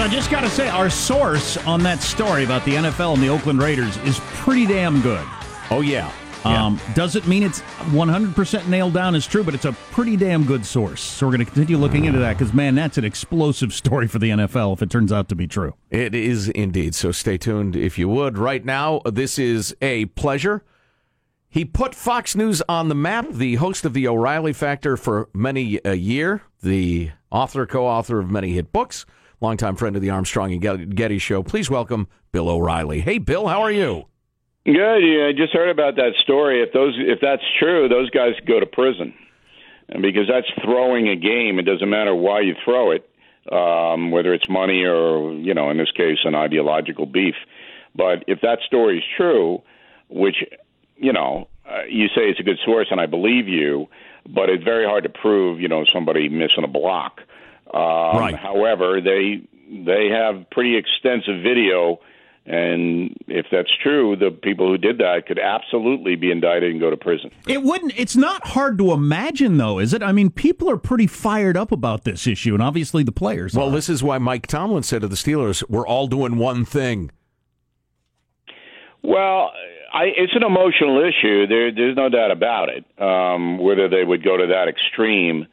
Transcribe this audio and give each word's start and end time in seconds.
So 0.00 0.06
I 0.06 0.08
just 0.08 0.30
got 0.30 0.40
to 0.40 0.48
say, 0.48 0.66
our 0.70 0.88
source 0.88 1.58
on 1.66 1.82
that 1.82 2.00
story 2.00 2.42
about 2.42 2.64
the 2.64 2.72
NFL 2.72 3.12
and 3.12 3.22
the 3.22 3.28
Oakland 3.28 3.60
Raiders 3.60 3.98
is 3.98 4.18
pretty 4.36 4.64
damn 4.64 5.02
good. 5.02 5.28
Oh 5.70 5.82
yeah. 5.82 6.10
Um, 6.42 6.80
doesn't 6.94 7.28
mean 7.28 7.42
it's 7.42 7.60
100% 7.60 8.66
nailed 8.66 8.94
down 8.94 9.14
as 9.14 9.26
true, 9.26 9.44
but 9.44 9.54
it's 9.54 9.66
a 9.66 9.72
pretty 9.90 10.16
damn 10.16 10.44
good 10.44 10.64
source. 10.64 11.02
So 11.02 11.26
we're 11.26 11.32
going 11.36 11.44
to 11.44 11.52
continue 11.52 11.76
looking 11.76 12.06
into 12.06 12.18
that 12.20 12.38
because, 12.38 12.54
man, 12.54 12.74
that's 12.74 12.96
an 12.96 13.04
explosive 13.04 13.74
story 13.74 14.06
for 14.06 14.18
the 14.18 14.30
NFL 14.30 14.72
if 14.72 14.80
it 14.80 14.88
turns 14.88 15.12
out 15.12 15.28
to 15.28 15.34
be 15.34 15.46
true. 15.46 15.74
It 15.90 16.14
is 16.14 16.48
indeed. 16.48 16.94
So 16.94 17.12
stay 17.12 17.36
tuned 17.36 17.76
if 17.76 17.98
you 17.98 18.08
would. 18.08 18.38
Right 18.38 18.64
now, 18.64 19.02
this 19.04 19.38
is 19.38 19.76
a 19.82 20.06
pleasure. 20.06 20.64
He 21.50 21.66
put 21.66 21.94
Fox 21.94 22.34
News 22.34 22.62
on 22.70 22.88
the 22.88 22.94
map, 22.94 23.32
the 23.32 23.56
host 23.56 23.84
of 23.84 23.92
the 23.92 24.08
O'Reilly 24.08 24.54
Factor 24.54 24.96
for 24.96 25.28
many 25.34 25.78
a 25.84 25.92
year, 25.92 26.40
the 26.62 27.10
author, 27.30 27.66
co 27.66 27.86
author 27.86 28.18
of 28.18 28.30
many 28.30 28.52
hit 28.52 28.72
books, 28.72 29.04
longtime 29.40 29.76
friend 29.76 29.96
of 29.96 30.02
the 30.02 30.10
Armstrong 30.10 30.52
and 30.52 30.96
Getty 30.96 31.18
show. 31.18 31.42
Please 31.42 31.70
welcome 31.70 32.08
Bill 32.32 32.48
O'Reilly. 32.48 33.00
Hey, 33.00 33.18
Bill, 33.18 33.48
how 33.48 33.62
are 33.62 33.72
you? 33.72 34.04
Good. 34.66 34.74
Yeah, 34.74 35.28
I 35.28 35.32
just 35.32 35.52
heard 35.52 35.70
about 35.70 35.96
that 35.96 36.12
story. 36.22 36.62
If 36.62 36.72
those, 36.72 36.94
if 36.98 37.18
that's 37.20 37.42
true, 37.58 37.88
those 37.88 38.10
guys 38.10 38.34
go 38.46 38.60
to 38.60 38.66
prison, 38.66 39.14
and 39.88 40.02
because 40.02 40.28
that's 40.28 40.46
throwing 40.62 41.08
a 41.08 41.16
game. 41.16 41.58
It 41.58 41.62
doesn't 41.62 41.88
matter 41.88 42.14
why 42.14 42.40
you 42.40 42.54
throw 42.64 42.92
it, 42.92 43.08
um, 43.50 44.10
whether 44.10 44.34
it's 44.34 44.48
money 44.48 44.84
or 44.84 45.32
you 45.32 45.54
know, 45.54 45.70
in 45.70 45.78
this 45.78 45.90
case, 45.92 46.18
an 46.24 46.34
ideological 46.34 47.06
beef. 47.06 47.34
But 47.94 48.24
if 48.26 48.40
that 48.42 48.58
story 48.66 48.98
is 48.98 49.04
true, 49.16 49.62
which 50.10 50.36
you 50.96 51.12
know, 51.12 51.48
uh, 51.68 51.84
you 51.88 52.08
say 52.08 52.28
it's 52.28 52.38
a 52.38 52.42
good 52.44 52.58
source, 52.64 52.88
and 52.90 53.00
I 53.00 53.06
believe 53.06 53.48
you, 53.48 53.88
but 54.28 54.50
it's 54.50 54.62
very 54.62 54.84
hard 54.84 55.04
to 55.04 55.10
prove. 55.10 55.58
You 55.58 55.68
know, 55.68 55.84
somebody 55.92 56.28
missing 56.28 56.64
a 56.64 56.68
block. 56.68 57.22
Um, 57.72 58.18
Right. 58.18 58.34
However, 58.34 59.00
they 59.00 59.42
they 59.70 60.08
have 60.08 60.50
pretty 60.50 60.76
extensive 60.76 61.42
video 61.42 62.00
and 62.46 63.14
if 63.28 63.46
that's 63.52 63.70
true, 63.82 64.16
the 64.16 64.30
people 64.30 64.66
who 64.66 64.78
did 64.78 64.98
that 64.98 65.26
could 65.26 65.38
absolutely 65.38 66.16
be 66.16 66.30
indicted 66.30 66.70
and 66.70 66.80
go 66.80 66.88
to 66.88 66.96
prison. 66.96 67.30
It 67.46 67.62
wouldn't. 67.62 67.92
It's 67.96 68.16
not 68.16 68.44
hard 68.48 68.78
to 68.78 68.92
imagine, 68.92 69.58
though, 69.58 69.78
is 69.78 69.92
it? 69.92 70.02
I 70.02 70.12
mean, 70.12 70.30
people 70.30 70.68
are 70.70 70.78
pretty 70.78 71.06
fired 71.06 71.56
up 71.56 71.70
about 71.70 72.04
this 72.04 72.26
issue, 72.26 72.54
and 72.54 72.62
obviously 72.62 73.04
the 73.04 73.12
players. 73.12 73.54
Well, 73.54 73.68
are. 73.68 73.72
this 73.72 73.88
is 73.88 74.02
why 74.02 74.18
Mike 74.18 74.46
Tomlin 74.46 74.82
said 74.82 75.02
to 75.02 75.08
the 75.08 75.16
Steelers, 75.16 75.62
"We're 75.68 75.86
all 75.86 76.06
doing 76.06 76.38
one 76.38 76.64
thing." 76.64 77.10
Well, 79.02 79.52
I, 79.92 80.06
it's 80.16 80.34
an 80.34 80.42
emotional 80.42 80.98
issue. 81.06 81.46
There, 81.46 81.72
there's 81.72 81.96
no 81.96 82.08
doubt 82.08 82.30
about 82.30 82.68
it. 82.70 82.84
Um, 83.00 83.58
whether 83.58 83.88
they 83.88 84.04
would 84.04 84.24
go 84.24 84.36
to 84.36 84.46
that 84.46 84.66
extreme, 84.66 85.46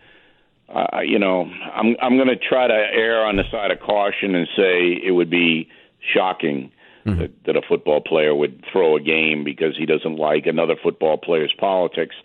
uh, 0.70 1.00
you 1.00 1.20
know, 1.20 1.50
I'm 1.74 1.96
I'm 2.02 2.18
going 2.18 2.28
to 2.28 2.36
try 2.36 2.68
to 2.68 2.74
err 2.74 3.26
on 3.26 3.38
the 3.38 3.44
side 3.52 3.72
of 3.72 3.80
caution 3.80 4.36
and 4.36 4.48
say 4.56 5.00
it 5.04 5.12
would 5.12 5.30
be 5.30 5.70
shocking 6.14 6.72
that, 7.20 7.32
that 7.46 7.56
a 7.56 7.62
football 7.62 8.02
player 8.02 8.36
would 8.36 8.64
throw 8.72 8.98
a 8.98 9.00
game 9.00 9.44
because 9.46 9.78
he 9.78 9.86
doesn't 9.86 10.18
like 10.18 10.46
another 10.46 10.76
football 10.82 11.18
player's 11.18 11.54
politics. 11.58 12.16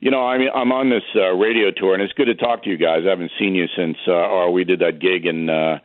You 0.00 0.10
know, 0.10 0.26
I 0.26 0.36
mean, 0.36 0.50
I'm 0.54 0.72
on 0.72 0.90
this 0.90 1.04
uh, 1.14 1.32
radio 1.32 1.70
tour, 1.70 1.94
and 1.94 2.02
it's 2.02 2.12
good 2.12 2.26
to 2.26 2.34
talk 2.34 2.62
to 2.64 2.70
you 2.70 2.76
guys. 2.76 3.04
I 3.06 3.10
haven't 3.10 3.30
seen 3.38 3.54
you 3.54 3.66
since, 3.74 3.96
uh, 4.06 4.12
or 4.12 4.52
we 4.52 4.64
did 4.64 4.80
that 4.80 4.98
gig 4.98 5.24
in 5.24 5.48
uh, 5.48 5.78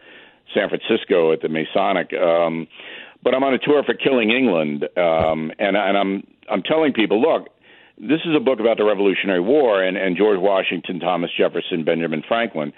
San 0.54 0.68
Francisco 0.68 1.32
at 1.32 1.42
the 1.42 1.48
Masonic. 1.48 2.12
Um, 2.14 2.68
but 3.24 3.34
I'm 3.34 3.44
on 3.44 3.54
a 3.54 3.58
tour 3.58 3.84
for 3.84 3.94
Killing 3.94 4.32
England, 4.32 4.84
um, 4.98 5.52
and, 5.58 5.78
and 5.78 5.98
I'm 5.98 6.28
I'm 6.50 6.64
telling 6.64 6.92
people, 6.92 7.22
look, 7.22 7.48
this 8.02 8.22
is 8.26 8.36
a 8.36 8.40
book 8.40 8.60
about 8.60 8.78
the 8.78 8.84
Revolutionary 8.84 9.40
War 9.40 9.84
and, 9.84 9.96
and 9.96 10.18
George 10.18 10.40
Washington, 10.40 11.00
Thomas 11.00 11.30
Jefferson, 11.38 11.84
Benjamin 11.84 12.24
Franklin, 12.28 12.74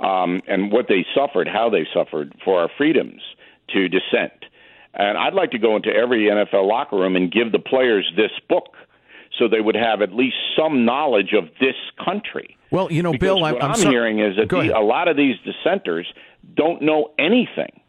um, 0.00 0.42
and 0.48 0.72
what 0.72 0.86
they 0.88 1.06
suffered, 1.14 1.46
how 1.48 1.70
they 1.70 1.86
suffered 1.94 2.34
for 2.44 2.60
our 2.60 2.68
freedoms 2.76 3.22
to 3.72 3.88
dissent. 3.88 4.32
And 4.92 5.16
I'd 5.16 5.34
like 5.34 5.52
to 5.52 5.58
go 5.58 5.76
into 5.76 5.90
every 5.90 6.24
NFL 6.24 6.68
locker 6.68 6.96
room 6.96 7.14
and 7.16 7.30
give 7.30 7.52
the 7.52 7.58
players 7.58 8.10
this 8.16 8.30
book 8.48 8.74
so 9.38 9.48
they 9.48 9.60
would 9.60 9.76
have 9.76 10.02
at 10.02 10.12
least 10.12 10.36
some 10.56 10.84
knowledge 10.84 11.32
of 11.32 11.44
this 11.60 11.74
country. 12.04 12.56
Well, 12.70 12.90
you 12.90 13.02
know, 13.02 13.12
Because 13.12 13.26
Bill, 13.26 13.40
what 13.40 13.62
I'm, 13.62 13.70
I'm, 13.70 13.76
sorry- 13.76 13.94
hearing 13.94 14.18
is 14.20 14.36
that 14.36 14.48
the, 14.48 14.76
a 14.76 14.82
lot 14.82 15.08
of 15.08 15.16
these 15.16 15.36
dissenters 15.44 16.06
don't 16.54 16.82
know 16.82 17.10
anything. 17.18 17.80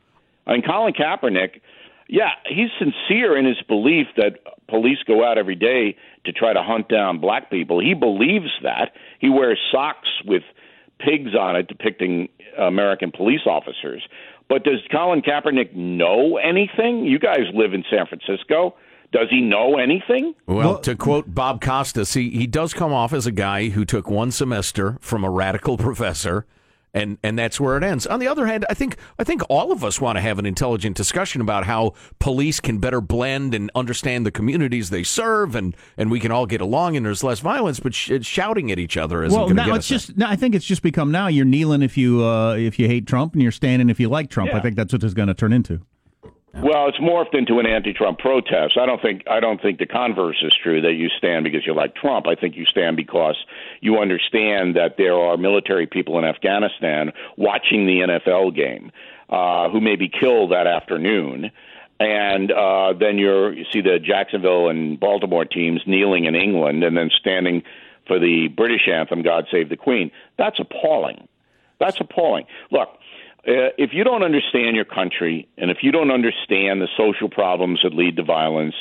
I 0.47 0.53
mean, 0.53 0.61
Colin 0.63 0.93
Kaepernick, 0.93 1.61
yeah, 2.07 2.29
he's 2.47 2.69
sincere 2.77 3.35
in 3.37 3.45
his 3.45 3.61
belief 3.67 4.07
that 4.17 4.39
police 4.67 4.97
go 5.07 5.25
out 5.25 5.37
every 5.37 5.55
day 5.55 5.95
to 6.25 6.31
try 6.31 6.53
to 6.53 6.61
hunt 6.61 6.89
down 6.89 7.19
black 7.19 7.49
people. 7.49 7.79
He 7.79 7.93
believes 7.93 8.49
that. 8.63 8.91
He 9.19 9.29
wears 9.29 9.59
socks 9.71 10.09
with 10.25 10.43
pigs 10.99 11.35
on 11.35 11.55
it 11.55 11.67
depicting 11.67 12.29
American 12.57 13.11
police 13.11 13.41
officers. 13.45 14.07
But 14.47 14.63
does 14.63 14.79
Colin 14.91 15.21
Kaepernick 15.21 15.73
know 15.73 16.37
anything? 16.37 17.05
You 17.05 17.19
guys 17.19 17.45
live 17.53 17.73
in 17.73 17.83
San 17.89 18.05
Francisco. 18.05 18.75
Does 19.11 19.27
he 19.29 19.41
know 19.41 19.77
anything? 19.77 20.35
Well, 20.45 20.79
to 20.79 20.95
quote 20.95 21.33
Bob 21.33 21.61
Costas, 21.61 22.13
he, 22.13 22.31
he 22.31 22.47
does 22.47 22.73
come 22.73 22.91
off 22.91 23.13
as 23.13 23.25
a 23.25 23.31
guy 23.31 23.69
who 23.69 23.85
took 23.85 24.09
one 24.09 24.31
semester 24.31 24.97
from 24.99 25.23
a 25.23 25.29
radical 25.29 25.77
professor, 25.77 26.45
and, 26.95 27.17
and 27.21 27.37
that's 27.37 27.59
where 27.59 27.77
it 27.77 27.83
ends. 27.83 28.07
On 28.07 28.19
the 28.19 28.27
other 28.27 28.47
hand, 28.47 28.65
I 28.69 28.73
think 28.73 28.95
I 29.19 29.23
think 29.23 29.43
all 29.49 29.71
of 29.71 29.83
us 29.83 29.99
want 29.99 30.15
to 30.15 30.21
have 30.21 30.39
an 30.39 30.45
intelligent 30.45 30.95
discussion 30.95 31.41
about 31.41 31.65
how 31.65 31.93
police 32.19 32.59
can 32.59 32.79
better 32.79 33.01
blend 33.01 33.53
and 33.53 33.69
understand 33.75 34.25
the 34.25 34.31
communities 34.31 34.89
they 34.89 35.03
serve, 35.03 35.55
and, 35.55 35.75
and 35.97 36.09
we 36.09 36.19
can 36.19 36.31
all 36.31 36.45
get 36.45 36.61
along, 36.61 36.95
and 36.95 37.05
there's 37.05 37.23
less 37.23 37.41
violence. 37.41 37.79
But 37.79 37.93
sh- 37.93 38.11
shouting 38.21 38.71
at 38.71 38.79
each 38.79 38.95
other 38.97 39.23
isn't 39.23 39.37
well, 39.37 39.47
going 39.47 39.57
to 39.57 39.63
now 39.63 39.67
get 39.67 39.75
it's 39.75 39.91
us 39.91 40.05
just. 40.05 40.17
Now 40.17 40.29
I 40.29 40.37
think 40.37 40.55
it's 40.55 40.65
just 40.65 40.81
become 40.81 41.11
now. 41.11 41.27
You're 41.27 41.45
kneeling 41.45 41.81
if 41.81 41.97
you 41.97 42.23
uh, 42.23 42.55
if 42.55 42.79
you 42.79 42.87
hate 42.87 43.05
Trump, 43.05 43.33
and 43.33 43.43
you're 43.43 43.51
standing 43.51 43.89
if 43.89 43.99
you 43.99 44.07
like 44.07 44.29
Trump. 44.29 44.53
I 44.53 44.61
think 44.61 44.75
that's 44.77 44.93
what 44.93 45.03
it's 45.03 45.13
going 45.13 45.27
to 45.27 45.33
turn 45.33 45.53
into. 45.53 45.81
Well, 46.57 46.87
it's 46.87 46.97
morphed 46.99 47.37
into 47.37 47.59
an 47.59 47.65
anti-Trump 47.65 48.19
protest. 48.19 48.77
I 48.81 48.85
don't 48.85 49.01
think 49.01 49.23
I 49.29 49.41
don't 49.41 49.61
think 49.61 49.77
the 49.77 49.85
converse 49.85 50.37
is 50.41 50.53
true 50.63 50.81
that 50.81 50.93
you 50.93 51.09
stand 51.17 51.43
because 51.43 51.65
you 51.65 51.75
like 51.75 51.95
Trump. 51.95 52.27
I 52.27 52.35
think 52.35 52.55
you 52.55 52.63
stand 52.65 52.95
because 52.95 53.35
you 53.81 53.99
understand 53.99 54.77
that 54.77 54.95
there 54.97 55.15
are 55.15 55.35
military 55.35 55.85
people 55.85 56.17
in 56.17 56.23
Afghanistan 56.23 57.11
watching 57.35 57.85
the 57.85 58.07
NFL 58.07 58.55
game 58.55 58.91
uh, 59.29 59.69
who 59.69 59.81
may 59.81 59.97
be 59.97 60.07
killed 60.07 60.53
that 60.53 60.65
afternoon. 60.65 61.51
And 61.99 62.51
uh, 62.51 62.93
then 62.99 63.17
you're, 63.17 63.53
you 63.53 63.65
see 63.71 63.81
the 63.81 63.99
Jacksonville 63.99 64.69
and 64.69 64.99
Baltimore 64.99 65.45
teams 65.45 65.81
kneeling 65.85 66.25
in 66.25 66.35
England 66.35 66.83
and 66.83 66.95
then 66.95 67.09
standing 67.19 67.63
for 68.07 68.19
the 68.19 68.47
British 68.47 68.87
anthem, 68.87 69.23
God 69.23 69.45
Save 69.51 69.69
the 69.69 69.77
Queen. 69.77 70.11
That's 70.37 70.59
appalling. 70.59 71.27
That's 71.79 71.99
appalling. 71.99 72.45
Look, 72.71 72.89
Uh, 73.47 73.69
if 73.77 73.91
you 73.93 74.03
don't 74.03 74.23
understand 74.23 74.75
your 74.75 74.85
country 74.85 75.47
and 75.57 75.69
if 75.69 75.77
you 75.81 75.91
don't 75.91 76.09
understand 76.09 76.81
the 76.81 76.87
social 76.97 77.29
problems 77.29 77.79
that 77.83 77.93
lead 77.93 78.15
to 78.15 78.23
violence, 78.23 78.75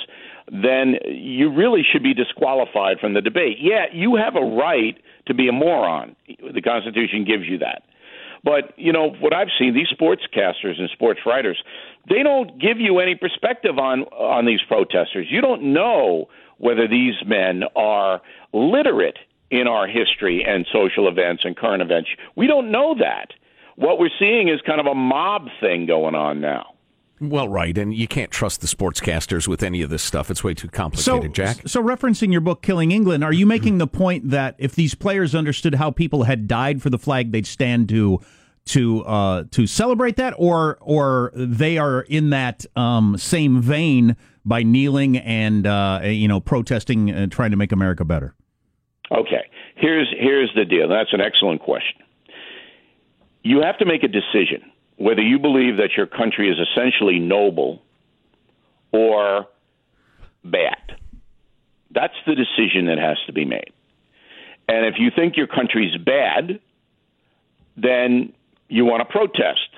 then 0.50 0.96
you 1.06 1.52
really 1.52 1.82
should 1.82 2.02
be 2.02 2.14
disqualified 2.14 2.98
from 2.98 3.14
the 3.14 3.20
debate. 3.20 3.58
Yeah, 3.60 3.86
you 3.92 4.16
have 4.16 4.36
a 4.36 4.40
right 4.40 4.96
to 5.26 5.34
be 5.34 5.48
a 5.48 5.52
moron. 5.52 6.16
The 6.28 6.62
Constitution 6.62 7.24
gives 7.24 7.44
you 7.46 7.58
that. 7.58 7.82
But, 8.42 8.78
you 8.78 8.92
know, 8.92 9.10
what 9.20 9.34
I've 9.34 9.48
seen, 9.58 9.74
these 9.74 9.88
sportscasters 9.88 10.78
and 10.78 10.90
sports 10.90 11.20
writers, 11.24 11.62
they 12.10 12.22
don't 12.22 12.58
give 12.60 12.78
you 12.78 12.98
any 12.98 13.14
perspective 13.14 13.78
on 13.78 14.02
on 14.02 14.44
these 14.44 14.60
protesters. 14.68 15.26
You 15.30 15.40
don't 15.40 15.72
know 15.72 16.28
whether 16.58 16.86
these 16.86 17.14
men 17.26 17.62
are 17.74 18.20
literate 18.52 19.16
in 19.50 19.66
our 19.66 19.86
history 19.86 20.44
and 20.46 20.66
social 20.70 21.08
events 21.08 21.44
and 21.44 21.56
current 21.56 21.82
events. 21.82 22.10
We 22.36 22.46
don't 22.46 22.70
know 22.70 22.94
that. 22.98 23.32
What 23.76 23.98
we're 23.98 24.10
seeing 24.18 24.48
is 24.48 24.60
kind 24.66 24.80
of 24.80 24.86
a 24.86 24.94
mob 24.94 25.46
thing 25.60 25.86
going 25.86 26.14
on 26.14 26.40
now. 26.40 26.74
Well, 27.20 27.48
right, 27.48 27.76
and 27.78 27.94
you 27.94 28.08
can't 28.08 28.30
trust 28.30 28.60
the 28.60 28.66
sportscasters 28.66 29.46
with 29.46 29.62
any 29.62 29.82
of 29.82 29.90
this 29.90 30.02
stuff. 30.02 30.30
It's 30.30 30.42
way 30.42 30.52
too 30.52 30.68
complicated, 30.68 31.32
Jack. 31.32 31.62
So, 31.66 31.82
referencing 31.82 32.32
your 32.32 32.40
book, 32.40 32.60
Killing 32.60 32.90
England, 32.90 33.22
are 33.22 33.32
you 33.32 33.46
making 33.46 33.78
the 33.78 33.86
point 33.86 34.30
that 34.30 34.56
if 34.58 34.74
these 34.74 34.94
players 34.94 35.34
understood 35.34 35.76
how 35.76 35.90
people 35.90 36.24
had 36.24 36.48
died 36.48 36.82
for 36.82 36.90
the 36.90 36.98
flag, 36.98 37.30
they'd 37.32 37.46
stand 37.46 37.88
to 37.90 38.20
to 38.66 39.04
uh, 39.04 39.44
to 39.52 39.66
celebrate 39.66 40.16
that, 40.16 40.34
or 40.36 40.78
or 40.80 41.30
they 41.34 41.78
are 41.78 42.00
in 42.02 42.30
that 42.30 42.66
um, 42.76 43.16
same 43.16 43.60
vein 43.62 44.16
by 44.44 44.62
kneeling 44.62 45.16
and 45.18 45.66
uh, 45.66 46.00
you 46.02 46.28
know 46.28 46.40
protesting 46.40 47.10
and 47.10 47.30
trying 47.30 47.52
to 47.52 47.56
make 47.56 47.72
America 47.72 48.04
better? 48.04 48.34
Okay, 49.12 49.48
here's 49.76 50.12
here's 50.18 50.50
the 50.56 50.64
deal. 50.64 50.88
That's 50.88 51.12
an 51.12 51.20
excellent 51.20 51.60
question. 51.60 52.03
You 53.44 53.60
have 53.60 53.78
to 53.78 53.84
make 53.84 54.02
a 54.02 54.08
decision 54.08 54.72
whether 54.96 55.22
you 55.22 55.38
believe 55.38 55.76
that 55.76 55.90
your 55.96 56.06
country 56.06 56.50
is 56.50 56.56
essentially 56.58 57.18
noble 57.18 57.82
or 58.92 59.46
bad. 60.44 60.96
That's 61.90 62.14
the 62.26 62.34
decision 62.34 62.86
that 62.86 62.98
has 62.98 63.18
to 63.26 63.32
be 63.32 63.44
made. 63.44 63.72
And 64.68 64.86
if 64.86 64.94
you 64.98 65.10
think 65.14 65.36
your 65.36 65.46
country's 65.46 65.96
bad, 65.96 66.60
then 67.76 68.32
you 68.68 68.84
want 68.84 69.00
to 69.00 69.12
protest 69.12 69.68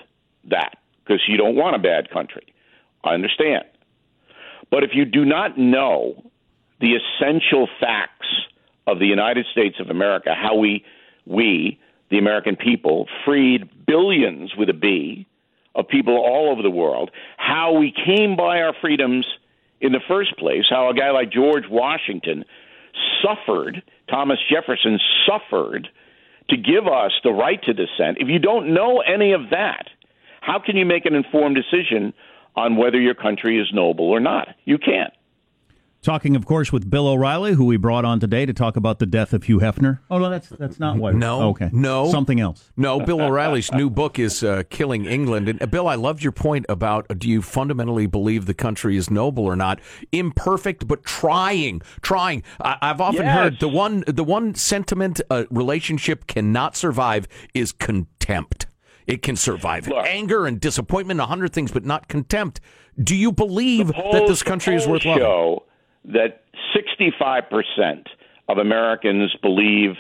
that 0.50 0.78
because 1.02 1.22
you 1.26 1.36
don't 1.36 1.56
want 1.56 1.76
a 1.76 1.78
bad 1.78 2.10
country. 2.10 2.54
I 3.02 3.14
understand. 3.14 3.64
But 4.70 4.84
if 4.84 4.90
you 4.94 5.04
do 5.04 5.24
not 5.24 5.58
know 5.58 6.30
the 6.80 6.94
essential 6.94 7.68
facts 7.80 8.28
of 8.86 8.98
the 8.98 9.06
United 9.06 9.46
States 9.50 9.76
of 9.80 9.90
America, 9.90 10.34
how 10.34 10.56
we, 10.56 10.84
we, 11.24 11.80
the 12.10 12.18
American 12.18 12.56
people, 12.56 13.06
freed 13.24 13.86
billions 13.86 14.54
with 14.56 14.68
a 14.68 14.74
B 14.74 15.26
of 15.74 15.88
people 15.88 16.16
all 16.16 16.50
over 16.50 16.62
the 16.62 16.70
world, 16.70 17.10
how 17.36 17.72
we 17.72 17.92
came 17.92 18.36
by 18.36 18.60
our 18.60 18.74
freedoms 18.80 19.26
in 19.80 19.92
the 19.92 20.00
first 20.08 20.36
place, 20.38 20.64
how 20.70 20.88
a 20.88 20.94
guy 20.94 21.10
like 21.10 21.30
George 21.30 21.64
Washington 21.68 22.44
suffered, 23.22 23.82
Thomas 24.08 24.38
Jefferson 24.50 24.98
suffered 25.26 25.88
to 26.48 26.56
give 26.56 26.86
us 26.86 27.12
the 27.24 27.32
right 27.32 27.62
to 27.64 27.74
dissent. 27.74 28.18
If 28.18 28.28
you 28.28 28.38
don't 28.38 28.72
know 28.72 29.00
any 29.00 29.32
of 29.32 29.50
that, 29.50 29.88
how 30.40 30.60
can 30.60 30.76
you 30.76 30.86
make 30.86 31.06
an 31.06 31.14
informed 31.14 31.56
decision 31.56 32.14
on 32.54 32.76
whether 32.76 33.00
your 33.00 33.14
country 33.14 33.60
is 33.60 33.68
noble 33.72 34.08
or 34.08 34.20
not? 34.20 34.48
You 34.64 34.78
can't. 34.78 35.12
Talking, 36.06 36.36
of 36.36 36.46
course, 36.46 36.72
with 36.72 36.88
Bill 36.88 37.08
O'Reilly, 37.08 37.54
who 37.54 37.64
we 37.64 37.76
brought 37.76 38.04
on 38.04 38.20
today 38.20 38.46
to 38.46 38.52
talk 38.52 38.76
about 38.76 39.00
the 39.00 39.06
death 39.06 39.32
of 39.32 39.42
Hugh 39.42 39.58
Hefner. 39.58 39.98
Oh 40.08 40.20
no, 40.20 40.30
that's 40.30 40.50
that's 40.50 40.78
not 40.78 40.98
what. 40.98 41.16
No, 41.16 41.48
okay, 41.48 41.68
no, 41.72 42.12
something 42.12 42.38
else. 42.38 42.70
No, 42.76 43.00
Bill 43.00 43.20
O'Reilly's 43.20 43.72
new 43.72 43.90
book 43.90 44.20
is 44.20 44.44
uh, 44.44 44.62
"Killing 44.70 45.04
England." 45.04 45.48
And 45.48 45.60
uh, 45.60 45.66
Bill, 45.66 45.88
I 45.88 45.96
loved 45.96 46.22
your 46.22 46.30
point 46.30 46.64
about 46.68 47.06
uh, 47.10 47.14
do 47.14 47.28
you 47.28 47.42
fundamentally 47.42 48.06
believe 48.06 48.46
the 48.46 48.54
country 48.54 48.96
is 48.96 49.10
noble 49.10 49.44
or 49.46 49.56
not? 49.56 49.80
Imperfect, 50.12 50.86
but 50.86 51.02
trying, 51.02 51.82
trying. 52.02 52.44
I, 52.60 52.78
have 52.82 53.00
often 53.00 53.24
yes. 53.24 53.34
heard 53.36 53.58
the 53.58 53.68
one 53.68 54.04
the 54.06 54.22
one 54.22 54.54
sentiment 54.54 55.20
a 55.28 55.46
relationship 55.50 56.28
cannot 56.28 56.76
survive 56.76 57.26
is 57.52 57.72
contempt. 57.72 58.66
It 59.08 59.22
can 59.22 59.34
survive 59.34 59.88
Look, 59.88 60.06
anger 60.06 60.46
and 60.46 60.60
disappointment, 60.60 61.18
a 61.18 61.26
hundred 61.26 61.52
things, 61.52 61.72
but 61.72 61.84
not 61.84 62.06
contempt. 62.06 62.60
Do 62.96 63.16
you 63.16 63.32
believe 63.32 63.90
polls, 63.90 64.14
that 64.14 64.28
this 64.28 64.44
country 64.44 64.76
is 64.76 64.86
worth 64.86 65.04
loving? 65.04 65.58
That 66.06 66.42
65% 66.74 68.06
of 68.48 68.58
Americans 68.58 69.34
believe 69.42 69.96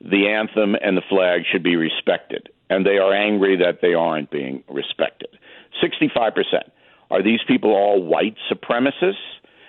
the 0.00 0.28
anthem 0.28 0.76
and 0.80 0.96
the 0.96 1.02
flag 1.08 1.42
should 1.50 1.62
be 1.62 1.76
respected, 1.76 2.48
and 2.70 2.86
they 2.86 2.98
are 2.98 3.12
angry 3.12 3.56
that 3.56 3.80
they 3.82 3.94
aren't 3.94 4.30
being 4.30 4.62
respected. 4.68 5.28
65%. 5.82 6.32
Are 7.10 7.22
these 7.22 7.40
people 7.46 7.70
all 7.70 8.02
white 8.02 8.36
supremacists, 8.50 9.14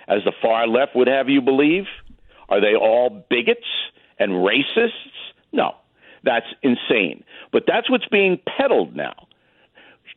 as 0.08 0.22
the 0.24 0.32
far 0.40 0.66
left 0.66 0.94
would 0.94 1.08
have 1.08 1.28
you 1.28 1.40
believe? 1.40 1.84
Are 2.48 2.60
they 2.60 2.74
all 2.74 3.24
bigots 3.30 3.66
and 4.18 4.32
racists? 4.32 4.90
No, 5.52 5.74
that's 6.24 6.46
insane. 6.62 7.24
But 7.52 7.64
that's 7.66 7.88
what's 7.90 8.08
being 8.08 8.38
peddled 8.46 8.94
now. 8.94 9.26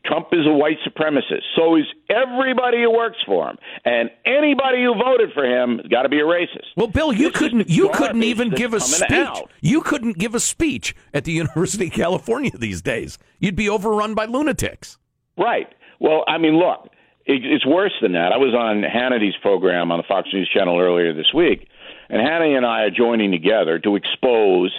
Trump 0.06 0.28
is 0.34 0.46
a 0.46 0.52
white 0.52 0.78
supremacist. 0.86 1.44
So 1.56 1.76
is 1.76 1.86
everybody 2.10 2.82
who 2.84 2.92
works 2.92 3.18
for 3.26 3.50
him, 3.50 3.58
and 3.86 4.10
anybody 4.26 4.84
who 4.84 4.94
voted 4.96 5.32
for 5.34 5.46
him 5.46 5.78
has 5.78 5.88
got 5.88 6.04
to 6.04 6.10
be 6.10 6.20
a 6.20 6.24
racist. 6.24 6.68
Well, 6.76 6.88
Bill, 6.88 7.14
you 7.14 7.30
This 7.32 7.40
couldn't 7.40 7.70
you 7.70 7.90
couldn't 7.90 8.24
even 8.24 8.50
give 8.50 8.74
a 8.74 8.80
speech. 8.82 9.12
out. 9.12 9.50
You 9.62 9.82
couldn't 9.82 10.18
give 10.18 10.36
a 10.36 10.40
speech 10.42 10.94
at 11.14 11.24
the 11.24 11.32
University 11.44 11.88
of 11.88 11.94
California 11.94 12.52
these 12.58 12.82
days. 12.82 13.18
You'd 13.40 13.56
be 13.56 13.70
overrun 13.70 14.14
by 14.14 14.26
lunatics. 14.26 14.98
Right. 15.38 15.68
Well, 16.00 16.26
I 16.28 16.38
mean, 16.38 16.58
look, 16.58 16.90
it, 17.26 17.46
it's 17.46 17.66
worse 17.66 17.94
than 18.02 18.12
that. 18.12 18.34
I 18.34 18.38
was 18.38 18.54
on 18.54 18.84
Hannity's 18.84 19.36
program 19.42 19.92
on 19.92 20.00
the 20.00 20.04
Fox 20.08 20.28
News 20.34 20.50
Channel 20.54 20.78
earlier 20.80 21.14
this 21.14 21.34
week, 21.34 21.70
and 22.10 22.20
Hannity 22.22 22.58
and 22.58 22.66
I 22.66 22.82
are 22.82 22.92
joining 22.92 23.32
together 23.32 23.80
to 23.80 23.96
expose 23.96 24.74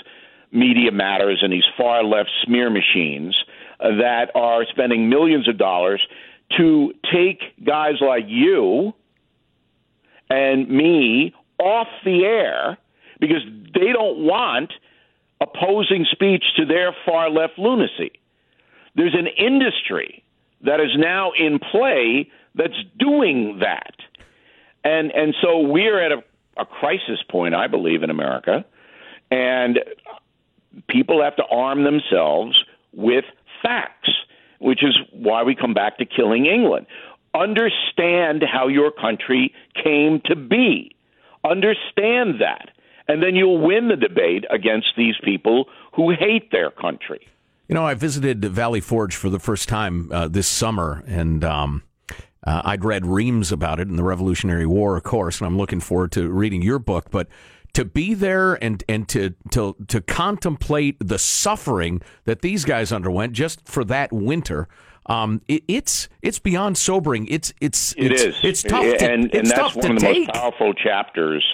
Media 0.53 0.93
Matters 0.93 1.41
and 1.43 1.50
these 1.53 1.65
far 1.79 2.05
left 2.05 2.31
smear 2.44 2.69
machines 2.70 3.35
that 3.85 4.31
are 4.35 4.65
spending 4.71 5.09
millions 5.09 5.49
of 5.49 5.59
dollars 5.59 6.01
to 6.57 6.95
take 7.13 7.43
guys 7.63 7.95
like 8.01 8.25
you 8.27 8.95
and 10.31 10.69
me 10.69 11.35
off 11.59 11.89
the 12.05 12.25
air 12.25 12.79
because 13.21 13.43
they 13.75 13.93
don't 13.93 14.19
want 14.19 14.73
opposing 15.41 16.07
speech 16.11 16.45
to 16.57 16.65
their 16.65 16.95
far 17.05 17.29
left 17.31 17.59
lunacy. 17.59 18.13
There's 18.95 19.15
an 19.15 19.27
industry 19.27 20.25
that 20.63 20.81
is 20.81 20.97
now 20.97 21.33
in 21.33 21.59
play 21.59 22.31
that's 22.55 22.83
doing 22.99 23.59
that. 23.61 23.95
And 24.83 25.11
and 25.13 25.35
so 25.43 25.61
we're 25.61 26.01
at 26.01 26.13
a, 26.13 26.23
a 26.57 26.65
crisis 26.65 27.23
point, 27.29 27.55
I 27.55 27.67
believe, 27.67 28.03
in 28.03 28.11
America. 28.11 28.65
And 29.31 29.81
people 30.89 31.23
have 31.23 31.37
to 31.37 31.45
arm 31.45 31.85
themselves 31.85 32.63
with 32.93 33.25
facts, 33.65 34.11
which 34.61 34.85
is 34.85 34.97
why 35.13 35.43
we 35.43 35.55
come 35.55 35.75
back 35.75 35.99
to 35.99 36.05
killing 36.05 36.47
England. 36.47 36.87
Understand 37.35 38.45
how 38.45 38.69
your 38.69 38.93
country 38.93 39.53
came 39.83 40.21
to 40.27 40.37
be. 40.37 40.95
Understand 41.43 42.41
that. 42.41 42.71
And 43.09 43.23
then 43.23 43.35
you'll 43.35 43.61
win 43.61 43.89
the 43.89 43.97
debate 43.97 44.45
against 44.51 44.89
these 44.97 45.17
people 45.23 45.67
who 45.93 46.11
hate 46.13 46.51
their 46.53 46.71
country. 46.71 47.27
You 47.69 47.75
know, 47.75 47.85
I 47.85 47.95
visited 47.95 48.45
Valley 48.45 48.81
Forge 48.81 49.17
for 49.17 49.31
the 49.31 49.39
first 49.39 49.69
time 49.69 50.11
uh, 50.13 50.29
this 50.29 50.47
summer, 50.47 51.03
and 51.07 51.43
um, 51.45 51.83
uh, 52.47 52.63
I'd 52.65 52.85
read 52.85 53.07
reams 53.07 53.51
about 53.53 53.81
it 53.81 53.89
in 53.89 53.97
the 53.97 54.03
Revolutionary 54.03 54.67
War, 54.67 54.97
of 54.97 55.03
course, 55.03 55.41
and 55.41 55.47
I'm 55.47 55.57
looking 55.57 55.81
forward 55.81 56.13
to 56.13 56.29
reading 56.29 56.63
your 56.63 56.79
book. 56.79 57.11
But 57.11 57.29
to 57.75 57.85
be 57.85 58.15
there 58.15 58.55
and 58.55 58.82
and 58.88 59.06
to 59.09 59.35
to 59.50 59.76
to 59.88 60.00
contemplate 60.00 60.97
the 61.00 61.19
suffering 61.19 62.00
that 62.25 62.41
these 62.41 62.65
guys 62.65 62.93
underwent 62.93 63.32
just 63.32 63.69
for 63.69 63.85
that 63.85 64.12
winter. 64.12 64.69
Um, 65.06 65.43
it, 65.49 65.62
it's 65.69 66.09
it's 66.23 66.38
beyond 66.38 66.79
sobering. 66.79 67.26
It's 67.26 67.53
it's 67.61 67.93
It 67.99 68.12
it's, 68.12 68.23
is. 68.23 68.37
It's 68.43 68.62
tough 68.62 68.99
to 68.99 69.11
and, 69.11 69.26
it's 69.26 69.37
and 69.37 69.47
that's 69.49 69.76
one 69.76 69.91
of 69.91 69.99
the 69.99 70.00
take. 70.00 70.26
most 70.26 70.32
powerful 70.32 70.73
chapters 70.73 71.44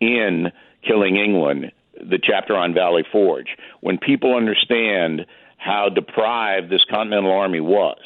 in 0.00 0.50
Killing 0.86 1.16
England, 1.16 1.70
the 1.94 2.18
chapter 2.22 2.56
on 2.56 2.74
Valley 2.74 3.04
Forge. 3.12 3.56
When 3.80 3.98
people 3.98 4.34
understand 4.34 5.26
how 5.58 5.88
deprived 5.88 6.70
this 6.70 6.84
Continental 6.90 7.32
Army 7.32 7.60
was, 7.60 8.00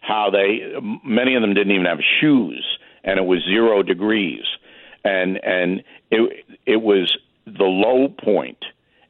how 0.00 0.30
they 0.30 0.72
many 1.04 1.34
of 1.34 1.42
them 1.42 1.54
didn't 1.54 1.72
even 1.72 1.86
have 1.86 2.00
shoes, 2.20 2.64
and 3.02 3.18
it 3.18 3.22
was 3.24 3.40
zero 3.44 3.82
degrees, 3.82 4.44
and 5.04 5.36
and 5.42 5.82
it 6.10 6.44
it 6.66 6.82
was 6.82 7.16
the 7.46 7.64
low 7.64 8.08
point, 8.08 8.64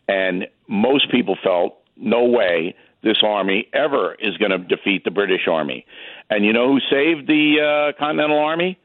and 0.06 0.46
most 0.68 1.10
people 1.10 1.36
felt 1.42 1.78
no 1.96 2.24
way 2.24 2.74
this 3.02 3.18
army 3.22 3.68
ever 3.72 4.14
is 4.14 4.36
going 4.38 4.50
to 4.50 4.58
defeat 4.58 5.04
the 5.04 5.10
British 5.10 5.46
Army. 5.48 5.86
And 6.30 6.44
you 6.44 6.52
know 6.52 6.68
who 6.68 6.80
saved 6.80 7.26
the 7.26 7.92
uh, 7.94 7.98
Continental 7.98 8.38
Army? 8.38 8.78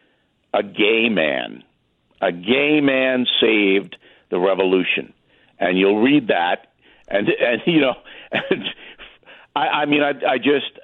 A 0.53 0.63
gay 0.63 1.09
man. 1.09 1.63
A 2.21 2.31
gay 2.31 2.79
man 2.79 3.25
saved 3.41 3.97
the 4.29 4.39
revolution. 4.39 5.13
And 5.59 5.77
you'll 5.77 6.01
read 6.01 6.27
that, 6.27 6.71
and 7.07 7.27
and 7.39 7.61
you 7.65 7.81
know, 7.81 7.95
and 8.31 8.63
I, 9.55 9.67
I 9.67 9.85
mean, 9.85 10.01
I, 10.01 10.13
I 10.27 10.37
just 10.37 10.79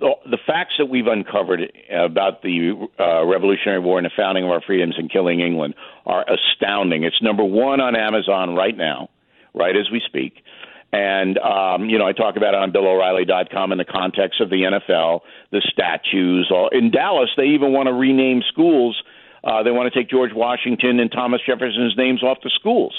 the, 0.00 0.38
facts 0.46 0.74
that 0.78 0.86
we've 0.86 1.06
uncovered 1.06 1.60
about 1.92 2.42
the 2.42 2.88
uh, 2.98 3.24
Revolutionary 3.24 3.80
War 3.80 3.98
and 3.98 4.06
the 4.06 4.10
founding 4.16 4.44
of 4.44 4.50
our 4.50 4.60
freedoms 4.60 4.94
and 4.98 5.10
killing 5.10 5.40
England 5.40 5.74
are 6.06 6.24
astounding. 6.28 7.04
It's 7.04 7.20
number 7.22 7.44
one 7.44 7.80
on 7.80 7.94
Amazon 7.94 8.54
right 8.54 8.76
now, 8.76 9.08
right 9.54 9.76
as 9.76 9.90
we 9.90 10.00
speak. 10.06 10.42
And, 10.92 11.38
um, 11.38 11.88
you 11.88 11.98
know, 11.98 12.06
I 12.06 12.12
talk 12.12 12.36
about 12.36 12.54
it 12.54 12.58
on 12.58 12.72
BillO'Reilly.com 12.72 13.70
in 13.70 13.78
the 13.78 13.84
context 13.84 14.40
of 14.40 14.50
the 14.50 14.62
NFL, 14.62 15.20
the 15.52 15.62
statues. 15.72 16.50
All, 16.50 16.68
in 16.72 16.90
Dallas, 16.90 17.30
they 17.36 17.54
even 17.54 17.72
want 17.72 17.86
to 17.86 17.92
rename 17.92 18.42
schools. 18.48 19.00
Uh, 19.44 19.62
they 19.62 19.70
want 19.70 19.92
to 19.92 19.98
take 19.98 20.10
George 20.10 20.32
Washington 20.34 20.98
and 20.98 21.10
Thomas 21.10 21.40
Jefferson's 21.46 21.96
names 21.96 22.22
off 22.22 22.38
the 22.42 22.50
schools. 22.58 22.94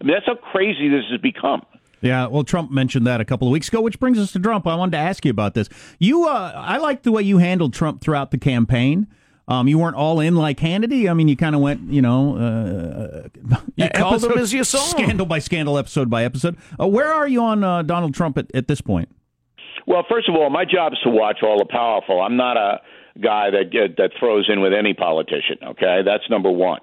I 0.00 0.04
mean, 0.04 0.14
that's 0.14 0.26
how 0.26 0.34
crazy 0.34 0.88
this 0.88 1.04
has 1.10 1.20
become. 1.20 1.64
Yeah, 2.02 2.26
well, 2.26 2.44
Trump 2.44 2.70
mentioned 2.70 3.06
that 3.06 3.20
a 3.20 3.24
couple 3.24 3.48
of 3.48 3.52
weeks 3.52 3.68
ago, 3.68 3.80
which 3.80 3.98
brings 3.98 4.18
us 4.18 4.32
to 4.32 4.38
Trump. 4.38 4.66
I 4.66 4.74
wanted 4.76 4.92
to 4.92 4.98
ask 4.98 5.24
you 5.24 5.30
about 5.30 5.54
this. 5.54 5.68
You, 5.98 6.24
uh, 6.28 6.52
I 6.54 6.76
like 6.76 7.02
the 7.02 7.10
way 7.12 7.22
you 7.22 7.38
handled 7.38 7.72
Trump 7.72 8.00
throughout 8.00 8.30
the 8.30 8.38
campaign. 8.38 9.06
Um, 9.48 9.68
you 9.68 9.78
weren't 9.78 9.96
all 9.96 10.18
in 10.20 10.34
like 10.34 10.58
Hannity. 10.58 11.08
I 11.08 11.14
mean, 11.14 11.28
you 11.28 11.36
kind 11.36 11.54
of 11.54 11.60
went, 11.60 11.80
you 11.92 12.02
know, 12.02 12.36
uh, 12.36 13.28
You 13.76 13.88
called 13.94 14.24
him 14.24 14.32
as 14.32 14.52
you 14.52 14.64
saw 14.64 14.78
him. 14.82 15.04
scandal 15.04 15.26
by 15.26 15.38
scandal, 15.38 15.78
episode 15.78 16.10
by 16.10 16.24
episode. 16.24 16.56
Uh, 16.80 16.86
where 16.88 17.12
are 17.12 17.28
you 17.28 17.42
on 17.42 17.62
uh, 17.62 17.82
Donald 17.82 18.12
Trump 18.14 18.36
at, 18.38 18.50
at 18.54 18.66
this 18.66 18.80
point? 18.80 19.08
Well, 19.86 20.04
first 20.08 20.28
of 20.28 20.34
all, 20.34 20.50
my 20.50 20.64
job 20.64 20.92
is 20.92 20.98
to 21.04 21.10
watch 21.10 21.38
all 21.42 21.58
the 21.58 21.64
powerful. 21.64 22.20
I'm 22.20 22.36
not 22.36 22.56
a 22.56 22.80
guy 23.22 23.50
that 23.50 23.70
get, 23.70 23.96
that 23.98 24.10
throws 24.18 24.48
in 24.52 24.60
with 24.60 24.72
any 24.72 24.94
politician. 24.94 25.58
Okay, 25.62 26.00
that's 26.04 26.28
number 26.28 26.50
one. 26.50 26.80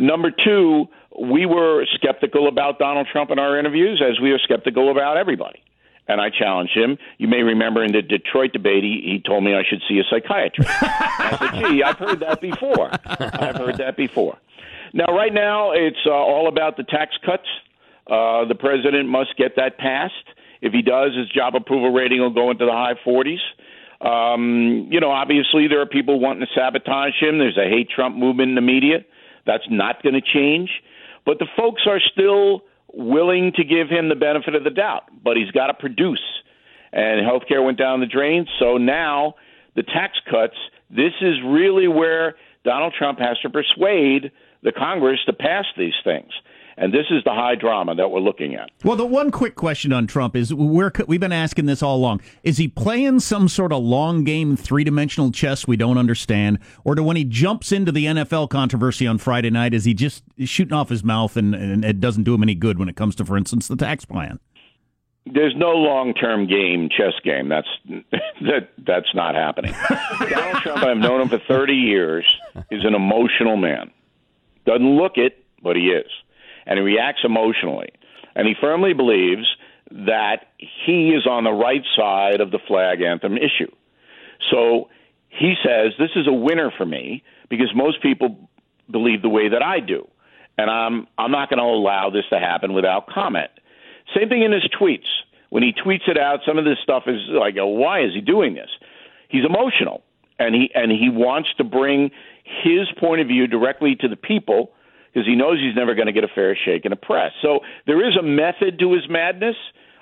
Number 0.00 0.30
two, 0.30 0.86
we 1.20 1.44
were 1.44 1.84
skeptical 1.94 2.48
about 2.48 2.78
Donald 2.78 3.06
Trump 3.10 3.30
in 3.30 3.38
our 3.38 3.58
interviews, 3.58 4.02
as 4.04 4.20
we 4.20 4.32
are 4.32 4.38
skeptical 4.38 4.90
about 4.90 5.16
everybody. 5.16 5.62
And 6.08 6.20
I 6.20 6.30
challenged 6.30 6.76
him. 6.76 6.98
You 7.18 7.28
may 7.28 7.42
remember 7.42 7.84
in 7.84 7.92
the 7.92 8.02
Detroit 8.02 8.52
debate, 8.52 8.82
he, 8.82 9.02
he 9.04 9.22
told 9.24 9.44
me 9.44 9.54
I 9.54 9.62
should 9.68 9.80
see 9.88 10.00
a 10.00 10.04
psychiatrist. 10.10 10.70
I 10.82 11.36
said, 11.38 11.68
"Gee, 11.68 11.82
I've 11.82 11.98
heard 11.98 12.20
that 12.20 12.40
before. 12.40 12.90
I've 13.04 13.56
heard 13.56 13.76
that 13.76 13.96
before." 13.96 14.38
Now, 14.92 15.06
right 15.14 15.32
now, 15.32 15.70
it's 15.70 16.00
uh, 16.06 16.10
all 16.10 16.48
about 16.48 16.76
the 16.76 16.82
tax 16.82 17.16
cuts. 17.24 17.46
Uh, 18.08 18.44
the 18.46 18.56
president 18.58 19.08
must 19.08 19.36
get 19.36 19.54
that 19.56 19.78
passed. 19.78 20.14
If 20.62 20.72
he 20.72 20.82
does, 20.82 21.14
his 21.14 21.28
job 21.28 21.54
approval 21.54 21.92
rating 21.92 22.20
will 22.20 22.34
go 22.34 22.50
into 22.50 22.66
the 22.66 22.72
high 22.72 22.94
40s. 23.06 23.38
Um, 24.00 24.88
you 24.90 24.98
know, 24.98 25.10
obviously, 25.10 25.68
there 25.68 25.80
are 25.80 25.86
people 25.86 26.18
wanting 26.18 26.40
to 26.40 26.52
sabotage 26.54 27.20
him. 27.20 27.38
There's 27.38 27.58
a 27.58 27.68
hate 27.68 27.88
Trump 27.88 28.16
movement 28.16 28.48
in 28.48 28.54
the 28.56 28.62
media. 28.62 29.04
That's 29.46 29.64
not 29.70 30.02
going 30.02 30.14
to 30.14 30.20
change. 30.20 30.70
But 31.24 31.38
the 31.38 31.46
folks 31.56 31.82
are 31.86 32.00
still 32.12 32.62
willing 32.92 33.52
to 33.56 33.64
give 33.64 33.88
him 33.88 34.08
the 34.08 34.14
benefit 34.14 34.54
of 34.54 34.64
the 34.64 34.70
doubt. 34.70 35.04
But 35.22 35.36
he's 35.36 35.50
got 35.50 35.68
to 35.68 35.74
produce. 35.74 36.22
And 36.92 37.24
healthcare 37.24 37.64
went 37.64 37.78
down 37.78 38.00
the 38.00 38.06
drain. 38.06 38.46
So 38.58 38.76
now 38.76 39.34
the 39.76 39.82
tax 39.82 40.18
cuts, 40.28 40.56
this 40.90 41.12
is 41.20 41.36
really 41.46 41.88
where 41.88 42.34
Donald 42.64 42.94
Trump 42.98 43.18
has 43.20 43.38
to 43.42 43.50
persuade 43.50 44.32
the 44.62 44.72
Congress 44.72 45.20
to 45.26 45.32
pass 45.32 45.64
these 45.78 45.94
things. 46.04 46.30
And 46.80 46.94
this 46.94 47.04
is 47.10 47.22
the 47.24 47.34
high 47.34 47.56
drama 47.56 47.94
that 47.94 48.10
we're 48.10 48.20
looking 48.20 48.54
at. 48.54 48.70
Well, 48.82 48.96
the 48.96 49.04
one 49.04 49.30
quick 49.30 49.54
question 49.54 49.92
on 49.92 50.06
Trump 50.06 50.34
is 50.34 50.52
we're, 50.54 50.90
we've 51.06 51.20
been 51.20 51.30
asking 51.30 51.66
this 51.66 51.82
all 51.82 51.96
along. 51.96 52.22
Is 52.42 52.56
he 52.56 52.68
playing 52.68 53.20
some 53.20 53.48
sort 53.48 53.70
of 53.70 53.82
long 53.82 54.24
game, 54.24 54.56
three 54.56 54.82
dimensional 54.82 55.30
chess 55.30 55.68
we 55.68 55.76
don't 55.76 55.98
understand? 55.98 56.58
Or 56.82 56.94
do 56.94 57.02
when 57.02 57.18
he 57.18 57.24
jumps 57.24 57.70
into 57.70 57.92
the 57.92 58.06
NFL 58.06 58.48
controversy 58.48 59.06
on 59.06 59.18
Friday 59.18 59.50
night, 59.50 59.74
is 59.74 59.84
he 59.84 59.92
just 59.92 60.24
shooting 60.38 60.72
off 60.72 60.88
his 60.88 61.04
mouth 61.04 61.36
and, 61.36 61.54
and 61.54 61.84
it 61.84 62.00
doesn't 62.00 62.22
do 62.22 62.32
him 62.32 62.42
any 62.42 62.54
good 62.54 62.78
when 62.78 62.88
it 62.88 62.96
comes 62.96 63.14
to, 63.16 63.26
for 63.26 63.36
instance, 63.36 63.68
the 63.68 63.76
tax 63.76 64.06
plan? 64.06 64.40
There's 65.26 65.54
no 65.54 65.72
long-term 65.72 66.46
game, 66.46 66.88
chess 66.88 67.12
game. 67.22 67.50
That's 67.50 67.68
that. 68.40 68.70
That's 68.78 69.14
not 69.14 69.34
happening. 69.34 69.74
Donald 70.30 70.62
Trump, 70.62 70.82
I've 70.82 70.96
known 70.96 71.20
him 71.20 71.28
for 71.28 71.40
30 71.46 71.74
years, 71.74 72.24
is 72.70 72.86
an 72.86 72.94
emotional 72.94 73.58
man. 73.58 73.90
Doesn't 74.64 74.96
look 74.96 75.18
it, 75.18 75.44
but 75.62 75.76
he 75.76 75.88
is 75.88 76.10
and 76.66 76.78
he 76.78 76.82
reacts 76.82 77.20
emotionally. 77.24 77.90
And 78.34 78.46
he 78.46 78.54
firmly 78.60 78.92
believes 78.92 79.46
that 79.90 80.46
he 80.56 81.10
is 81.10 81.26
on 81.26 81.44
the 81.44 81.52
right 81.52 81.82
side 81.96 82.40
of 82.40 82.50
the 82.50 82.60
flag 82.66 83.02
anthem 83.02 83.36
issue. 83.36 83.70
So 84.50 84.88
he 85.28 85.54
says, 85.64 85.92
This 85.98 86.10
is 86.14 86.26
a 86.26 86.32
winner 86.32 86.70
for 86.76 86.86
me 86.86 87.22
because 87.48 87.70
most 87.74 88.02
people 88.02 88.48
believe 88.90 89.22
the 89.22 89.28
way 89.28 89.48
that 89.48 89.62
I 89.62 89.80
do. 89.80 90.06
And 90.58 90.70
I'm, 90.70 91.06
I'm 91.18 91.30
not 91.30 91.48
going 91.48 91.58
to 91.58 91.64
allow 91.64 92.10
this 92.10 92.24
to 92.30 92.38
happen 92.38 92.72
without 92.72 93.08
comment. 93.08 93.50
Same 94.14 94.28
thing 94.28 94.42
in 94.42 94.52
his 94.52 94.66
tweets. 94.78 95.06
When 95.48 95.62
he 95.62 95.72
tweets 95.72 96.08
it 96.08 96.18
out, 96.18 96.40
some 96.46 96.58
of 96.58 96.64
this 96.64 96.78
stuff 96.82 97.04
is 97.06 97.20
like, 97.28 97.56
oh, 97.58 97.66
why 97.66 98.02
is 98.02 98.12
he 98.14 98.20
doing 98.20 98.54
this? 98.54 98.70
He's 99.28 99.44
emotional, 99.44 100.02
and 100.38 100.54
he 100.54 100.70
and 100.74 100.90
he 100.90 101.08
wants 101.08 101.50
to 101.58 101.64
bring 101.64 102.10
his 102.44 102.88
point 102.98 103.20
of 103.20 103.28
view 103.28 103.46
directly 103.46 103.94
to 103.96 104.08
the 104.08 104.16
people 104.16 104.72
because 105.12 105.26
he 105.26 105.34
knows 105.34 105.58
he's 105.58 105.76
never 105.76 105.94
going 105.94 106.06
to 106.06 106.12
get 106.12 106.24
a 106.24 106.28
fair 106.34 106.56
shake 106.56 106.84
in 106.84 106.90
the 106.90 106.96
press. 106.96 107.32
So 107.42 107.60
there 107.86 108.06
is 108.06 108.16
a 108.16 108.22
method 108.22 108.78
to 108.78 108.92
his 108.92 109.02
madness. 109.08 109.56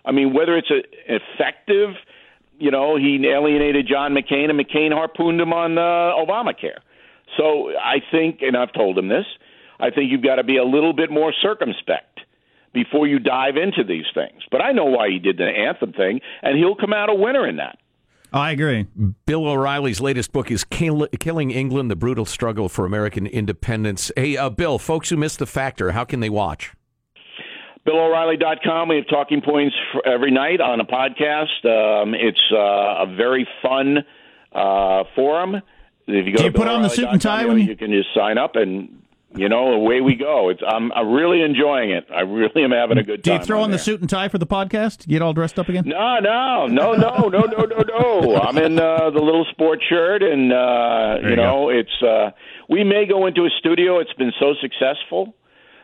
I 0.05 0.12
mean, 0.12 0.35
whether 0.35 0.57
it's 0.57 0.71
a, 0.71 0.83
effective, 1.07 1.95
you 2.59 2.71
know, 2.71 2.97
he 2.97 3.25
alienated 3.27 3.87
John 3.88 4.15
McCain 4.15 4.50
and 4.50 4.59
McCain 4.59 4.93
harpooned 4.93 5.41
him 5.41 5.53
on 5.53 5.79
uh, 5.79 5.81
Obamacare. 5.83 6.81
So 7.37 7.71
I 7.79 7.97
think, 8.11 8.41
and 8.43 8.57
I've 8.57 8.73
told 8.73 8.99
him 8.99 9.09
this, 9.09 9.27
I 9.81 9.91
think 9.91 10.11
you've 10.11 10.25
got 10.25 10.37
to 10.37 10.45
be 10.45 10.57
a 10.57 10.65
little 10.65 10.93
bit 10.93 11.11
more 11.11 11.33
circumspect 11.43 12.21
before 12.73 13.07
you 13.07 13.19
dive 13.19 13.57
into 13.57 13.85
these 13.85 14.07
things. 14.12 14.43
But 14.50 14.61
I 14.61 14.73
know 14.73 14.87
why 14.87 15.09
he 15.09 15.19
did 15.19 15.38
the 15.38 15.45
anthem 15.45 15.93
thing, 15.93 16.21
and 16.43 16.59
he'll 16.59 16.75
come 16.75 16.93
out 16.93 17.11
a 17.11 17.15
winner 17.15 17.47
in 17.47 17.57
that. 17.57 17.79
I 18.32 18.50
agree. 18.50 18.87
Bill 19.26 19.47
O'Reilly's 19.47 20.00
latest 20.00 20.32
book 20.32 20.50
is 20.50 20.64
Killing 20.64 21.50
England: 21.50 21.90
The 21.90 21.97
Brutal 21.97 22.26
Struggle 22.26 22.68
for 22.68 22.85
American 22.85 23.26
Independence. 23.26 24.12
Hey, 24.16 24.37
uh, 24.37 24.50
Bill, 24.50 24.78
folks 24.78 25.08
who 25.08 25.16
missed 25.16 25.38
the 25.38 25.47
factor, 25.47 25.92
how 25.92 26.04
can 26.04 26.20
they 26.20 26.30
watch? 26.30 26.73
BillO'Reilly.com. 27.87 28.88
We 28.88 28.97
have 28.97 29.08
talking 29.08 29.40
points 29.40 29.75
every 30.04 30.30
night 30.30 30.61
on 30.61 30.80
a 30.80 30.85
podcast. 30.85 31.64
Um, 31.64 32.14
it's 32.14 32.42
uh, 32.52 33.04
a 33.04 33.14
very 33.16 33.49
fun 33.62 33.99
uh, 34.52 35.04
forum. 35.14 35.56
If 36.06 36.26
you 36.26 36.32
go 36.32 36.38
Do 36.38 36.44
you 36.44 36.52
put 36.52 36.68
on 36.68 36.82
the 36.82 36.88
suit 36.90 37.08
and 37.08 37.20
tie 37.20 37.47
when 37.47 37.58
you... 37.58 37.64
you 37.64 37.76
can 37.76 37.90
just 37.90 38.08
sign 38.14 38.37
up 38.37 38.56
and 38.56 39.02
you 39.35 39.49
know, 39.49 39.73
away 39.73 40.00
we 40.00 40.14
go. 40.14 40.49
It's 40.49 40.62
I'm, 40.66 40.90
I'm 40.92 41.11
really 41.12 41.42
enjoying 41.42 41.90
it. 41.90 42.06
I 42.14 42.23
really 42.23 42.64
am 42.64 42.70
having 42.70 42.99
a 42.99 43.02
good 43.02 43.23
time. 43.23 43.37
Do 43.37 43.40
you 43.40 43.47
throw 43.47 43.58
on, 43.58 43.64
on 43.64 43.70
the 43.70 43.78
suit 43.78 44.00
and 44.00 44.08
tie 44.08 44.28
for 44.28 44.38
the 44.38 44.47
podcast? 44.47 45.06
Get 45.06 45.23
all 45.23 45.32
dressed 45.32 45.58
up 45.58 45.68
again? 45.68 45.85
No, 45.87 46.18
no, 46.18 46.66
no, 46.66 46.94
no, 46.94 47.28
no, 47.28 47.40
no, 47.40 47.64
no, 47.64 48.20
no. 48.20 48.37
I'm 48.40 48.56
in 48.58 48.78
uh, 48.78 49.11
the 49.11 49.20
little 49.20 49.47
sport 49.50 49.80
shirt, 49.88 50.23
and 50.23 50.52
uh, 50.52 51.18
you, 51.23 51.30
you 51.30 51.37
know, 51.37 51.66
go. 51.66 51.70
it's. 51.70 52.02
Uh, 52.02 52.30
we 52.68 52.85
may 52.85 53.06
go 53.06 53.26
into 53.26 53.42
a 53.44 53.50
studio. 53.58 53.99
It's 53.99 54.12
been 54.14 54.32
so 54.38 54.54
successful 54.61 55.35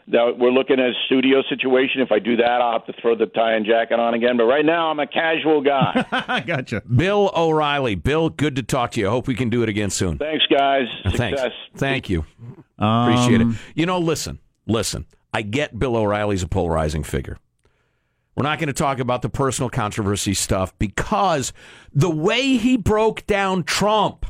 that 0.09 0.39
we're 0.39 0.51
looking 0.51 0.79
at 0.81 0.91
a 0.91 0.93
studio 1.07 1.43
situation. 1.49 2.03
If 2.03 2.13
I 2.13 2.19
do 2.19 2.37
that, 2.37 2.61
I'll 2.61 2.73
have 2.73 2.87
to 2.87 2.93
throw 3.01 3.17
the 3.17 3.27
tie 3.27 3.55
and 3.55 3.65
jacket 3.65 3.99
on 3.99 4.13
again. 4.15 4.37
But 4.37 4.45
right 4.45 4.65
now, 4.65 4.91
I'm 4.91 5.01
a 5.01 5.07
casual 5.07 5.63
guy. 5.63 6.43
gotcha. 6.47 6.83
Bill 6.83 7.33
O'Reilly. 7.35 7.95
Bill, 7.95 8.29
good 8.29 8.57
to 8.57 8.63
talk 8.63 8.93
to 8.93 9.01
you. 9.01 9.09
I 9.09 9.11
hope 9.11 9.27
we 9.27 9.35
can 9.35 9.49
do 9.49 9.63
it 9.63 9.69
again 9.69 9.91
soon. 9.91 10.19
Thanks, 10.19 10.45
guys. 10.47 10.87
Thanks. 11.17 11.41
Thank 11.77 12.11
you. 12.11 12.27
Um, 12.79 13.13
Appreciate 13.13 13.41
it. 13.41 13.49
You 13.75 13.87
know, 13.87 13.99
listen, 13.99 14.39
listen. 14.67 15.07
I 15.33 15.43
get 15.43 15.79
Bill 15.79 15.97
O'Reilly's 15.97 16.43
a 16.43 16.49
polarizing 16.49 17.03
figure. 17.03 17.39
We're 18.37 18.45
not 18.45 18.59
going 18.59 18.69
to 18.69 18.73
talk 18.73 18.99
about 18.99 19.23
the 19.23 19.29
personal 19.29 19.71
controversy 19.71 20.35
stuff 20.35 20.77
because 20.79 21.53
the 21.93 22.11
way 22.11 22.57
he 22.57 22.77
broke 22.77 23.27
down 23.27 23.63
Trump, 23.63 24.27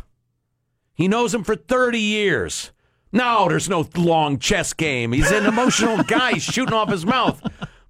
he 0.94 1.08
knows 1.08 1.34
him 1.34 1.42
for 1.42 1.56
30 1.56 1.98
years. 1.98 2.70
No, 3.12 3.48
there's 3.48 3.68
no 3.68 3.88
long 3.96 4.38
chess 4.38 4.72
game. 4.72 5.12
He's 5.12 5.30
an 5.30 5.46
emotional 5.46 6.02
guy 6.06 6.34
shooting 6.34 6.74
off 6.74 6.90
his 6.90 7.06
mouth. 7.06 7.40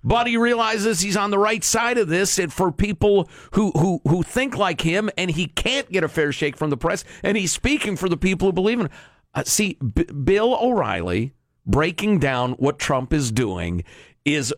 But 0.04 0.26
he 0.26 0.36
realizes 0.36 1.00
he's 1.00 1.16
on 1.16 1.30
the 1.30 1.38
right 1.38 1.64
side 1.64 1.96
of 1.96 2.08
this 2.08 2.38
and 2.38 2.52
for 2.52 2.70
people 2.70 3.28
who, 3.52 3.70
who, 3.70 4.02
who 4.06 4.22
think 4.22 4.56
like 4.56 4.82
him, 4.82 5.08
and 5.16 5.30
he 5.30 5.46
can't 5.46 5.90
get 5.90 6.04
a 6.04 6.08
fair 6.08 6.30
shake 6.30 6.58
from 6.58 6.68
the 6.68 6.76
press. 6.76 7.04
And 7.22 7.38
he's 7.38 7.52
speaking 7.52 7.96
for 7.96 8.10
the 8.10 8.18
people 8.18 8.48
who 8.48 8.52
believe 8.52 8.80
in 8.80 8.86
him. 8.86 8.92
Uh, 9.34 9.44
see, 9.44 9.74
B- 9.74 10.04
Bill 10.04 10.56
O'Reilly 10.60 11.32
breaking 11.66 12.18
down 12.18 12.52
what 12.52 12.78
Trump 12.78 13.12
is 13.12 13.32
doing 13.32 13.84
is 14.24 14.54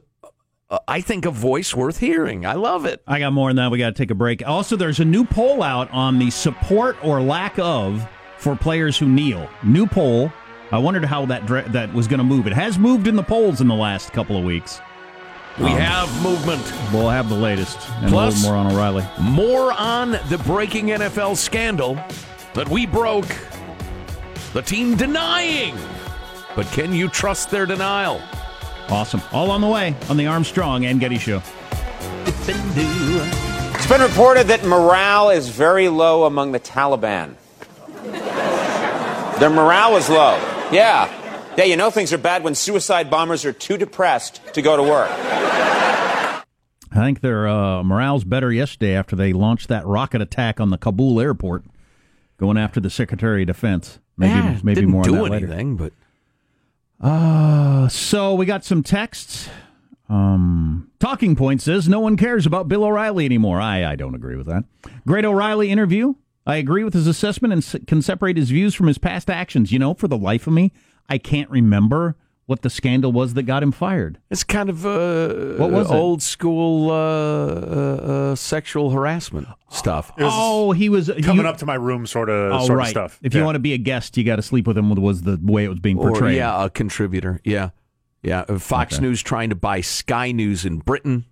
uh, 0.70 0.78
I 0.86 1.00
think 1.00 1.24
a 1.24 1.30
voice 1.30 1.74
worth 1.74 1.98
hearing. 1.98 2.44
I 2.44 2.54
love 2.54 2.84
it. 2.84 3.02
I 3.06 3.18
got 3.18 3.32
more 3.32 3.50
than 3.50 3.56
that. 3.56 3.70
We 3.70 3.78
got 3.78 3.90
to 3.90 4.02
take 4.02 4.10
a 4.10 4.14
break. 4.14 4.46
Also, 4.46 4.76
there's 4.76 5.00
a 5.00 5.04
new 5.04 5.24
poll 5.24 5.62
out 5.62 5.90
on 5.90 6.18
the 6.18 6.30
support 6.30 6.96
or 7.04 7.22
lack 7.22 7.58
of 7.58 8.06
for 8.38 8.54
players 8.56 8.98
who 8.98 9.08
kneel. 9.08 9.48
New 9.62 9.86
poll 9.86 10.30
I 10.72 10.78
wondered 10.78 11.04
how 11.04 11.26
that 11.26 11.46
dra- 11.46 11.68
that 11.70 11.92
was 11.92 12.08
going 12.08 12.18
to 12.18 12.24
move. 12.24 12.46
It 12.46 12.52
has 12.52 12.78
moved 12.78 13.06
in 13.06 13.14
the 13.14 13.22
polls 13.22 13.60
in 13.60 13.68
the 13.68 13.74
last 13.74 14.12
couple 14.12 14.36
of 14.36 14.44
weeks. 14.44 14.80
We 15.58 15.66
um, 15.66 15.78
have 15.78 16.22
movement. 16.22 16.62
We'll 16.92 17.08
have 17.08 17.28
the 17.28 17.36
latest 17.36 17.78
and 18.00 18.10
Plus, 18.10 18.34
a 18.34 18.36
little 18.36 18.50
more 18.50 18.66
on 18.66 18.72
O'Reilly. 18.72 19.06
More 19.20 19.72
on 19.72 20.12
the 20.28 20.42
breaking 20.44 20.86
NFL 20.88 21.36
scandal 21.36 21.94
that 22.54 22.68
we 22.68 22.84
broke. 22.84 23.28
The 24.56 24.62
team 24.62 24.96
denying. 24.96 25.76
But 26.54 26.64
can 26.68 26.94
you 26.94 27.10
trust 27.10 27.50
their 27.50 27.66
denial? 27.66 28.22
Awesome. 28.88 29.20
All 29.30 29.50
on 29.50 29.60
the 29.60 29.66
way 29.66 29.94
on 30.08 30.16
the 30.16 30.28
Armstrong 30.28 30.86
and 30.86 30.98
Getty 30.98 31.18
Show. 31.18 31.42
It's 32.24 33.86
been 33.86 34.00
reported 34.00 34.46
that 34.46 34.64
morale 34.64 35.28
is 35.28 35.50
very 35.50 35.90
low 35.90 36.24
among 36.24 36.52
the 36.52 36.58
Taliban. 36.60 37.34
Their 39.38 39.50
morale 39.50 39.98
is 39.98 40.08
low. 40.08 40.36
Yeah. 40.72 41.12
Yeah, 41.58 41.64
you 41.64 41.76
know 41.76 41.90
things 41.90 42.14
are 42.14 42.18
bad 42.18 42.42
when 42.42 42.54
suicide 42.54 43.10
bombers 43.10 43.44
are 43.44 43.52
too 43.52 43.76
depressed 43.76 44.40
to 44.54 44.62
go 44.62 44.74
to 44.78 44.82
work. 44.82 45.10
I 45.10 46.42
think 46.94 47.20
their 47.20 47.46
uh, 47.46 47.82
morale's 47.82 48.24
better 48.24 48.50
yesterday 48.50 48.94
after 48.94 49.16
they 49.16 49.34
launched 49.34 49.68
that 49.68 49.84
rocket 49.84 50.22
attack 50.22 50.60
on 50.60 50.70
the 50.70 50.78
Kabul 50.78 51.20
airport, 51.20 51.64
going 52.38 52.56
after 52.58 52.80
the 52.80 52.90
Secretary 52.90 53.42
of 53.42 53.46
Defense. 53.48 53.98
Maybe 54.16 54.32
yeah, 54.32 54.58
maybe 54.62 54.76
didn't 54.76 54.90
more 54.90 55.02
do 55.04 55.16
on 55.16 55.30
that 55.30 55.42
anything, 55.42 55.76
later. 55.76 55.92
but 57.00 57.06
uh, 57.06 57.88
so 57.88 58.34
we 58.34 58.46
got 58.46 58.64
some 58.64 58.82
texts. 58.82 59.48
Um, 60.08 60.90
talking 61.00 61.34
point 61.34 61.60
says 61.60 61.88
no 61.88 62.00
one 62.00 62.16
cares 62.16 62.46
about 62.46 62.68
Bill 62.68 62.84
O'Reilly 62.84 63.24
anymore. 63.24 63.60
I 63.60 63.84
I 63.84 63.96
don't 63.96 64.14
agree 64.14 64.36
with 64.36 64.46
that. 64.46 64.64
Great 65.06 65.24
O'Reilly 65.24 65.70
interview. 65.70 66.14
I 66.46 66.56
agree 66.56 66.84
with 66.84 66.94
his 66.94 67.08
assessment 67.08 67.52
and 67.52 67.86
can 67.88 68.00
separate 68.02 68.36
his 68.36 68.50
views 68.50 68.74
from 68.74 68.86
his 68.86 68.98
past 68.98 69.28
actions. 69.28 69.72
You 69.72 69.80
know, 69.80 69.94
for 69.94 70.06
the 70.06 70.16
life 70.16 70.46
of 70.46 70.52
me, 70.52 70.72
I 71.08 71.18
can't 71.18 71.50
remember 71.50 72.16
what 72.46 72.62
the 72.62 72.70
scandal 72.70 73.12
was 73.12 73.34
that 73.34 73.42
got 73.42 73.62
him 73.62 73.72
fired. 73.72 74.18
It's 74.30 74.44
kind 74.44 74.70
of 74.70 74.86
uh, 74.86 75.56
what 75.56 75.70
was 75.72 75.90
old 75.90 76.20
it? 76.20 76.22
school 76.22 76.90
uh, 76.90 76.94
uh, 76.94 78.30
uh, 78.30 78.34
sexual 78.36 78.90
harassment 78.90 79.48
stuff. 79.70 80.12
Oh, 80.18 80.72
he 80.72 80.88
was 80.88 81.10
coming 81.22 81.44
you, 81.44 81.50
up 81.50 81.58
to 81.58 81.66
my 81.66 81.74
room, 81.74 82.06
sort 82.06 82.30
of, 82.30 82.52
oh, 82.52 82.66
sort 82.66 82.78
right. 82.78 82.86
of 82.86 82.90
stuff. 82.90 83.18
If 83.22 83.34
yeah. 83.34 83.40
you 83.40 83.44
want 83.44 83.56
to 83.56 83.60
be 83.60 83.74
a 83.74 83.78
guest, 83.78 84.16
you 84.16 84.24
got 84.24 84.36
to 84.36 84.42
sleep 84.42 84.66
with 84.66 84.78
him. 84.78 84.94
Was 84.94 85.22
the 85.22 85.38
way 85.42 85.64
it 85.64 85.68
was 85.68 85.80
being 85.80 85.96
portrayed? 85.96 86.34
Or, 86.34 86.38
yeah, 86.38 86.64
a 86.64 86.70
contributor. 86.70 87.40
Yeah, 87.44 87.70
yeah. 88.22 88.44
Uh, 88.48 88.58
Fox 88.58 88.94
okay. 88.94 89.02
News 89.02 89.22
trying 89.22 89.50
to 89.50 89.56
buy 89.56 89.80
Sky 89.80 90.30
News 90.30 90.64
in 90.64 90.78
Britain, 90.78 91.24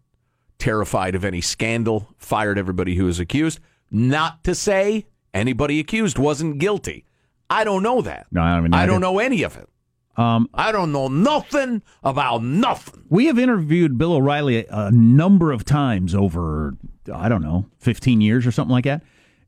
terrified 0.58 1.14
of 1.14 1.24
any 1.24 1.40
scandal, 1.40 2.08
fired 2.18 2.58
everybody 2.58 2.96
who 2.96 3.04
was 3.04 3.20
accused. 3.20 3.60
Not 3.88 4.42
to 4.44 4.54
say 4.56 5.06
anybody 5.32 5.78
accused 5.78 6.18
wasn't 6.18 6.58
guilty. 6.58 7.04
I 7.48 7.62
don't 7.62 7.84
know 7.84 8.00
that. 8.00 8.26
No, 8.32 8.40
I, 8.40 8.60
mean, 8.60 8.74
I 8.74 8.86
don't 8.86 9.00
know 9.00 9.20
any 9.20 9.44
of 9.44 9.56
it. 9.56 9.68
Um, 10.16 10.48
I 10.54 10.70
don't 10.72 10.92
know 10.92 11.08
nothing 11.08 11.82
about 12.02 12.42
nothing. 12.42 13.02
We 13.08 13.26
have 13.26 13.38
interviewed 13.38 13.98
Bill 13.98 14.12
O'Reilly 14.14 14.58
a, 14.66 14.66
a 14.70 14.90
number 14.92 15.50
of 15.52 15.64
times 15.64 16.14
over, 16.14 16.76
I 17.12 17.28
don't 17.28 17.42
know, 17.42 17.66
15 17.80 18.20
years 18.20 18.46
or 18.46 18.52
something 18.52 18.72
like 18.72 18.84
that. 18.84 19.02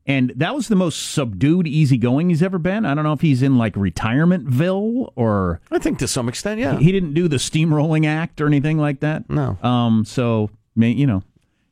And 0.05 0.31
that 0.37 0.55
was 0.55 0.69
the 0.69 0.75
most 0.77 1.11
subdued, 1.11 1.67
easygoing 1.67 2.29
he's 2.29 2.41
ever 2.41 2.57
been. 2.57 2.85
I 2.85 2.95
don't 2.95 3.03
know 3.03 3.11
if 3.13 3.19
he's 3.21 3.41
in 3.41 3.57
like 3.57 3.73
retirementville 3.75 5.11
or. 5.15 5.59
I 5.71 5.79
think 5.79 5.99
to 5.99 6.07
some 6.07 6.29
extent, 6.29 6.59
yeah. 6.59 6.77
He, 6.77 6.85
he 6.85 6.91
didn't 6.91 7.13
do 7.13 7.27
the 7.27 7.37
steamrolling 7.37 8.05
act 8.05 8.39
or 8.41 8.47
anything 8.47 8.77
like 8.77 8.99
that. 9.01 9.29
No. 9.29 9.57
Um. 9.61 10.05
So, 10.05 10.49
you 10.75 11.05
know, 11.07 11.23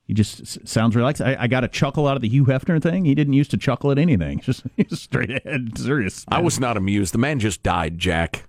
He 0.07 0.13
just 0.13 0.67
sounds 0.67 0.95
relaxed. 0.95 1.21
I, 1.21 1.37
I 1.39 1.47
got 1.47 1.63
a 1.63 1.67
chuckle 1.67 2.07
out 2.07 2.15
of 2.17 2.21
the 2.21 2.29
Hugh 2.29 2.45
Hefner 2.45 2.81
thing. 2.81 3.05
He 3.05 3.15
didn't 3.15 3.33
used 3.33 3.51
to 3.51 3.57
chuckle 3.57 3.91
at 3.91 3.97
anything. 3.97 4.39
Just, 4.43 4.63
just 4.89 5.03
straight 5.03 5.29
ahead, 5.31 5.77
serious. 5.77 6.25
I 6.27 6.41
was 6.41 6.59
not 6.59 6.75
amused. 6.77 7.13
The 7.13 7.17
man 7.17 7.39
just 7.39 7.63
died, 7.63 7.97
Jack. 7.97 8.43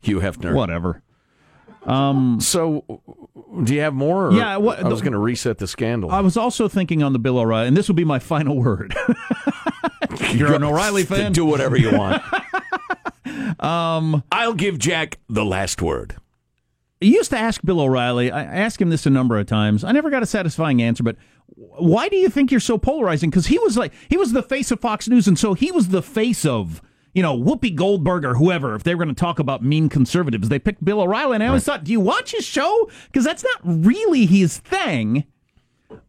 Hugh 0.00 0.20
Hefner. 0.20 0.54
whatever. 0.54 1.02
So, 2.40 2.84
do 3.64 3.74
you 3.74 3.80
have 3.80 3.94
more? 3.94 4.28
or- 4.28 4.32
Yeah, 4.32 4.56
what- 4.58 4.78
I 4.84 4.88
was 4.88 5.00
going 5.00 5.12
to 5.14 5.18
reset 5.18 5.58
the 5.58 5.66
scandal. 5.66 6.10
I 6.10 6.20
was 6.20 6.36
also 6.36 6.68
thinking 6.68 7.02
on 7.02 7.12
the 7.12 7.18
Bill 7.18 7.38
O'Reilly, 7.38 7.68
and 7.68 7.76
this 7.76 7.88
will 7.88 7.94
be 7.94 8.04
my 8.04 8.18
final 8.18 8.56
word. 8.56 8.94
You're 10.32 10.54
an 10.54 10.64
O'Reilly 10.64 11.04
fan. 11.04 11.32
Do 11.32 11.44
whatever 11.44 11.76
you 11.76 11.96
want. 11.96 12.22
um, 13.60 14.22
I'll 14.32 14.54
give 14.54 14.78
Jack 14.78 15.18
the 15.28 15.44
last 15.44 15.80
word. 15.82 16.16
I 17.00 17.06
used 17.06 17.30
to 17.30 17.38
ask 17.38 17.62
Bill 17.64 17.80
O'Reilly. 17.80 18.30
I 18.30 18.42
asked 18.42 18.80
him 18.80 18.90
this 18.90 19.06
a 19.06 19.10
number 19.10 19.38
of 19.38 19.46
times. 19.46 19.84
I 19.84 19.92
never 19.92 20.10
got 20.10 20.22
a 20.22 20.26
satisfying 20.26 20.82
answer. 20.82 21.02
But 21.04 21.16
why 21.54 22.08
do 22.08 22.16
you 22.16 22.28
think 22.28 22.50
you're 22.50 22.60
so 22.60 22.76
polarizing? 22.76 23.30
Because 23.30 23.46
he 23.46 23.58
was 23.58 23.76
like 23.76 23.92
he 24.08 24.16
was 24.16 24.32
the 24.32 24.42
face 24.42 24.70
of 24.70 24.80
Fox 24.80 25.08
News, 25.08 25.28
and 25.28 25.38
so 25.38 25.54
he 25.54 25.70
was 25.70 25.88
the 25.88 26.02
face 26.02 26.44
of 26.44 26.82
you 27.18 27.22
know 27.22 27.36
Whoopi 27.36 27.74
Goldberg 27.74 28.24
or 28.24 28.34
whoever. 28.34 28.76
If 28.76 28.84
they 28.84 28.94
were 28.94 29.02
going 29.04 29.12
to 29.14 29.18
talk 29.20 29.40
about 29.40 29.60
mean 29.60 29.88
conservatives, 29.88 30.48
they 30.48 30.60
picked 30.60 30.84
Bill 30.84 31.00
O'Reilly. 31.00 31.34
And 31.34 31.42
I 31.42 31.48
always 31.48 31.64
thought, 31.64 31.82
do 31.82 31.90
you 31.90 31.98
watch 31.98 32.30
his 32.30 32.44
show? 32.44 32.88
Because 33.06 33.24
that's 33.24 33.42
not 33.42 33.60
really 33.64 34.24
his 34.24 34.58
thing. 34.58 35.24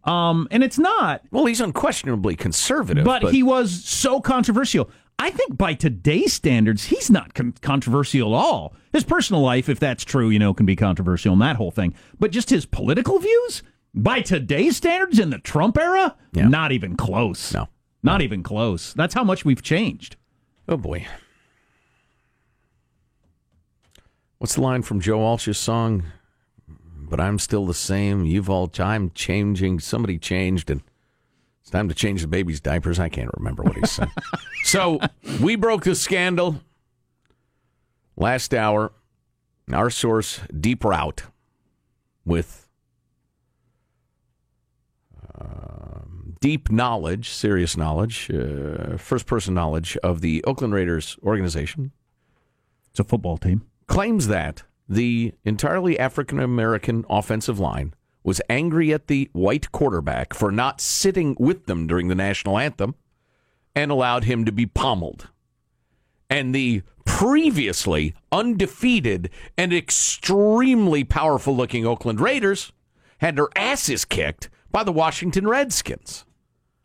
Um, 0.03 0.47
and 0.51 0.63
it's 0.63 0.77
not. 0.77 1.23
Well, 1.31 1.45
he's 1.45 1.61
unquestionably 1.61 2.35
conservative, 2.35 3.05
but, 3.05 3.31
he 3.31 3.41
was 3.41 3.83
so 3.83 4.21
controversial. 4.21 4.91
I 5.17 5.31
think 5.31 5.57
by 5.57 5.73
today's 5.73 6.31
standards, 6.33 6.85
he's 6.85 7.09
not 7.09 7.33
con- 7.33 7.55
controversial 7.61 8.35
at 8.35 8.37
all. 8.37 8.75
His 8.93 9.03
personal 9.03 9.41
life, 9.41 9.67
if 9.67 9.79
that's 9.79 10.03
true, 10.05 10.29
you 10.29 10.37
know, 10.37 10.53
can 10.53 10.67
be 10.67 10.75
controversial 10.75 11.33
and 11.33 11.41
that 11.41 11.55
whole 11.55 11.71
thing. 11.71 11.95
But 12.19 12.29
just 12.31 12.51
his 12.51 12.67
political 12.67 13.17
views, 13.17 13.63
by 13.95 14.21
today's 14.21 14.77
standards 14.77 15.17
in 15.17 15.31
the 15.31 15.39
Trump 15.39 15.75
era, 15.77 16.15
Yeah. 16.33 16.47
not 16.47 16.71
even 16.71 16.95
close. 16.95 17.51
No. 17.53 17.67
Not 18.03 18.21
even 18.21 18.43
close. 18.43 18.93
That's 18.93 19.13
how 19.15 19.23
much 19.23 19.43
we've 19.43 19.63
changed. 19.63 20.15
Oh 20.69 20.77
boy. 20.77 21.07
What's 24.37 24.53
the 24.53 24.61
line 24.61 24.83
from 24.83 25.01
Joe 25.01 25.17
Walsh's 25.17 25.57
song? 25.57 26.03
But 26.95 27.19
I'm 27.19 27.39
still 27.39 27.65
the 27.65 27.73
same. 27.73 28.23
You've 28.23 28.51
all 28.51 28.69
I'm 28.77 29.09
changing. 29.15 29.79
Somebody 29.79 30.19
changed 30.19 30.69
and 30.69 30.83
it's 31.61 31.71
time 31.71 31.89
to 31.89 31.95
change 31.95 32.21
the 32.21 32.27
baby's 32.27 32.61
diapers. 32.61 32.99
I 32.99 33.09
can't 33.09 33.31
remember 33.35 33.63
what 33.63 33.77
he 33.77 33.85
said. 33.87 34.09
so 34.63 34.99
we 35.41 35.55
broke 35.55 35.85
the 35.85 35.95
scandal 35.95 36.61
last 38.15 38.53
hour. 38.53 38.91
Our 39.73 39.89
source, 39.89 40.41
Deep 40.57 40.83
Route, 40.83 41.23
with 42.25 42.67
um, 45.39 46.08
deep 46.39 46.71
knowledge, 46.71 47.29
serious 47.29 47.75
knowledge, 47.75 48.29
uh, 48.31 48.97
first 48.97 49.25
person 49.25 49.53
knowledge 49.53 49.97
of 49.97 50.21
the 50.21 50.43
Oakland 50.45 50.73
Raiders 50.73 51.17
organization, 51.23 51.91
It's 52.91 52.99
a 52.99 53.03
football 53.03 53.37
team. 53.37 53.63
claims 53.87 54.27
that 54.27 54.63
the 54.87 55.33
entirely 55.43 55.99
African 55.99 56.39
American 56.39 57.05
offensive 57.09 57.59
line 57.59 57.93
was 58.23 58.41
angry 58.49 58.93
at 58.93 59.07
the 59.07 59.29
white 59.33 59.71
quarterback 59.71 60.33
for 60.33 60.51
not 60.51 60.81
sitting 60.81 61.35
with 61.39 61.65
them 61.65 61.87
during 61.87 62.07
the 62.07 62.15
national 62.15 62.57
anthem 62.57 62.95
and 63.75 63.91
allowed 63.91 64.23
him 64.25 64.45
to 64.45 64.51
be 64.51 64.65
pommeled. 64.65 65.29
And 66.29 66.53
the 66.53 66.83
previously 67.05 68.13
undefeated 68.31 69.29
and 69.57 69.73
extremely 69.73 71.03
powerful 71.03 71.55
looking 71.55 71.85
Oakland 71.85 72.19
Raiders 72.19 72.71
had 73.19 73.35
their 73.35 73.49
asses 73.55 74.05
kicked 74.05 74.49
by 74.71 74.83
the 74.83 74.91
Washington 74.91 75.47
Redskins. 75.47 76.25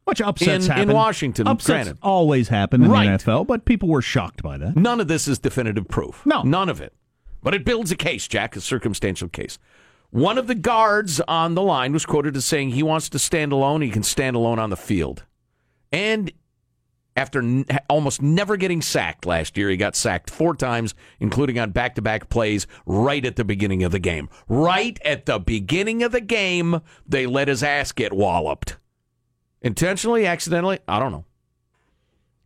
Which 0.05 0.21
upsets 0.21 0.67
In- 0.69 0.91
in. 0.91 0.93
Washington, 0.93 1.47
Upsets 1.49 1.67
granted. 1.67 1.99
always 2.03 2.49
happen 2.49 2.83
in 2.85 2.91
Right. 2.91 3.05
the 3.07 3.11
NFL, 3.33 3.47
but 3.47 3.65
people 3.65 3.89
were 3.89 4.03
shocked 4.03 4.43
by 4.43 4.59
that. 4.59 4.77
None 4.77 5.01
of 5.01 5.09
this 5.09 5.27
is 5.27 5.39
definitive 5.39 5.89
proof. 5.89 6.23
No. 6.27 6.43
None 6.43 6.69
of 6.69 6.81
it. 6.81 6.93
But 7.43 7.55
it 7.55 7.65
builds 7.65 7.91
a 7.91 7.97
case, 7.97 8.29
Jack, 8.29 8.55
a 8.57 8.61
circumstantial 8.61 9.29
case. 9.29 9.59
One 10.11 10.39
of 10.39 10.47
the 10.47 10.55
guards 10.55 11.21
on 11.27 11.55
the 11.55 11.63
line 11.63 11.93
was 11.93 12.07
quoted 12.07 12.37
as 12.37 12.45
saying 12.45 12.71
he 12.71 12.83
wants 12.83 13.09
to 13.09 13.19
stand 13.19 13.53
alone. 13.53 13.81
He 13.83 13.91
can 13.91 14.03
stand 14.03 14.37
alone 14.37 14.59
on 14.59 14.71
the 14.71 14.77
field. 14.77 15.25
And 15.91 16.31
after 17.17 17.41
n- 17.41 17.65
almost 17.89 18.21
never 18.23 18.57
getting 18.57 18.83
sacked 18.83 19.25
last 19.27 19.57
year, 19.57 19.71
he 19.71 19.77
got 19.77 19.97
sacked 19.97 20.31
four 20.31 20.55
times, 20.55 20.95
including 21.21 21.59
on 21.59 21.71
back 21.71 21.95
to 21.95 22.03
back 22.03 22.29
plays 22.29 22.67
right 22.87 23.25
at 23.25 23.37
the 23.37 23.45
beginning 23.45 23.83
of 23.85 23.93
the 23.93 23.99
game. 23.99 24.29
Right 24.49 24.99
at 25.05 25.27
the 25.27 25.39
beginning 25.39 26.03
of 26.03 26.13
the 26.13 26.21
game, 26.21 26.81
they 27.07 27.27
let 27.27 27.49
his 27.49 27.63
ass 27.63 27.93
get 27.93 28.13
walloped. 28.13 28.77
Intentionally, 29.65 30.27
accidentally, 30.27 30.79
I 30.87 30.99
don't 31.01 31.11
know. 31.13 31.25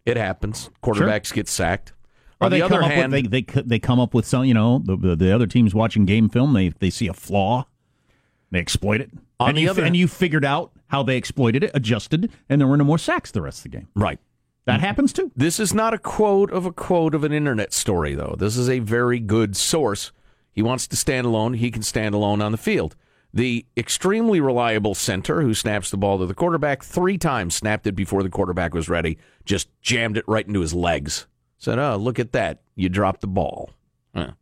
It 0.07 0.16
happens. 0.16 0.70
Quarterbacks 0.83 1.33
get 1.35 1.48
sacked. 1.48 1.92
Or 2.40 2.46
On 2.46 2.52
the 2.52 2.62
other 2.62 2.81
hand, 2.81 3.12
with, 3.12 3.31
they, 3.31 3.42
they 3.42 3.62
they 3.62 3.78
come 3.78 3.98
up 3.98 4.14
with 4.14 4.24
some, 4.24 4.44
you 4.44 4.54
know, 4.54 4.78
the, 4.78 4.96
the, 4.96 5.16
the 5.16 5.35
other 5.35 5.46
team's 5.46 5.74
watching 5.74 6.04
game 6.07 6.28
film, 6.28 6.52
they 6.54 6.68
they 6.68 6.88
see 6.88 7.09
a 7.09 7.12
flaw, 7.12 7.66
they 8.52 8.61
exploit 8.61 9.00
it, 9.00 9.11
On 9.40 9.48
and 9.50 9.59
the 9.59 9.62
you 9.62 9.70
other- 9.70 9.85
and 9.85 9.96
you 9.96 10.07
figured 10.07 10.44
out 10.44 10.70
how 10.87 11.02
they 11.02 11.16
exploited 11.16 11.64
it, 11.64 11.72
adjusted, 11.74 12.31
and 12.48 12.61
there 12.61 12.68
were 12.68 12.76
no 12.76 12.85
more 12.85 12.96
sacks 12.96 13.31
the 13.33 13.42
rest 13.42 13.59
of 13.59 13.62
the 13.64 13.76
game. 13.78 13.88
right. 13.94 14.18
That 14.66 14.81
happens 14.81 15.14
too. 15.14 15.33
This 15.35 15.59
is 15.59 15.72
not 15.72 15.94
a 15.94 15.98
quote 15.98 16.50
of 16.52 16.66
a 16.66 16.72
quote 16.72 17.14
of 17.14 17.24
an 17.24 17.33
internet 17.33 17.72
story, 17.72 18.14
though. 18.14 18.37
This 18.38 18.54
is 18.59 18.68
a 18.68 18.81
very 18.81 19.18
good 19.18 19.57
source. 19.57 20.12
He 20.52 20.61
wants 20.61 20.87
to 20.88 20.96
stand 20.96 21.26
alone. 21.26 21.54
He 21.54 21.70
can 21.70 21.83
stand 21.83 22.14
alone 22.14 22.42
on 22.42 22.52
the 22.52 22.59
field. 22.59 22.94
The 23.33 23.67
extremely 23.77 24.41
reliable 24.41 24.95
center 24.95 25.43
who 25.43 25.53
snaps 25.53 25.91
the 25.91 25.97
ball 25.97 26.19
to 26.19 26.27
the 26.27 26.35
quarterback 26.35 26.83
three 26.83 27.19
times, 27.19 27.55
snapped 27.55 27.87
it 27.87 27.93
before 27.93 28.23
the 28.23 28.31
quarterback 28.31 28.75
was 28.75 28.88
ready, 28.88 29.19
just 29.45 29.69
jammed 29.83 30.17
it 30.17 30.25
right 30.27 30.47
into 30.47 30.61
his 30.61 30.73
legs. 30.73 31.27
Said, 31.59 31.79
"Oh, 31.79 31.97
look 31.97 32.19
at 32.19 32.33
that! 32.33 32.62
You 32.75 32.88
dropped 32.88 33.21
the 33.21 33.27
ball." 33.27 33.71
Huh. 34.14 34.33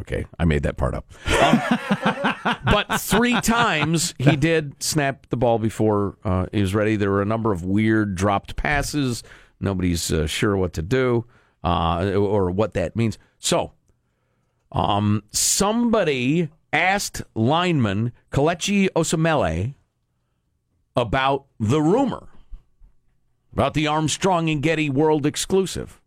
Okay, 0.00 0.24
I 0.38 0.44
made 0.44 0.62
that 0.62 0.76
part 0.76 0.94
up. 0.94 1.12
Um, 1.42 2.56
but 2.64 3.00
three 3.00 3.38
times 3.40 4.14
he 4.18 4.34
did 4.34 4.82
snap 4.82 5.26
the 5.28 5.36
ball 5.36 5.58
before 5.58 6.16
uh, 6.24 6.46
he 6.52 6.60
was 6.62 6.74
ready. 6.74 6.96
There 6.96 7.10
were 7.10 7.22
a 7.22 7.26
number 7.26 7.52
of 7.52 7.64
weird 7.64 8.14
dropped 8.14 8.56
passes. 8.56 9.22
Nobody's 9.60 10.10
uh, 10.10 10.26
sure 10.26 10.56
what 10.56 10.72
to 10.74 10.82
do 10.82 11.26
uh, 11.62 12.12
or 12.14 12.50
what 12.50 12.72
that 12.74 12.96
means. 12.96 13.18
So, 13.38 13.72
um, 14.72 15.22
somebody 15.32 16.48
asked 16.72 17.22
lineman 17.34 18.12
Kelechi 18.30 18.88
Osemele 18.90 19.74
about 20.96 21.46
the 21.58 21.80
rumor 21.80 22.28
about 23.52 23.74
the 23.74 23.86
Armstrong 23.86 24.48
and 24.48 24.62
Getty 24.62 24.90
World 24.90 25.26
exclusive. 25.26 26.00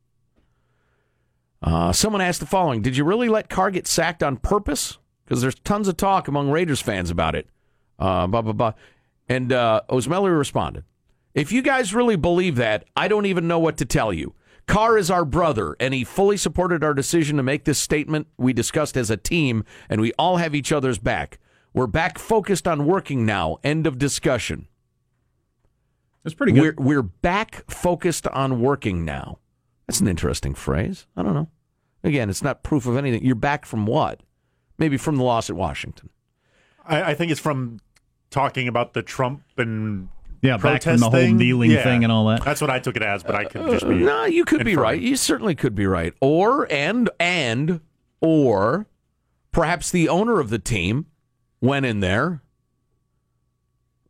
Uh, 1.61 1.91
someone 1.93 2.21
asked 2.21 2.39
the 2.39 2.45
following 2.45 2.81
Did 2.81 2.97
you 2.97 3.03
really 3.03 3.29
let 3.29 3.49
Carr 3.49 3.71
get 3.71 3.87
sacked 3.87 4.23
on 4.23 4.37
purpose? 4.37 4.97
Because 5.23 5.41
there's 5.41 5.55
tons 5.55 5.87
of 5.87 5.97
talk 5.97 6.27
among 6.27 6.49
Raiders 6.49 6.81
fans 6.81 7.09
about 7.09 7.35
it. 7.35 7.47
Uh, 7.97 8.27
blah, 8.27 8.41
blah, 8.41 8.53
blah. 8.53 8.73
And 9.29 9.53
uh, 9.53 9.81
responded 9.89 10.83
If 11.33 11.51
you 11.51 11.61
guys 11.61 11.93
really 11.93 12.17
believe 12.17 12.57
that, 12.57 12.85
I 12.97 13.07
don't 13.07 13.25
even 13.25 13.47
know 13.47 13.59
what 13.59 13.77
to 13.77 13.85
tell 13.85 14.11
you. 14.11 14.33
Carr 14.67 14.97
is 14.97 15.11
our 15.11 15.25
brother, 15.25 15.75
and 15.79 15.93
he 15.93 16.03
fully 16.03 16.37
supported 16.37 16.83
our 16.83 16.93
decision 16.93 17.37
to 17.37 17.43
make 17.43 17.65
this 17.65 17.79
statement 17.79 18.27
we 18.37 18.53
discussed 18.53 18.95
as 18.95 19.09
a 19.09 19.17
team, 19.17 19.63
and 19.89 19.99
we 19.99 20.13
all 20.17 20.37
have 20.37 20.55
each 20.55 20.71
other's 20.71 20.97
back. 20.97 21.39
We're 21.73 21.87
back 21.87 22.17
focused 22.17 22.67
on 22.67 22.85
working 22.85 23.25
now. 23.25 23.57
End 23.63 23.87
of 23.87 23.97
discussion. 23.97 24.67
That's 26.23 26.33
pretty 26.33 26.53
We're, 26.53 26.75
we're 26.77 27.01
back 27.01 27.69
focused 27.69 28.27
on 28.27 28.61
working 28.61 29.03
now. 29.03 29.39
That's 29.87 29.99
an 29.99 30.07
interesting 30.07 30.53
phrase. 30.53 31.07
I 31.17 31.23
don't 31.23 31.33
know. 31.33 31.49
Again, 32.03 32.29
it's 32.29 32.43
not 32.43 32.63
proof 32.63 32.85
of 32.85 32.95
anything. 32.95 33.23
You're 33.25 33.35
back 33.35 33.65
from 33.65 33.85
what? 33.85 34.21
Maybe 34.77 34.97
from 34.97 35.17
the 35.17 35.23
loss 35.23 35.49
at 35.49 35.55
Washington. 35.55 36.09
I, 36.85 37.11
I 37.11 37.13
think 37.13 37.31
it's 37.31 37.41
from 37.41 37.79
talking 38.29 38.67
about 38.67 38.93
the 38.93 39.01
Trump 39.01 39.43
and 39.57 40.09
Yeah, 40.43 40.57
back 40.57 40.59
from 40.61 40.69
protest 40.71 40.99
the 40.99 41.09
whole 41.09 41.11
thing. 41.19 41.37
kneeling 41.37 41.71
Yeah. 41.71 41.83
thing 41.83 42.03
and 42.03 42.11
all 42.11 42.25
that. 42.27 42.43
That's 42.43 42.61
what 42.61 42.69
I 42.69 42.77
took 42.79 42.95
it 42.95 43.01
as, 43.01 43.23
but 43.23 43.33
I 43.33 43.45
could 43.45 43.65
just 43.71 43.87
be. 43.87 43.95
Uh, 43.95 43.97
no, 43.97 44.25
you 44.25 44.45
could 44.45 44.63
be 44.65 44.75
right. 44.75 45.01
You 45.01 45.15
certainly 45.15 45.55
could 45.55 45.73
be 45.73 45.85
right. 45.87 46.13
Or 46.21 46.71
and 46.71 47.09
and 47.19 47.79
or 48.21 48.85
perhaps 49.51 49.89
the 49.89 50.09
owner 50.09 50.39
of 50.39 50.49
the 50.49 50.59
team 50.59 51.05
went 51.61 51.85
in 51.85 52.01
there, 52.01 52.41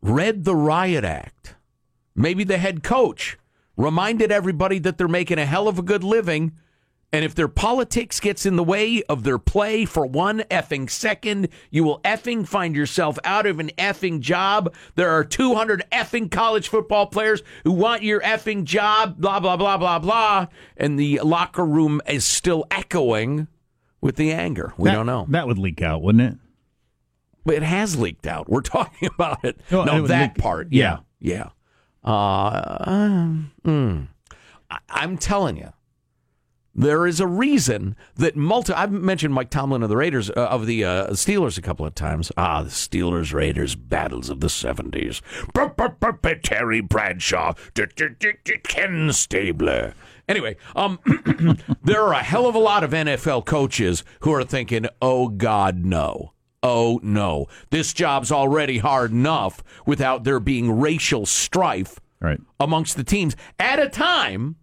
read 0.01 0.43
the 0.43 0.55
riot 0.55 1.03
act. 1.03 1.55
Maybe 2.15 2.43
the 2.43 2.57
head 2.57 2.83
coach 2.83 3.37
reminded 3.77 4.31
everybody 4.31 4.79
that 4.79 4.97
they're 4.97 5.07
making 5.07 5.39
a 5.39 5.45
hell 5.45 5.67
of 5.67 5.79
a 5.79 5.81
good 5.83 6.03
living. 6.03 6.53
And 7.13 7.23
if 7.23 7.35
their 7.35 7.47
politics 7.47 8.19
gets 8.19 8.43
in 8.45 8.55
the 8.55 8.63
way 8.63 9.03
of 9.03 9.23
their 9.23 9.37
play 9.37 9.85
for 9.85 10.03
one 10.05 10.39
effing 10.49 10.89
second, 10.89 11.47
you 11.69 11.83
will 11.83 11.99
effing 11.99 12.47
find 12.47 12.75
yourself 12.75 13.19
out 13.23 13.45
of 13.45 13.59
an 13.59 13.69
effing 13.77 14.19
job. 14.19 14.73
There 14.95 15.11
are 15.11 15.23
200 15.23 15.83
effing 15.91 16.31
college 16.31 16.67
football 16.69 17.05
players 17.05 17.43
who 17.63 17.71
want 17.71 18.01
your 18.01 18.19
effing 18.21 18.63
job, 18.63 19.17
blah, 19.19 19.39
blah, 19.39 19.55
blah, 19.57 19.77
blah, 19.77 19.99
blah. 19.99 20.47
And 20.75 20.97
the 20.99 21.19
locker 21.19 21.63
room 21.63 22.01
is 22.07 22.25
still 22.25 22.65
echoing 22.71 23.47
with 24.01 24.15
the 24.15 24.31
anger. 24.31 24.73
We 24.79 24.89
That- 24.89 24.95
don't 24.95 25.05
know. 25.05 25.27
That 25.29 25.45
would 25.45 25.59
leak 25.59 25.83
out, 25.83 26.01
wouldn't 26.01 26.23
it? 26.33 26.39
But 27.45 27.55
it 27.55 27.63
has 27.63 27.95
leaked 27.95 28.25
out. 28.25 28.49
We're 28.49 28.61
talking 28.61 29.09
about 29.13 29.45
it. 29.45 29.61
No, 29.69 29.83
no, 29.83 30.03
it 30.03 30.07
that 30.07 30.21
leaked- 30.31 30.39
part. 30.39 30.69
yeah. 30.71 30.97
Yeah. 31.19 31.49
Yeah. 32.03 32.11
Uh, 32.11 33.35
mm. 33.65 34.07
I, 34.71 34.77
I'm 34.89 35.17
telling 35.17 35.57
you, 35.57 35.71
there 36.75 37.05
is 37.05 37.19
a 37.19 37.27
reason 37.27 37.95
that 38.15 38.35
multi. 38.35 38.73
I've 38.73 38.91
mentioned 38.91 39.33
Mike 39.33 39.49
Tomlin 39.49 39.83
of 39.83 39.89
the 39.89 39.97
Raiders 39.97 40.29
uh, 40.31 40.33
of 40.33 40.65
the 40.65 40.83
uh, 40.83 41.07
Steelers 41.11 41.57
a 41.57 41.61
couple 41.61 41.85
of 41.85 41.93
times. 41.95 42.31
Ah, 42.35 42.63
the 42.63 42.69
Steelers 42.69 43.33
Raiders 43.33 43.75
battles 43.75 44.29
of 44.29 44.39
the 44.39 44.49
seventies. 44.49 45.21
Terry 46.43 46.81
Bradshaw, 46.81 47.53
Ken 48.63 49.11
Stabler. 49.13 49.93
Anyway, 50.27 50.55
um, 50.75 50.99
there 51.83 52.01
are 52.01 52.13
a 52.13 52.23
hell 52.23 52.47
of 52.47 52.55
a 52.55 52.59
lot 52.59 52.83
of 52.83 52.91
NFL 52.91 53.45
coaches 53.45 54.03
who 54.21 54.31
are 54.33 54.43
thinking, 54.43 54.87
"Oh 55.01 55.27
God, 55.27 55.83
no." 55.83 56.31
Oh 56.65 57.01
no, 57.03 57.47
this 57.71 57.91
job's 57.91 58.31
already 58.31 58.77
hard 58.77 59.11
enough 59.11 59.61
without 59.85 60.23
there 60.23 60.39
being 60.39 60.79
racial 60.79 61.25
strife 61.25 61.99
Right. 62.21 62.39
amongst 62.57 62.95
the 62.95 63.03
teams 63.03 63.35
at 63.59 63.79
a 63.79 63.89
time 63.89 64.55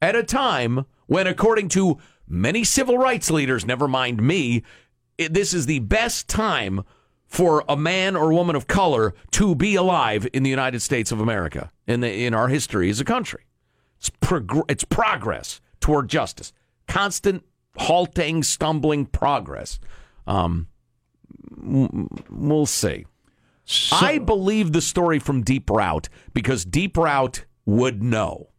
at 0.00 0.16
a 0.16 0.22
time 0.22 0.86
when 1.06 1.26
according 1.26 1.68
to 1.68 1.98
many 2.26 2.64
civil 2.64 2.98
rights 2.98 3.30
leaders 3.30 3.66
never 3.66 3.86
mind 3.86 4.22
me 4.22 4.62
it, 5.18 5.32
this 5.34 5.54
is 5.54 5.66
the 5.66 5.80
best 5.80 6.28
time 6.28 6.82
for 7.26 7.64
a 7.68 7.76
man 7.76 8.16
or 8.16 8.32
woman 8.32 8.56
of 8.56 8.66
color 8.66 9.14
to 9.32 9.54
be 9.54 9.74
alive 9.74 10.26
in 10.32 10.42
the 10.42 10.50
United 10.50 10.80
States 10.80 11.10
of 11.10 11.20
America 11.20 11.70
in 11.86 12.00
the, 12.00 12.24
in 12.24 12.32
our 12.32 12.48
history 12.48 12.88
as 12.90 13.00
a 13.00 13.04
country. 13.04 13.44
It's 13.98 14.10
prog- 14.20 14.70
it's 14.70 14.84
progress 14.84 15.60
toward 15.80 16.08
justice. 16.08 16.52
Constant 16.86 17.44
halting 17.76 18.42
stumbling 18.44 19.06
progress. 19.06 19.80
Um 20.26 20.68
we'll 21.56 22.66
see. 22.66 23.06
I 23.92 24.18
believe 24.18 24.72
the 24.72 24.80
story 24.80 25.18
from 25.18 25.42
Deep 25.42 25.70
Route 25.70 26.08
because 26.34 26.64
Deep 26.64 26.96
Route 26.96 27.46
would 27.64 28.02
know. 28.02 28.50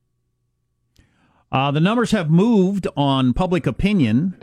Uh, 1.56 1.72
the 1.72 1.80
numbers 1.80 2.12
have 2.12 2.30
moved 2.30 2.86
on 2.98 3.32
public 3.34 3.66
opinion 3.66 4.36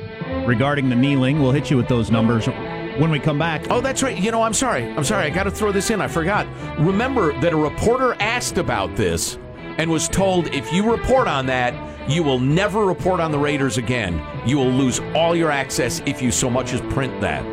regarding 0.46 0.88
the 0.88 0.96
kneeling. 0.96 1.42
We'll 1.42 1.52
hit 1.52 1.70
you 1.70 1.76
with 1.76 1.86
those 1.86 2.10
numbers 2.10 2.46
when 2.46 3.10
we 3.10 3.18
come 3.18 3.38
back. 3.38 3.70
Oh, 3.70 3.82
that's 3.82 4.02
right. 4.02 4.16
You 4.18 4.30
know, 4.30 4.40
I'm 4.40 4.54
sorry. 4.54 4.84
I'm 4.84 5.04
sorry. 5.04 5.26
I 5.26 5.28
got 5.28 5.42
to 5.42 5.50
throw 5.50 5.72
this 5.72 5.90
in. 5.90 6.00
I 6.00 6.08
forgot. 6.08 6.46
Remember 6.78 7.38
that 7.42 7.52
a 7.52 7.56
reporter 7.56 8.14
asked 8.18 8.56
about 8.56 8.96
this 8.96 9.38
and 9.76 9.90
was 9.90 10.08
told 10.08 10.46
if 10.54 10.72
you 10.72 10.90
report 10.90 11.28
on 11.28 11.44
that, 11.48 11.74
you 12.10 12.22
will 12.22 12.40
never 12.40 12.86
report 12.86 13.20
on 13.20 13.30
the 13.30 13.38
Raiders 13.38 13.76
again. 13.76 14.18
You 14.46 14.56
will 14.56 14.70
lose 14.70 14.98
all 15.14 15.36
your 15.36 15.50
access 15.50 16.00
if 16.06 16.22
you 16.22 16.30
so 16.30 16.48
much 16.48 16.72
as 16.72 16.80
print 16.94 17.20
that. 17.20 17.44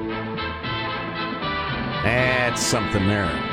That's 2.05 2.61
something 2.61 3.05
there. 3.07 3.48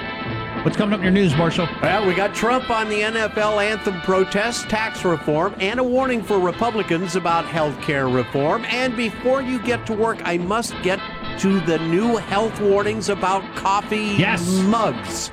What's 0.66 0.76
coming 0.76 0.94
up 0.94 0.98
in 0.98 1.04
your 1.04 1.12
news, 1.12 1.32
Marshall? 1.36 1.68
Well, 1.80 2.04
we 2.08 2.12
got 2.12 2.34
Trump 2.34 2.70
on 2.70 2.88
the 2.88 3.02
NFL 3.02 3.62
anthem 3.64 4.00
protest, 4.00 4.68
tax 4.68 5.04
reform, 5.04 5.54
and 5.60 5.78
a 5.78 5.84
warning 5.84 6.24
for 6.24 6.40
Republicans 6.40 7.14
about 7.14 7.44
health 7.44 7.80
care 7.82 8.08
reform. 8.08 8.64
And 8.64 8.96
before 8.96 9.42
you 9.42 9.62
get 9.62 9.86
to 9.86 9.92
work, 9.92 10.18
I 10.24 10.38
must 10.38 10.74
get 10.82 10.98
to 11.38 11.60
the 11.60 11.78
new 11.78 12.16
health 12.16 12.60
warnings 12.60 13.10
about 13.10 13.44
coffee 13.54 14.16
Yes. 14.18 14.44
mugs. 14.64 15.30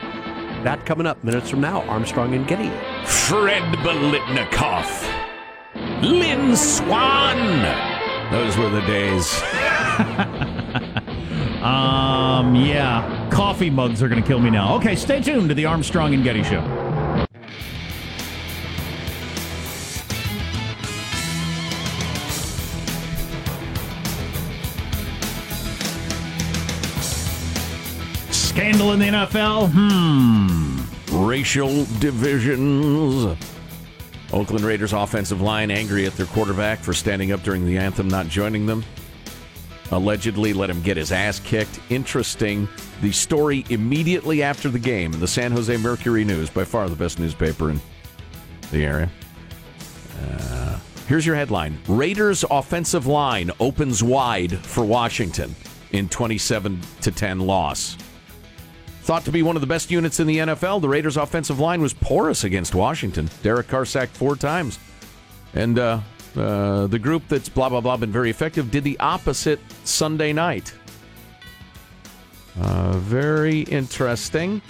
That 0.63 0.86
coming 0.86 1.08
up 1.08 1.24
minutes 1.24 1.50
from 1.50 1.62
now. 1.62 1.82
Armstrong 1.89 2.36
and 2.36 2.48
Getty. 2.48 2.69
Fred 3.04 3.63
Biletnikoff. 3.78 5.02
Lynn 6.04 6.56
Swann. 6.56 7.63
Those 8.32 8.56
were 8.56 8.69
the 8.69 8.82
days. 8.82 9.41
Um, 11.63 12.56
yeah. 12.56 13.22
Coffee 13.34 13.72
mugs 13.72 14.04
are 14.04 14.08
going 14.08 14.22
to 14.22 14.28
kill 14.28 14.39
me 14.39 14.52
now. 14.52 14.76
Okay, 14.76 14.96
stay 14.96 15.19
tuned 15.19 15.50
to 15.50 15.56
the 15.56 15.65
Armstrong 15.65 16.13
and 16.13 16.24
Getty 16.24 16.43
Show. 16.43 16.62
Scandal 28.30 28.91
in 28.91 29.00
the 29.00 29.08
NFL? 29.08 29.72
Hmm. 29.72 31.28
racial 31.28 31.86
divisions. 32.00 33.36
Oakland 34.32 34.63
Raiders 34.63 34.93
offensive 34.93 35.41
line 35.41 35.72
angry 35.72 36.06
at 36.06 36.15
their 36.17 36.28
quarterback 36.28 36.80
for 36.80 36.93
standing 36.93 37.32
up 37.32 37.41
during 37.41 37.65
the 37.65 37.80
anthem, 37.80 38.08
not 38.08 38.28
joining 38.28 38.67
them. 38.67 38.86
Allegedly 39.91 40.54
let 40.54 40.69
him 40.69 40.84
get 40.84 40.98
his 40.98 41.12
ass 41.12 41.39
kicked. 41.39 41.80
Interesting. 41.89 42.67
The 43.03 43.11
story 43.11 43.65
immediately 43.69 44.41
after 44.43 44.69
the 44.69 44.79
game 44.79 45.13
in 45.13 45.19
the 45.19 45.27
San 45.27 45.51
Jose 45.51 45.75
Mercury 45.75 46.23
News, 46.23 46.49
by 46.49 46.63
far 46.63 46.87
the 46.87 46.95
best 46.95 47.19
newspaper 47.19 47.69
in 47.69 47.81
the 48.71 48.85
area. 48.85 49.11
Uh, 50.21 50.79
here's 51.05 51.25
your 51.25 51.35
headline 51.35 51.77
Raiders 51.89 52.45
offensive 52.49 53.05
line 53.05 53.51
opens 53.59 54.01
wide 54.01 54.57
for 54.57 54.85
Washington 54.85 55.53
in 55.91 56.07
27 56.07 56.79
to 57.01 57.11
10 57.11 57.41
loss. 57.41 57.97
Thought 59.01 59.25
to 59.25 59.33
be 59.33 59.43
one 59.43 59.57
of 59.57 59.61
the 59.61 59.67
best 59.67 59.91
units 59.91 60.21
in 60.21 60.27
the 60.27 60.37
NFL, 60.37 60.79
the 60.79 60.87
Raiders' 60.87 61.17
offensive 61.17 61.59
line 61.59 61.81
was 61.81 61.93
porous 61.93 62.45
against 62.45 62.73
Washington. 62.73 63.29
Derek 63.41 63.67
Carr 63.67 63.83
sacked 63.83 64.15
four 64.15 64.37
times. 64.37 64.79
And 65.53 65.77
uh, 65.77 65.99
uh, 66.37 66.87
the 66.87 66.99
group 66.99 67.23
that's 67.27 67.49
blah, 67.49 67.67
blah, 67.67 67.81
blah 67.81 67.97
been 67.97 68.13
very 68.13 68.29
effective 68.29 68.71
did 68.71 68.85
the 68.85 68.97
opposite 69.01 69.59
Sunday 69.83 70.31
night. 70.31 70.73
Uh, 72.59 72.93
very 72.97 73.61
interesting. 73.61 74.61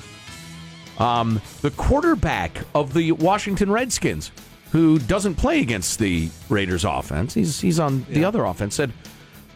Um, 0.99 1.41
the 1.61 1.71
quarterback 1.71 2.57
of 2.75 2.93
the 2.93 3.11
Washington 3.13 3.71
Redskins, 3.71 4.31
who 4.71 4.99
doesn't 4.99 5.35
play 5.35 5.61
against 5.61 5.99
the 5.99 6.29
Raiders 6.49 6.85
offense, 6.85 7.33
he's, 7.33 7.59
he's 7.59 7.79
on 7.79 8.05
the 8.09 8.23
other 8.23 8.45
offense, 8.45 8.75
said, 8.75 8.93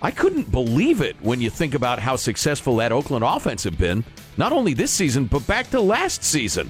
I 0.01 0.11
couldn't 0.11 0.51
believe 0.51 1.01
it 1.01 1.15
when 1.21 1.41
you 1.41 1.49
think 1.49 1.73
about 1.73 1.99
how 1.99 2.15
successful 2.15 2.75
that 2.77 2.91
Oakland 2.91 3.23
offense 3.23 3.63
have 3.63 3.77
been, 3.77 4.03
not 4.37 4.51
only 4.51 4.73
this 4.73 4.91
season, 4.91 5.25
but 5.25 5.45
back 5.47 5.69
to 5.71 5.81
last 5.81 6.23
season. 6.23 6.69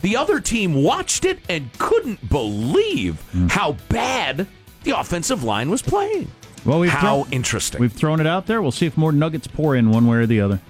The 0.00 0.16
other 0.16 0.40
team 0.40 0.82
watched 0.82 1.24
it 1.24 1.40
and 1.48 1.70
couldn't 1.78 2.26
believe 2.30 3.22
how 3.50 3.72
bad 3.88 4.46
the 4.84 4.98
offensive 4.98 5.42
line 5.44 5.68
was 5.70 5.82
playing. 5.82 6.30
Well, 6.68 6.80
we've 6.80 6.90
how 6.90 7.22
thrown- 7.24 7.32
interesting. 7.32 7.80
We've 7.80 7.92
thrown 7.92 8.20
it 8.20 8.26
out 8.26 8.46
there. 8.46 8.60
We'll 8.60 8.72
see 8.72 8.84
if 8.84 8.96
more 8.98 9.10
nuggets 9.10 9.46
pour 9.46 9.74
in 9.74 9.90
one 9.90 10.06
way 10.06 10.18
or 10.18 10.26
the 10.26 10.42
other. 10.42 10.60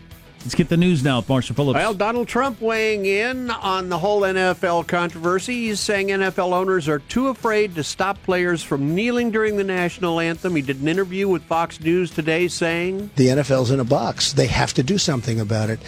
Let's 0.42 0.54
get 0.54 0.68
the 0.68 0.76
news 0.76 1.02
now 1.02 1.24
Marshall 1.28 1.56
Phillips. 1.56 1.76
Well, 1.76 1.92
Donald 1.92 2.28
Trump 2.28 2.60
weighing 2.60 3.04
in 3.04 3.50
on 3.50 3.88
the 3.88 3.98
whole 3.98 4.20
NFL 4.20 4.86
controversy. 4.86 5.66
He's 5.66 5.80
saying 5.80 6.08
NFL 6.08 6.52
owners 6.52 6.88
are 6.88 7.00
too 7.00 7.26
afraid 7.26 7.74
to 7.74 7.82
stop 7.82 8.22
players 8.22 8.62
from 8.62 8.94
kneeling 8.94 9.32
during 9.32 9.56
the 9.56 9.64
national 9.64 10.20
anthem. 10.20 10.54
He 10.54 10.62
did 10.62 10.80
an 10.80 10.86
interview 10.86 11.26
with 11.28 11.42
Fox 11.42 11.80
News 11.80 12.12
today 12.12 12.46
saying, 12.46 13.10
the 13.16 13.26
NFL's 13.26 13.72
in 13.72 13.80
a 13.80 13.84
box. 13.84 14.32
They 14.32 14.46
have 14.46 14.72
to 14.74 14.84
do 14.84 14.98
something 14.98 15.40
about 15.40 15.68
it. 15.68 15.80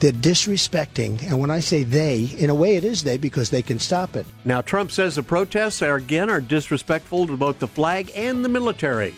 They're 0.00 0.10
disrespecting, 0.10 1.22
and 1.22 1.38
when 1.38 1.52
I 1.52 1.60
say 1.60 1.84
they, 1.84 2.24
in 2.36 2.50
a 2.50 2.54
way 2.56 2.74
it 2.74 2.82
is 2.82 3.04
they 3.04 3.16
because 3.16 3.50
they 3.50 3.62
can 3.62 3.78
stop 3.78 4.16
it. 4.16 4.26
Now, 4.44 4.60
Trump 4.60 4.90
says 4.90 5.14
the 5.14 5.22
protests 5.22 5.80
are 5.80 5.94
again 5.94 6.28
are 6.28 6.40
disrespectful 6.40 7.28
to 7.28 7.36
both 7.36 7.60
the 7.60 7.68
flag 7.68 8.10
and 8.16 8.44
the 8.44 8.48
military. 8.48 9.14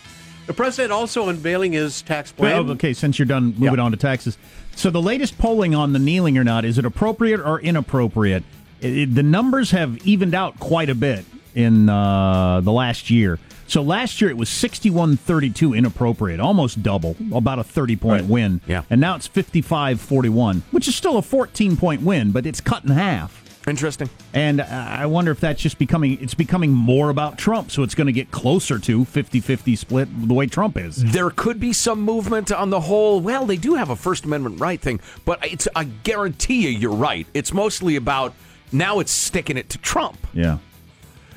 The 0.47 0.53
president 0.53 0.91
also 0.91 1.29
unveiling 1.29 1.73
his 1.73 2.01
tax 2.01 2.31
plan. 2.31 2.65
Well, 2.65 2.71
okay, 2.73 2.93
since 2.93 3.17
you're 3.17 3.25
done 3.25 3.55
moving 3.57 3.75
Yeah. 3.79 3.83
on 3.83 3.91
to 3.91 3.97
taxes. 3.97 4.37
So 4.75 4.89
the 4.89 5.01
latest 5.01 5.37
polling 5.37 5.73
on 5.73 5.93
the 5.93 5.99
kneeling 5.99 6.37
or 6.37 6.43
not, 6.43 6.65
is 6.65 6.77
it 6.77 6.85
appropriate 6.85 7.39
or 7.39 7.59
inappropriate? 7.59 8.43
It- 8.81 8.97
it- 8.97 9.15
the 9.15 9.23
numbers 9.23 9.71
have 9.71 10.05
evened 10.05 10.35
out 10.35 10.59
quite 10.59 10.89
a 10.89 10.95
bit 10.95 11.25
in 11.55 11.89
uh, 11.89 12.59
the 12.61 12.71
last 12.71 13.09
year. 13.09 13.39
So 13.67 13.81
last 13.81 14.21
year 14.21 14.29
it 14.29 14.37
was 14.37 14.49
61-32 14.49 15.73
inappropriate, 15.75 16.39
almost 16.39 16.83
double, 16.83 17.15
about 17.33 17.57
a 17.57 17.63
30-point 17.63 18.25
win. 18.27 18.61
Yeah. 18.67 18.83
And 18.91 19.01
now 19.01 19.15
it's 19.15 19.27
55-41, 19.27 20.61
which 20.71 20.87
is 20.87 20.95
still 20.95 21.17
a 21.17 21.21
14-point 21.23 22.01
win, 22.03 22.31
but 22.31 22.45
it's 22.45 22.61
cut 22.61 22.83
in 22.83 22.91
half. 22.91 23.41
Interesting. 23.67 24.09
And 24.33 24.61
uh, 24.61 24.65
I 24.69 25.05
wonder 25.05 25.31
if 25.31 25.39
that's 25.39 25.61
just 25.61 25.77
becoming 25.77 26.21
it's 26.21 26.33
becoming 26.33 26.71
more 26.71 27.09
about 27.09 27.37
Trump, 27.37 27.71
so 27.71 27.83
it's 27.83 27.95
going 27.95 28.07
to 28.07 28.13
get 28.13 28.31
closer 28.31 28.79
to 28.79 29.05
50-50 29.05 29.77
split 29.77 30.27
the 30.27 30.33
way 30.33 30.47
Trump 30.47 30.77
is. 30.77 31.03
There 31.11 31.29
could 31.29 31.59
be 31.59 31.73
some 31.73 32.01
movement 32.01 32.51
on 32.51 32.69
the 32.69 32.81
whole. 32.81 33.19
Well, 33.19 33.45
they 33.45 33.57
do 33.57 33.75
have 33.75 33.89
a 33.89 33.95
First 33.95 34.25
Amendment 34.25 34.59
right 34.59 34.79
thing, 34.79 34.99
but 35.25 35.45
it's 35.45 35.67
I 35.75 35.85
guarantee 35.85 36.63
you, 36.63 36.69
you're 36.69 36.95
right. 36.95 37.27
It's 37.33 37.53
mostly 37.53 37.95
about 37.95 38.33
now. 38.71 38.99
It's 38.99 39.11
sticking 39.11 39.57
it 39.57 39.69
to 39.69 39.77
Trump. 39.77 40.17
Yeah. 40.33 40.57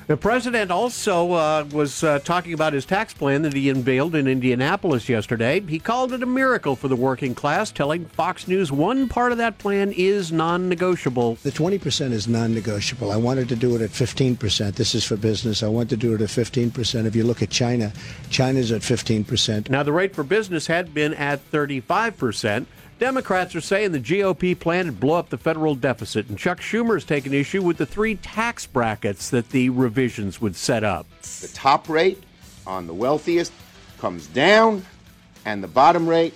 The 0.09 0.17
president 0.17 0.71
also 0.71 1.33
uh, 1.33 1.67
was 1.71 2.03
uh, 2.03 2.21
talking 2.21 2.55
about 2.55 2.73
his 2.73 2.87
tax 2.87 3.13
plan 3.13 3.43
that 3.43 3.53
he 3.53 3.69
unveiled 3.69 4.15
in 4.15 4.27
Indianapolis 4.27 5.07
yesterday. 5.07 5.61
He 5.61 5.79
called 5.79 6.15
it 6.15 6.23
a 6.23 6.27
miracle 6.27 6.77
for 6.77 6.89
the 6.89 6.97
working 6.97 7.35
class, 7.35 7.71
telling 7.71 8.07
Fox 8.07 8.49
News 8.49 8.73
one 8.73 9.11
part 9.11 9.33
of 9.33 9.39
that 9.39 9.59
plan 9.59 9.93
is 9.93 10.33
non 10.33 10.67
negotiable. 10.67 11.35
The 11.43 11.51
20% 11.51 12.13
is 12.13 12.27
non 12.27 12.55
negotiable. 12.55 13.13
I 13.13 13.19
wanted 13.19 13.51
to 13.51 13.57
do 13.57 13.77
it 13.77 13.83
at 13.83 13.91
15%. 13.91 14.77
This 14.77 14.95
is 14.95 15.05
for 15.05 15.19
business. 15.19 15.63
I 15.63 15.69
want 15.69 15.91
to 15.91 15.97
do 15.99 16.15
it 16.15 16.23
at 16.23 16.31
15%. 16.31 17.05
If 17.05 17.15
you 17.15 17.25
look 17.25 17.43
at 17.43 17.51
China, 17.51 17.93
China's 18.31 18.73
at 18.73 18.81
15%. 18.81 19.69
Now, 19.69 19.83
the 19.83 19.93
rate 19.93 20.15
for 20.15 20.25
business 20.25 20.69
had 20.69 20.95
been 20.95 21.13
at 21.13 21.51
35%. 21.51 22.65
Democrats 22.99 23.55
are 23.55 23.61
saying 23.61 23.93
the 23.93 24.01
GOP 24.01 24.59
plan 24.59 24.87
would 24.87 24.99
blow 24.99 25.15
up 25.15 25.29
the 25.29 25.39
federal 25.39 25.77
deficit, 25.77 26.29
and 26.29 26.37
Chuck 26.37 26.59
Schumer 26.61 26.95
has 26.95 27.05
taken 27.05 27.33
issue 27.33 27.63
with 27.63 27.77
the 27.77 27.87
three 27.87 28.17
tax 28.17 28.67
brackets 28.67 29.31
that 29.31 29.51
the 29.51 29.71
revisions 29.71 30.41
would 30.41 30.57
set 30.57 30.83
up. 30.83 31.07
The 31.41 31.51
top 31.55 31.89
rate 31.89 32.23
on 32.67 32.89
the 32.89 32.95
wealthiest 32.95 33.53
comes 33.99 34.27
down, 34.27 34.85
and 35.45 35.63
the 35.63 35.69
bottom 35.69 36.09
rate 36.09 36.35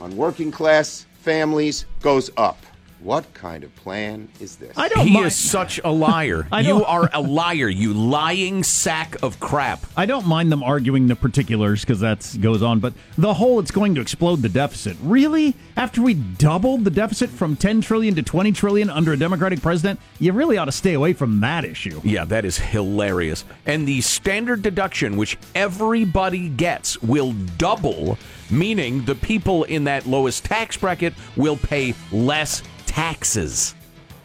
on 0.00 0.14
working 0.16 0.50
class 0.50 1.06
families 1.20 1.86
goes 2.00 2.30
up. 2.36 2.58
What 3.02 3.34
kind 3.34 3.64
of 3.64 3.74
plan 3.74 4.28
is 4.40 4.56
this? 4.56 4.78
I 4.78 4.88
don't 4.88 5.06
He 5.06 5.14
mind. 5.14 5.26
is 5.26 5.34
such 5.36 5.80
a 5.84 5.90
liar. 5.90 6.46
You 6.62 6.84
are 6.84 7.10
a 7.12 7.20
liar, 7.20 7.68
you 7.68 7.92
lying 7.92 8.62
sack 8.62 9.16
of 9.22 9.40
crap. 9.40 9.84
I 9.96 10.06
don't 10.06 10.26
mind 10.26 10.52
them 10.52 10.62
arguing 10.62 11.08
the 11.08 11.16
particulars 11.16 11.80
because 11.80 11.98
that 12.00 12.36
goes 12.40 12.62
on, 12.62 12.78
but 12.78 12.94
the 13.18 13.34
whole 13.34 13.58
it's 13.58 13.72
going 13.72 13.96
to 13.96 14.00
explode 14.00 14.42
the 14.42 14.48
deficit. 14.48 14.96
Really? 15.02 15.56
After 15.76 16.00
we 16.02 16.14
doubled 16.14 16.84
the 16.84 16.90
deficit 16.90 17.30
from 17.30 17.56
10 17.56 17.80
trillion 17.80 18.14
to 18.14 18.22
20 18.22 18.52
trillion 18.52 18.88
under 18.90 19.12
a 19.12 19.16
Democratic 19.16 19.60
president, 19.60 19.98
you 20.20 20.32
really 20.32 20.56
ought 20.56 20.66
to 20.66 20.72
stay 20.72 20.94
away 20.94 21.12
from 21.14 21.40
that 21.40 21.64
issue. 21.64 22.00
Yeah, 22.04 22.24
that 22.26 22.44
is 22.44 22.58
hilarious. 22.58 23.44
And 23.66 23.88
the 23.88 24.00
standard 24.02 24.62
deduction, 24.62 25.16
which 25.16 25.36
everybody 25.56 26.48
gets, 26.48 27.02
will 27.02 27.32
double, 27.58 28.18
meaning 28.50 29.04
the 29.04 29.16
people 29.16 29.64
in 29.64 29.84
that 29.84 30.06
lowest 30.06 30.44
tax 30.44 30.76
bracket 30.76 31.14
will 31.36 31.56
pay 31.56 31.94
less 32.12 32.62
taxes. 32.92 33.74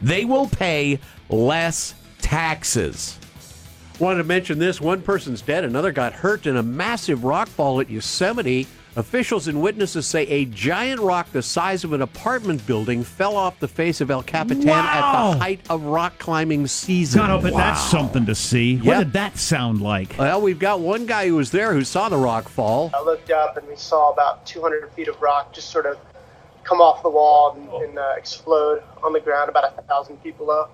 They 0.01 0.25
will 0.25 0.47
pay 0.47 0.99
less 1.29 1.95
taxes. 2.19 3.17
Wanted 3.97 4.17
to 4.17 4.23
mention 4.25 4.59
this 4.59 4.81
one 4.81 5.01
person's 5.01 5.41
dead, 5.41 5.63
another 5.63 5.91
got 5.91 6.11
hurt 6.11 6.45
in 6.45 6.57
a 6.57 6.63
massive 6.63 7.23
rock 7.23 7.47
fall 7.47 7.79
at 7.79 7.89
Yosemite. 7.89 8.67
Officials 8.97 9.47
and 9.47 9.61
witnesses 9.61 10.05
say 10.05 10.23
a 10.27 10.45
giant 10.45 10.99
rock 10.99 11.31
the 11.31 11.41
size 11.41 11.83
of 11.83 11.93
an 11.93 12.01
apartment 12.01 12.65
building 12.67 13.03
fell 13.03 13.37
off 13.37 13.59
the 13.59 13.67
face 13.67 14.01
of 14.01 14.11
El 14.11 14.23
Capitan 14.23 14.67
at 14.67 15.31
the 15.31 15.37
height 15.37 15.61
of 15.69 15.83
rock 15.83 16.17
climbing 16.17 16.67
season. 16.67 17.19
God, 17.21 17.29
I 17.29 17.41
bet 17.41 17.53
that's 17.53 17.81
something 17.81 18.25
to 18.25 18.35
see. 18.35 18.77
What 18.77 18.97
did 18.97 19.13
that 19.13 19.37
sound 19.37 19.81
like? 19.81 20.15
Well, 20.17 20.41
we've 20.41 20.59
got 20.59 20.79
one 20.79 21.05
guy 21.05 21.27
who 21.27 21.35
was 21.35 21.51
there 21.51 21.73
who 21.73 21.83
saw 21.83 22.09
the 22.09 22.17
rock 22.17 22.49
fall. 22.49 22.91
I 22.93 23.01
looked 23.01 23.29
up 23.31 23.55
and 23.55 23.67
we 23.67 23.75
saw 23.75 24.11
about 24.11 24.45
200 24.45 24.91
feet 24.91 25.07
of 25.07 25.21
rock 25.21 25.53
just 25.53 25.69
sort 25.69 25.85
of 25.85 25.97
come 26.67 26.81
off 26.81 27.01
the 27.01 27.09
wall 27.09 27.55
and, 27.55 27.83
and 27.83 27.97
uh, 27.97 28.13
explode 28.17 28.83
on 29.03 29.13
the 29.13 29.19
ground 29.19 29.49
about 29.49 29.73
a 29.77 29.81
thousand 29.83 30.17
feet 30.17 30.37
below. 30.37 30.67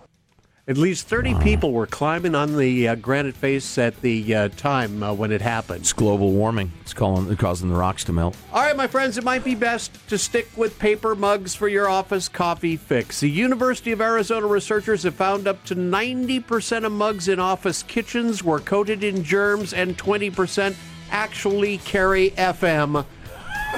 At 0.65 0.77
least 0.77 1.10
30 1.10 1.36
people 1.39 1.73
were 1.73 1.86
climbing 1.86 2.36
on 2.36 2.56
the 2.56 2.88
uh, 2.88 2.95
granite 2.95 3.36
face 3.36 3.77
at 3.77 3.99
the 3.99 4.34
uh, 4.34 4.47
time 4.47 5.03
uh, 5.03 5.13
when 5.13 5.34
it 5.34 5.41
happened. 5.41 5.82
It's 5.82 5.91
global 5.91 6.32
warming. 6.32 6.71
It's 6.79 6.93
calling, 6.93 7.36
causing 7.36 7.67
the 7.67 7.75
rocks 7.75 8.06
to 8.06 8.13
melt. 8.13 8.38
All 8.53 8.62
right, 8.62 8.75
my 8.75 8.88
friends, 8.88 9.17
it 9.17 9.25
might 9.25 9.43
be 9.43 9.56
best 9.56 9.91
to 10.08 10.17
stick 10.17 10.47
with 10.56 10.79
paper 10.79 11.15
mugs 11.15 11.53
for 11.53 11.67
your 11.67 11.89
office 11.89 12.29
coffee 12.29 12.77
fix. 12.77 13.19
The 13.19 13.29
University 13.29 13.91
of 13.91 13.99
Arizona 13.99 14.47
researchers 14.47 15.03
have 15.03 15.15
found 15.15 15.49
up 15.49 15.65
to 15.65 15.75
90% 15.75 16.86
of 16.86 16.93
mugs 16.93 17.27
in 17.27 17.41
office 17.41 17.84
kitchens 17.84 18.41
were 18.41 18.62
coated 18.62 19.03
in 19.03 19.21
germs 19.21 19.73
and 19.73 19.97
20% 19.97 20.75
actually 21.12 21.79
carry 21.79 22.32
FM 22.32 23.06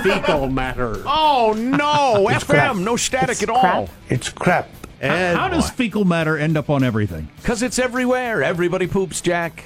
fecal 0.03 0.49
matter. 0.49 1.01
Oh, 1.05 1.53
no. 1.57 2.27
FM, 2.29 2.83
no 2.83 2.95
static 2.95 3.41
at 3.43 3.49
all. 3.49 3.89
It's 4.09 4.29
crap. 4.29 4.69
And, 5.01 5.37
How 5.37 5.49
does 5.49 5.69
fecal 5.69 6.05
matter 6.05 6.37
end 6.37 6.57
up 6.57 6.69
on 6.69 6.83
everything? 6.83 7.29
Because 7.37 7.61
it's 7.61 7.77
everywhere. 7.79 8.41
Everybody 8.43 8.87
poops, 8.87 9.21
Jack. 9.21 9.63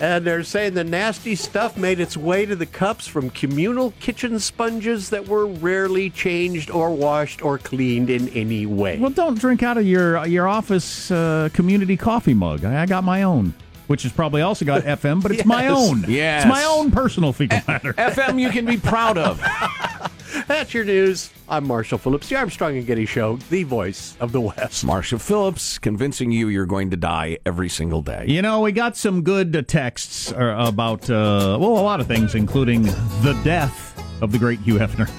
and 0.00 0.26
they're 0.26 0.42
saying 0.42 0.74
the 0.74 0.82
nasty 0.82 1.34
stuff 1.36 1.76
made 1.76 2.00
its 2.00 2.16
way 2.16 2.44
to 2.46 2.56
the 2.56 2.66
cups 2.66 3.06
from 3.06 3.30
communal 3.30 3.92
kitchen 4.00 4.38
sponges 4.40 5.10
that 5.10 5.28
were 5.28 5.46
rarely 5.46 6.10
changed 6.10 6.70
or 6.70 6.90
washed 6.90 7.42
or 7.44 7.58
cleaned 7.58 8.10
in 8.10 8.28
any 8.30 8.66
way. 8.66 8.98
Well, 8.98 9.10
don't 9.10 9.38
drink 9.38 9.62
out 9.62 9.76
of 9.78 9.86
your 9.86 10.26
your 10.26 10.48
office 10.48 11.10
uh, 11.10 11.50
community 11.52 11.96
coffee 11.96 12.34
mug. 12.34 12.64
I, 12.64 12.82
I 12.82 12.86
got 12.86 13.04
my 13.04 13.22
own, 13.22 13.54
which 13.86 14.02
has 14.02 14.12
probably 14.12 14.42
also 14.42 14.64
got 14.64 14.82
FM, 14.84 15.22
but 15.22 15.32
it's 15.32 15.44
my 15.44 15.68
own. 15.68 16.04
Yes. 16.08 16.44
It's 16.44 16.50
my 16.50 16.64
own 16.64 16.90
personal 16.90 17.32
fecal 17.32 17.60
matter. 17.66 17.92
FM 17.94 18.40
you 18.40 18.50
can 18.50 18.66
be 18.66 18.76
proud 18.76 19.18
of. 19.18 19.40
That's 20.46 20.74
your 20.74 20.84
news. 20.84 21.30
I'm 21.48 21.66
Marshall 21.66 21.98
Phillips, 21.98 22.28
the 22.28 22.36
Armstrong 22.36 22.76
and 22.76 22.86
Getty 22.86 23.06
Show, 23.06 23.36
the 23.50 23.62
voice 23.62 24.16
of 24.18 24.32
the 24.32 24.40
West. 24.40 24.84
Marshall 24.84 25.18
Phillips 25.18 25.78
convincing 25.78 26.32
you 26.32 26.48
you're 26.48 26.66
going 26.66 26.90
to 26.90 26.96
die 26.96 27.38
every 27.46 27.68
single 27.68 28.02
day. 28.02 28.24
You 28.26 28.42
know, 28.42 28.60
we 28.60 28.72
got 28.72 28.96
some 28.96 29.22
good 29.22 29.54
uh, 29.54 29.62
texts 29.62 30.32
uh, 30.32 30.56
about, 30.58 31.08
uh, 31.08 31.56
well, 31.60 31.78
a 31.78 31.84
lot 31.84 32.00
of 32.00 32.06
things, 32.06 32.34
including 32.34 32.82
the 32.82 33.38
death 33.44 33.92
of 34.22 34.32
the 34.32 34.38
great 34.38 34.58
Hugh 34.60 34.74
Hefner. 34.74 35.10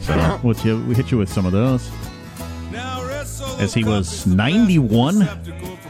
So 0.00 0.40
we'll 0.42 0.56
you, 0.60 0.82
we 0.86 0.94
hit 0.94 1.10
you 1.10 1.18
with 1.18 1.30
some 1.30 1.44
of 1.44 1.52
those. 1.52 1.90
As 3.58 3.74
he 3.74 3.84
was 3.84 4.26
91. 4.26 5.18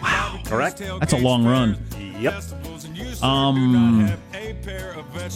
Wow. 0.02 0.40
Correct? 0.46 0.78
That's 0.78 1.12
a 1.12 1.18
long 1.18 1.44
run. 1.44 1.76
Yep. 2.20 3.22
Um, 3.22 4.09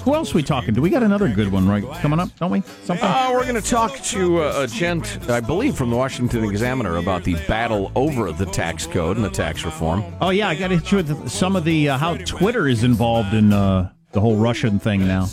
who 0.05 0.15
else 0.15 0.35
we 0.35 0.43
talking? 0.43 0.75
Do 0.75 0.83
we 0.83 0.91
got 0.91 1.03
another 1.03 1.29
good 1.29 1.51
one 1.51 1.69
right 1.69 1.85
coming 2.01 2.19
up? 2.19 2.37
Don't 2.39 2.51
we? 2.51 2.63
Something. 2.85 3.09
Uh, 3.09 3.31
we're 3.33 3.43
going 3.43 3.61
to 3.61 3.69
talk 3.69 3.97
to 4.05 4.43
uh, 4.43 4.63
a 4.63 4.67
gent, 4.67 5.19
I 5.29 5.41
believe, 5.41 5.77
from 5.77 5.91
the 5.91 5.97
Washington 5.97 6.45
Examiner 6.45 6.97
about 6.97 7.25
the 7.25 7.35
battle 7.47 7.93
over 7.95 8.33
the 8.33 8.47
tax 8.47 8.87
code 8.87 9.17
and 9.17 9.25
the 9.25 9.31
tax 9.31 9.65
reform. 9.65 10.05
Oh 10.21 10.31
yeah, 10.31 10.49
I 10.49 10.55
got 10.55 10.69
to 10.69 10.79
hit 10.79 10.91
you 10.91 10.99
with 10.99 11.29
some 11.29 11.57
of 11.57 11.65
the 11.65 11.91
uh, 11.91 11.99
how 11.99 12.17
Twitter 12.17 12.69
is 12.69 12.85
involved 12.85 13.35
in 13.35 13.53
uh, 13.53 13.91
the 14.13 14.21
whole 14.21 14.37
Russian 14.37 14.79
thing 14.79 15.07
now. 15.07 15.29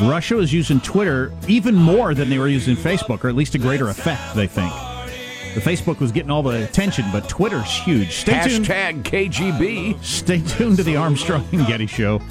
Russia 0.00 0.38
is 0.38 0.52
using 0.52 0.80
Twitter 0.80 1.32
even 1.48 1.74
more 1.74 2.14
than 2.14 2.30
they 2.30 2.38
were 2.38 2.48
using 2.48 2.76
Facebook, 2.76 3.24
or 3.24 3.28
at 3.28 3.34
least 3.34 3.54
a 3.54 3.58
greater 3.58 3.88
effect. 3.88 4.34
They 4.34 4.46
think. 4.46 4.72
The 5.54 5.60
Facebook 5.60 6.00
was 6.00 6.12
getting 6.12 6.30
all 6.30 6.42
the 6.42 6.64
attention, 6.64 7.04
but 7.12 7.28
Twitter's 7.28 7.70
huge. 7.70 8.12
Stay 8.12 8.40
tuned. 8.42 8.64
Hashtag 8.64 9.02
KGB. 9.02 10.02
Stay 10.02 10.40
tuned 10.40 10.78
to 10.78 10.82
the 10.82 10.96
Armstrong 10.96 11.46
and 11.52 11.66
Getty 11.66 11.86
Show. 11.86 12.22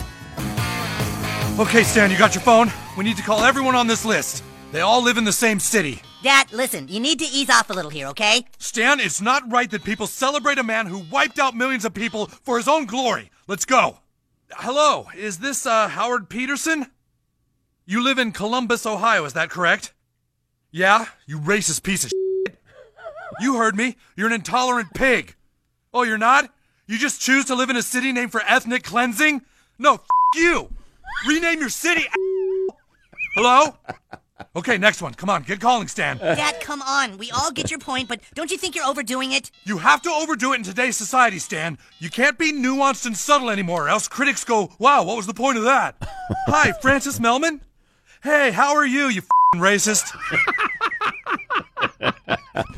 Okay, 1.60 1.84
Stan, 1.84 2.10
you 2.10 2.18
got 2.18 2.34
your 2.34 2.42
phone? 2.42 2.72
We 2.98 3.04
need 3.04 3.18
to 3.18 3.24
call 3.24 3.44
everyone 3.44 3.76
on 3.76 3.86
this 3.86 4.06
list. 4.06 4.44
They 4.72 4.82
all 4.82 5.04
live 5.04 5.18
in 5.18 5.24
the 5.24 5.32
same 5.32 5.60
city. 5.60 6.02
Dad, 6.24 6.52
listen, 6.52 6.88
you 6.88 7.00
need 7.00 7.20
to 7.20 7.26
ease 7.26 7.52
off 7.52 7.70
a 7.70 7.74
little 7.74 7.92
here, 7.92 8.08
okay? 8.08 8.46
Stan, 8.58 9.00
it's 9.00 9.22
not 9.22 9.52
right 9.52 9.70
that 9.70 9.84
people 9.84 10.08
celebrate 10.08 10.58
a 10.58 10.64
man 10.64 10.88
who 10.88 11.06
wiped 11.12 11.38
out 11.38 11.56
millions 11.56 11.86
of 11.86 11.94
people 11.94 12.26
for 12.26 12.58
his 12.58 12.68
own 12.68 12.86
glory. 12.86 13.30
Let's 13.48 13.66
go. 13.66 14.00
Hello, 14.52 15.08
is 15.16 15.38
this 15.38 15.68
uh, 15.68 15.90
Howard 15.90 16.28
Peterson? 16.28 16.88
You 17.86 18.04
live 18.04 18.18
in 18.18 18.32
Columbus, 18.32 18.88
Ohio, 18.88 19.26
is 19.26 19.34
that 19.34 19.52
correct? 19.52 19.94
Yeah, 20.72 21.06
you 21.28 21.38
racist 21.40 21.84
piece 21.84 22.04
of 22.04 22.10
shit. 22.10 22.21
You 23.40 23.58
heard 23.58 23.76
me. 23.76 23.96
You're 24.16 24.28
an 24.28 24.34
intolerant 24.34 24.94
pig. 24.94 25.36
Oh, 25.94 26.04
you're 26.04 26.18
not? 26.18 26.52
You 26.88 26.98
just 26.98 27.22
choose 27.22 27.46
to 27.46 27.56
live 27.56 27.70
in 27.70 27.78
a 27.78 27.82
city 27.82 28.12
named 28.12 28.32
for 28.32 28.42
ethnic 28.46 28.84
cleansing? 28.84 29.42
No, 29.80 29.96
f- 29.96 30.02
you. 30.36 30.70
Rename 31.28 31.60
your 31.60 31.70
city. 31.70 32.06
Hello? 33.36 33.76
Okay, 34.56 34.78
next 34.78 35.02
one. 35.02 35.14
Come 35.14 35.30
on, 35.30 35.44
get 35.44 35.62
calling, 35.62 35.88
Stan. 35.88 36.18
Dad, 36.18 36.60
come 36.62 36.82
on. 36.82 37.18
We 37.18 37.32
all 37.32 37.52
get 37.52 37.70
your 37.70 37.80
point, 37.80 38.10
but 38.10 38.20
don't 38.34 38.52
you 38.52 38.58
think 38.58 38.76
you're 38.76 38.86
overdoing 38.86 39.32
it? 39.32 39.52
You 39.66 39.78
have 39.78 40.02
to 40.02 40.10
overdo 40.10 40.54
it 40.54 40.58
in 40.58 40.64
today's 40.64 40.98
society, 40.98 41.40
Stan. 41.40 41.78
You 42.00 42.10
can't 42.10 42.38
be 42.38 42.52
nuanced 42.52 43.06
and 43.06 43.16
subtle 43.16 43.50
anymore, 43.50 43.88
else 43.88 44.08
critics 44.08 44.44
go, 44.44 44.72
wow, 44.80 45.04
what 45.04 45.16
was 45.16 45.28
the 45.28 45.34
point 45.34 45.58
of 45.58 45.64
that? 45.66 45.96
Hi, 46.48 46.72
Francis 46.82 47.20
Melman? 47.20 47.62
Hey, 48.24 48.52
how 48.52 48.76
are 48.76 48.86
you, 48.86 49.08
you 49.08 49.22
fing 49.22 49.62
racist? 49.62 50.12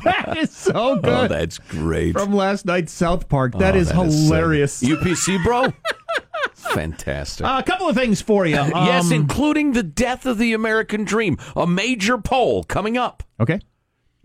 That 0.04 0.36
is 0.38 0.50
so 0.50 0.72
Oh, 0.74 0.96
good. 1.00 1.30
that's 1.30 1.58
great. 1.58 2.12
From 2.12 2.32
last 2.32 2.64
night's 2.66 2.92
South 2.92 3.28
Park. 3.28 3.52
That 3.58 3.74
Oh, 3.74 3.78
is 3.78 3.88
that 3.88 4.06
is 4.06 4.24
hilarious. 4.28 4.82
UPC, 4.82 5.42
bro. 5.42 5.72
Fantastic. 6.54 7.46
Uh, 7.46 7.56
a 7.58 7.62
couple 7.62 7.88
of 7.88 7.94
things 7.96 8.20
for 8.20 8.46
you. 8.46 8.54
yes, 8.56 9.06
Um, 9.06 9.12
including 9.12 9.72
the 9.72 9.82
death 9.82 10.26
of 10.26 10.38
the 10.38 10.52
American 10.52 11.04
dream. 11.04 11.36
A 11.56 11.66
major 11.66 12.18
poll 12.18 12.64
coming 12.64 12.96
up. 12.96 13.22
okay. 13.40 13.60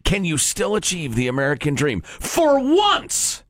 Can 0.05 0.23
you 0.25 0.38
still 0.38 0.75
achieve 0.75 1.15
the 1.15 1.27
American 1.27 1.75
dream? 1.75 2.01
For 2.01 2.57
once, 2.59 3.43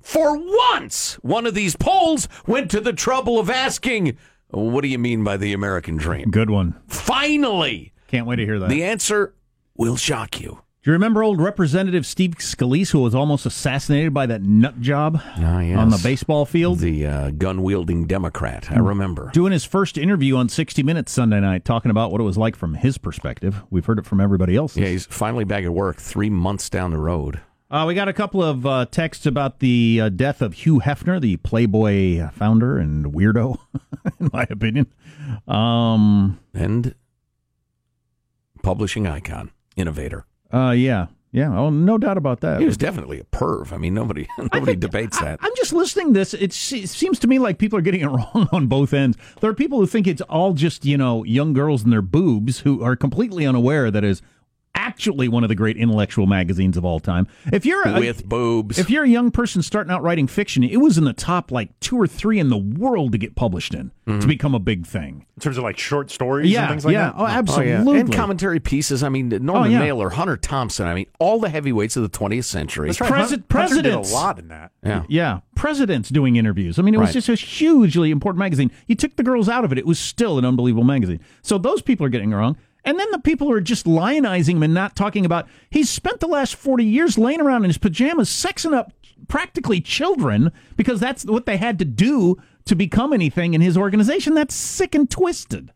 for 0.00 0.36
once, 0.36 1.14
one 1.22 1.46
of 1.46 1.54
these 1.54 1.76
polls 1.76 2.26
went 2.46 2.70
to 2.72 2.80
the 2.80 2.92
trouble 2.94 3.38
of 3.38 3.48
asking, 3.50 4.16
What 4.48 4.80
do 4.80 4.88
you 4.88 4.98
mean 4.98 5.22
by 5.22 5.36
the 5.36 5.52
American 5.52 5.96
dream? 5.96 6.30
Good 6.30 6.50
one. 6.50 6.74
Finally, 6.88 7.92
Can't 8.08 8.26
wait 8.26 8.36
to 8.36 8.44
hear 8.44 8.58
that. 8.58 8.70
the 8.70 8.82
answer 8.82 9.34
will 9.76 9.96
shock 9.96 10.40
you. 10.40 10.62
Do 10.82 10.88
you 10.90 10.94
remember 10.94 11.22
old 11.22 11.42
Representative 11.42 12.06
Steve 12.06 12.36
Scalise, 12.38 12.90
who 12.92 13.00
was 13.00 13.14
almost 13.14 13.44
assassinated 13.44 14.14
by 14.14 14.24
that 14.24 14.40
nut 14.40 14.80
job 14.80 15.20
Ah, 15.22 15.60
yes. 15.60 15.76
on 15.78 15.90
the 15.90 16.00
baseball 16.02 16.46
field? 16.46 16.78
The 16.78 17.04
uh, 17.06 17.30
gun 17.32 17.62
wielding 17.62 18.06
Democrat. 18.06 18.72
I 18.72 18.78
remember. 18.78 19.30
Doing 19.34 19.52
his 19.52 19.66
first 19.66 19.98
interview 19.98 20.36
on 20.36 20.48
60 20.48 20.82
Minutes 20.82 21.12
Sunday 21.12 21.38
night, 21.40 21.66
talking 21.66 21.90
about 21.90 22.10
what 22.10 22.22
it 22.22 22.24
was 22.24 22.38
like 22.38 22.56
from 22.56 22.72
his 22.76 22.96
perspective. 22.96 23.62
We've 23.68 23.84
heard 23.84 23.98
it 23.98 24.06
from 24.06 24.22
everybody 24.22 24.56
else. 24.56 24.74
Yeah, 24.74 24.86
he's 24.86 25.04
finally 25.04 25.44
back 25.44 25.64
at 25.64 25.72
work 25.74 25.98
three 25.98 26.30
months 26.30 26.70
down 26.70 26.92
the 26.92 26.98
road. 26.98 27.42
Uh, 27.70 27.84
we 27.86 27.94
got 27.94 28.08
a 28.08 28.14
couple 28.14 28.42
of 28.42 28.64
uh, 28.64 28.86
texts 28.86 29.26
about 29.26 29.58
the 29.58 30.00
uh, 30.00 30.08
death 30.08 30.40
of 30.40 30.54
Hugh 30.54 30.80
Hefner, 30.80 31.20
the 31.20 31.36
Playboy 31.36 32.26
founder 32.30 32.78
and 32.78 33.12
weirdo, 33.12 33.58
in 34.18 34.30
my 34.32 34.46
opinion. 34.48 34.86
Um, 35.46 36.40
And 36.54 36.94
publishing 38.62 39.06
icon, 39.06 39.50
innovator. 39.76 40.24
Uh, 40.52 40.70
yeah, 40.70 41.06
yeah. 41.32 41.56
Oh, 41.56 41.70
no 41.70 41.98
doubt 41.98 42.18
about 42.18 42.40
that. 42.40 42.60
He 42.60 42.66
was 42.66 42.76
definitely 42.76 43.20
a 43.20 43.24
perv. 43.24 43.72
I 43.72 43.76
mean, 43.76 43.94
nobody 43.94 44.26
nobody 44.52 44.76
debates 44.76 45.18
that. 45.20 45.38
I'm 45.42 45.52
just 45.56 45.72
listening 45.72 46.08
to 46.08 46.12
this. 46.12 46.34
It, 46.34 46.54
it 46.72 46.88
seems 46.88 47.18
to 47.20 47.26
me 47.26 47.38
like 47.38 47.58
people 47.58 47.78
are 47.78 47.82
getting 47.82 48.00
it 48.00 48.06
wrong 48.08 48.48
on 48.52 48.66
both 48.66 48.92
ends. 48.92 49.16
There 49.40 49.50
are 49.50 49.54
people 49.54 49.78
who 49.78 49.86
think 49.86 50.06
it's 50.06 50.22
all 50.22 50.54
just, 50.54 50.84
you 50.84 50.96
know, 50.96 51.24
young 51.24 51.52
girls 51.52 51.84
and 51.84 51.92
their 51.92 52.02
boobs 52.02 52.60
who 52.60 52.82
are 52.82 52.96
completely 52.96 53.46
unaware 53.46 53.90
that 53.90 54.04
is 54.04 54.22
actually 54.74 55.28
one 55.28 55.42
of 55.44 55.48
the 55.48 55.54
great 55.54 55.76
intellectual 55.76 56.26
magazines 56.26 56.76
of 56.76 56.84
all 56.84 57.00
time. 57.00 57.26
If 57.52 57.66
you're 57.66 57.86
a, 57.86 58.00
With 58.00 58.26
boobs. 58.28 58.78
if 58.78 58.88
you're 58.88 59.04
a 59.04 59.08
young 59.08 59.30
person 59.30 59.62
starting 59.62 59.92
out 59.92 60.02
writing 60.02 60.26
fiction, 60.26 60.62
it 60.64 60.78
was 60.78 60.96
in 60.96 61.04
the 61.04 61.12
top 61.12 61.50
like 61.50 61.78
two 61.80 61.96
or 62.00 62.06
three 62.06 62.38
in 62.38 62.48
the 62.48 62.56
world 62.56 63.12
to 63.12 63.18
get 63.18 63.34
published 63.34 63.74
in 63.74 63.90
to 64.06 64.12
mm-hmm. 64.12 64.28
become 64.28 64.54
a 64.54 64.58
big 64.58 64.86
thing. 64.86 65.26
In 65.36 65.42
terms 65.42 65.58
of 65.58 65.64
like 65.64 65.78
short 65.78 66.10
stories 66.10 66.50
Yeah, 66.50 66.62
and 66.62 66.70
things 66.70 66.84
like 66.84 66.92
yeah. 66.94 67.06
that. 67.10 67.14
Oh, 67.16 67.24
Oh, 67.24 67.26
yeah. 67.26 67.38
absolutely. 67.38 68.00
And 68.00 68.12
commentary 68.12 68.60
pieces. 68.60 69.02
I 69.02 69.08
mean, 69.08 69.28
Norman 69.28 69.54
Oh, 69.54 69.64
yeah. 69.64 69.78
Mailer, 69.78 70.10
Hunter 70.10 70.36
Thompson. 70.36 70.86
I 70.86 70.94
mean, 70.94 71.06
all 71.18 71.38
the 71.40 71.48
heavyweights 71.50 71.96
of 71.96 72.02
the 72.02 72.08
20th 72.10 72.44
century. 72.44 72.88
That's 72.88 73.00
right. 73.00 73.10
Presi- 73.12 73.14
Hunter 73.18 73.36
did 73.36 73.44
a 73.44 73.46
presidents. 73.48 74.12
lot 74.12 74.38
in 74.38 74.48
that. 74.48 74.72
Yeah. 74.84 75.04
Yeah, 75.08 75.40
presidents 75.54 76.08
doing 76.08 76.36
interviews. 76.36 76.78
I 76.78 76.82
mean, 76.82 76.94
it 76.94 76.98
was 76.98 77.08
Right. 77.08 77.14
just 77.22 77.28
a 77.28 77.34
hugely 77.34 78.10
important 78.10 78.38
magazine. 78.38 78.70
You 78.86 78.94
took 78.94 79.16
the 79.16 79.22
girls 79.22 79.48
out 79.48 79.64
of 79.64 79.72
it; 79.72 79.78
it 79.78 79.86
was 79.86 79.98
still 79.98 80.38
an 80.38 80.44
unbelievable 80.44 80.84
magazine. 80.84 81.20
So 81.42 81.58
those 81.58 81.82
people 81.82 82.04
are 82.06 82.08
getting 82.10 82.32
it 82.32 82.36
wrong, 82.36 82.56
and 82.84 82.98
then 82.98 83.10
the 83.10 83.18
people 83.18 83.50
are 83.50 83.60
just 83.60 83.86
lionizing 83.86 84.56
him 84.56 84.62
and 84.62 84.74
not 84.74 84.96
talking 84.96 85.24
about. 85.24 85.48
He's 85.70 85.90
spent 85.90 86.20
the 86.20 86.26
last 86.26 86.54
forty 86.54 86.84
years 86.84 87.18
laying 87.18 87.40
around 87.40 87.64
in 87.64 87.70
his 87.70 87.78
pajamas, 87.78 88.28
sexing 88.28 88.74
up 88.74 88.92
practically 89.28 89.80
children 89.80 90.50
because 90.76 91.00
that's 91.00 91.24
what 91.24 91.46
they 91.46 91.56
had 91.56 91.78
to 91.78 91.84
do 91.84 92.36
to 92.64 92.74
become 92.74 93.12
anything 93.12 93.54
in 93.54 93.60
his 93.60 93.76
organization. 93.76 94.34
That's 94.34 94.54
sick 94.54 94.94
and 94.94 95.10
twisted. 95.10 95.72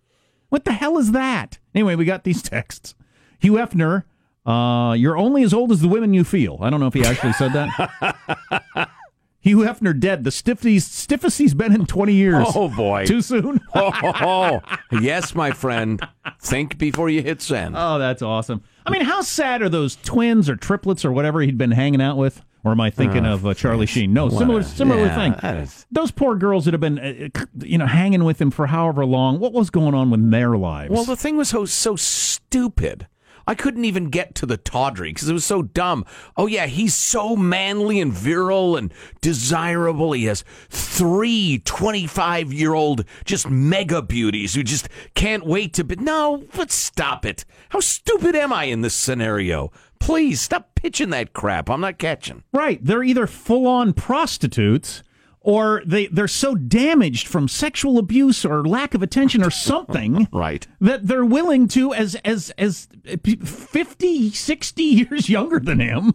What 0.48 0.64
the 0.64 0.72
hell 0.72 0.98
is 0.98 1.12
that? 1.12 1.58
Anyway, 1.74 1.94
we 1.94 2.04
got 2.04 2.24
these 2.24 2.42
texts. 2.42 2.94
Hugh 3.40 3.54
Hefner, 3.54 4.04
uh, 4.46 4.94
you're 4.94 5.16
only 5.16 5.42
as 5.42 5.52
old 5.52 5.72
as 5.72 5.80
the 5.80 5.88
women 5.88 6.14
you 6.14 6.24
feel. 6.24 6.58
I 6.60 6.70
don't 6.70 6.80
know 6.80 6.86
if 6.86 6.94
he 6.94 7.04
actually 7.04 7.32
said 7.32 7.52
that. 7.52 8.88
Hugh 9.44 9.58
Hefner 9.58 9.98
dead. 10.00 10.24
The 10.24 10.30
stiffest, 10.30 10.94
stiffest 10.94 11.36
he's 11.36 11.52
been 11.52 11.74
in 11.74 11.84
20 11.84 12.14
years. 12.14 12.46
Oh, 12.54 12.70
boy. 12.70 13.04
Too 13.04 13.20
soon? 13.20 13.60
oh, 13.74 14.62
yes, 14.90 15.34
my 15.34 15.50
friend. 15.50 16.00
Think 16.40 16.78
before 16.78 17.10
you 17.10 17.20
hit 17.22 17.42
send. 17.42 17.74
Oh, 17.76 17.98
that's 17.98 18.22
awesome. 18.22 18.62
I 18.86 18.90
mean, 18.90 19.02
how 19.02 19.20
sad 19.20 19.60
are 19.60 19.68
those 19.68 19.96
twins 19.96 20.48
or 20.48 20.56
triplets 20.56 21.04
or 21.04 21.12
whatever 21.12 21.42
he'd 21.42 21.58
been 21.58 21.72
hanging 21.72 22.00
out 22.00 22.16
with? 22.16 22.42
Or 22.64 22.72
am 22.72 22.80
I 22.80 22.88
thinking 22.88 23.26
of 23.26 23.44
uh, 23.46 23.52
Charlie 23.52 23.84
Sheen? 23.84 24.14
No, 24.14 24.30
similar, 24.30 24.62
similar 24.62 25.04
yeah, 25.04 25.34
thing. 25.38 25.50
is- 25.62 25.84
Those 25.92 26.10
poor 26.10 26.36
girls 26.36 26.64
that 26.64 26.72
have 26.72 26.80
been, 26.80 26.98
uh, 26.98 27.28
uh, 27.38 27.44
you 27.58 27.76
know, 27.76 27.86
hanging 27.86 28.24
with 28.24 28.40
him 28.40 28.50
for 28.50 28.66
however 28.68 29.04
long. 29.04 29.40
What 29.40 29.52
was 29.52 29.68
going 29.68 29.92
on 29.92 30.10
with 30.10 30.30
their 30.30 30.56
lives? 30.56 30.90
Well, 30.90 31.04
the 31.04 31.16
thing 31.16 31.36
was 31.36 31.50
so 31.50 31.66
so 31.66 31.96
stupid. 31.96 33.06
I 33.46 33.54
couldn't 33.54 33.84
even 33.84 34.10
get 34.10 34.34
to 34.36 34.46
the 34.46 34.56
tawdry 34.56 35.12
because 35.12 35.28
it 35.28 35.32
was 35.32 35.44
so 35.44 35.62
dumb. 35.62 36.04
Oh 36.36 36.46
yeah, 36.46 36.66
he's 36.66 36.94
so 36.94 37.36
manly 37.36 38.00
and 38.00 38.12
virile 38.12 38.76
and 38.76 38.92
desirable. 39.20 40.12
He 40.12 40.24
has 40.24 40.44
three 40.68 41.60
25-year-old 41.64 43.04
just 43.24 43.48
mega 43.48 44.02
beauties 44.02 44.54
who 44.54 44.62
just 44.62 44.88
can't 45.14 45.46
wait 45.46 45.72
to 45.74 45.84
be 45.84 45.96
No, 45.96 46.44
but 46.54 46.70
stop 46.70 47.24
it. 47.26 47.44
How 47.70 47.80
stupid 47.80 48.34
am 48.34 48.52
I 48.52 48.64
in 48.64 48.80
this 48.80 48.94
scenario? 48.94 49.72
Please 50.00 50.40
stop 50.40 50.74
pitching 50.74 51.10
that 51.10 51.32
crap. 51.32 51.70
I'm 51.70 51.80
not 51.80 51.98
catching. 51.98 52.42
Right. 52.52 52.78
They're 52.84 53.02
either 53.02 53.26
full 53.26 53.66
on 53.66 53.92
prostitutes 53.94 55.02
or 55.44 55.82
they, 55.84 56.06
they're 56.06 56.26
so 56.26 56.54
damaged 56.54 57.28
from 57.28 57.46
sexual 57.48 57.98
abuse 57.98 58.46
or 58.46 58.64
lack 58.66 58.94
of 58.94 59.02
attention 59.02 59.44
or 59.44 59.50
something 59.50 60.26
Right. 60.32 60.66
that 60.80 61.06
they're 61.06 61.24
willing 61.24 61.68
to, 61.68 61.92
as, 61.92 62.14
as, 62.24 62.50
as 62.56 62.88
50, 63.14 64.30
60 64.30 64.82
years 64.82 65.28
younger 65.28 65.60
than 65.60 65.80
him, 65.80 66.14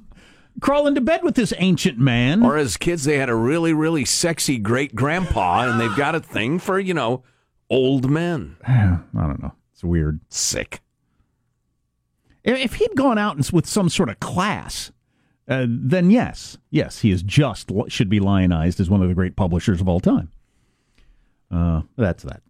crawl 0.61 0.87
into 0.87 0.99
bed 0.99 1.21
with 1.23 1.35
this 1.35 1.53
ancient 1.59 1.99
man. 1.99 2.43
Or 2.43 2.57
as 2.57 2.75
kids, 2.75 3.03
they 3.03 3.19
had 3.19 3.29
a 3.29 3.35
really, 3.35 3.71
really 3.71 4.03
sexy 4.03 4.57
great 4.57 4.95
grandpa, 4.95 5.69
and 5.69 5.79
they've 5.79 5.95
got 5.95 6.15
a 6.15 6.19
thing 6.19 6.57
for, 6.57 6.79
you 6.79 6.95
know, 6.95 7.23
old 7.69 8.09
men. 8.09 8.57
I 8.67 8.97
don't 9.13 9.43
know. 9.43 9.53
It's 9.73 9.83
weird. 9.83 10.21
Sick. 10.29 10.81
If 12.43 12.75
he'd 12.75 12.95
gone 12.95 13.19
out 13.19 13.35
and 13.35 13.47
with 13.51 13.67
some 13.67 13.89
sort 13.89 14.09
of 14.09 14.19
class, 14.19 14.91
uh, 15.49 15.65
then 15.67 16.11
yes, 16.11 16.57
yes, 16.69 16.99
he 16.99 17.11
is 17.11 17.23
just 17.23 17.71
should 17.87 18.09
be 18.09 18.19
lionized 18.19 18.79
as 18.79 18.89
one 18.89 19.01
of 19.01 19.09
the 19.09 19.15
great 19.15 19.35
publishers 19.35 19.81
of 19.81 19.89
all 19.89 19.99
time. 19.99 20.31
Uh, 21.51 21.81
that's 21.97 22.23
that. 22.23 22.41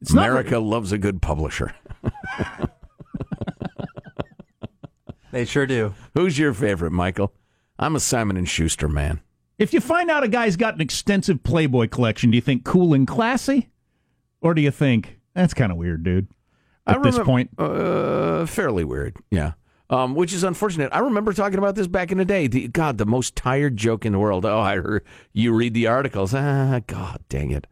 It's 0.00 0.12
not 0.12 0.28
America 0.28 0.58
loves 0.58 0.92
a 0.92 0.98
good 0.98 1.22
publisher. 1.22 1.74
They 5.34 5.44
sure 5.44 5.66
do. 5.66 5.94
Who's 6.14 6.38
your 6.38 6.54
favorite, 6.54 6.92
Michael? 6.92 7.32
I'm 7.76 7.96
a 7.96 8.00
Simon 8.00 8.36
and 8.36 8.48
Schuster 8.48 8.86
man. 8.86 9.20
If 9.58 9.74
you 9.74 9.80
find 9.80 10.08
out 10.08 10.22
a 10.22 10.28
guy's 10.28 10.54
got 10.54 10.76
an 10.76 10.80
extensive 10.80 11.42
Playboy 11.42 11.88
collection, 11.88 12.30
do 12.30 12.36
you 12.36 12.40
think 12.40 12.64
cool 12.64 12.94
and 12.94 13.04
classy, 13.04 13.68
or 14.40 14.54
do 14.54 14.62
you 14.62 14.70
think 14.70 15.18
that's 15.34 15.52
kind 15.52 15.72
of 15.72 15.78
weird, 15.78 16.04
dude? 16.04 16.28
At 16.86 16.98
I 16.98 17.02
this 17.02 17.18
point, 17.18 17.50
uh, 17.58 18.46
fairly 18.46 18.84
weird. 18.84 19.16
Yeah. 19.32 19.54
Um, 19.90 20.14
which 20.14 20.32
is 20.32 20.44
unfortunate. 20.44 20.90
I 20.94 21.00
remember 21.00 21.34
talking 21.34 21.58
about 21.58 21.74
this 21.74 21.86
back 21.86 22.10
in 22.10 22.16
the 22.16 22.24
day. 22.24 22.46
The, 22.46 22.68
God, 22.68 22.96
the 22.96 23.04
most 23.04 23.36
tired 23.36 23.76
joke 23.76 24.06
in 24.06 24.12
the 24.12 24.18
world. 24.18 24.46
Oh, 24.46 24.58
I 24.58 24.76
heard 24.76 25.04
you 25.34 25.52
read 25.52 25.74
the 25.74 25.86
articles. 25.86 26.32
Ah, 26.34 26.80
God 26.86 27.20
dang 27.28 27.50
it. 27.50 27.66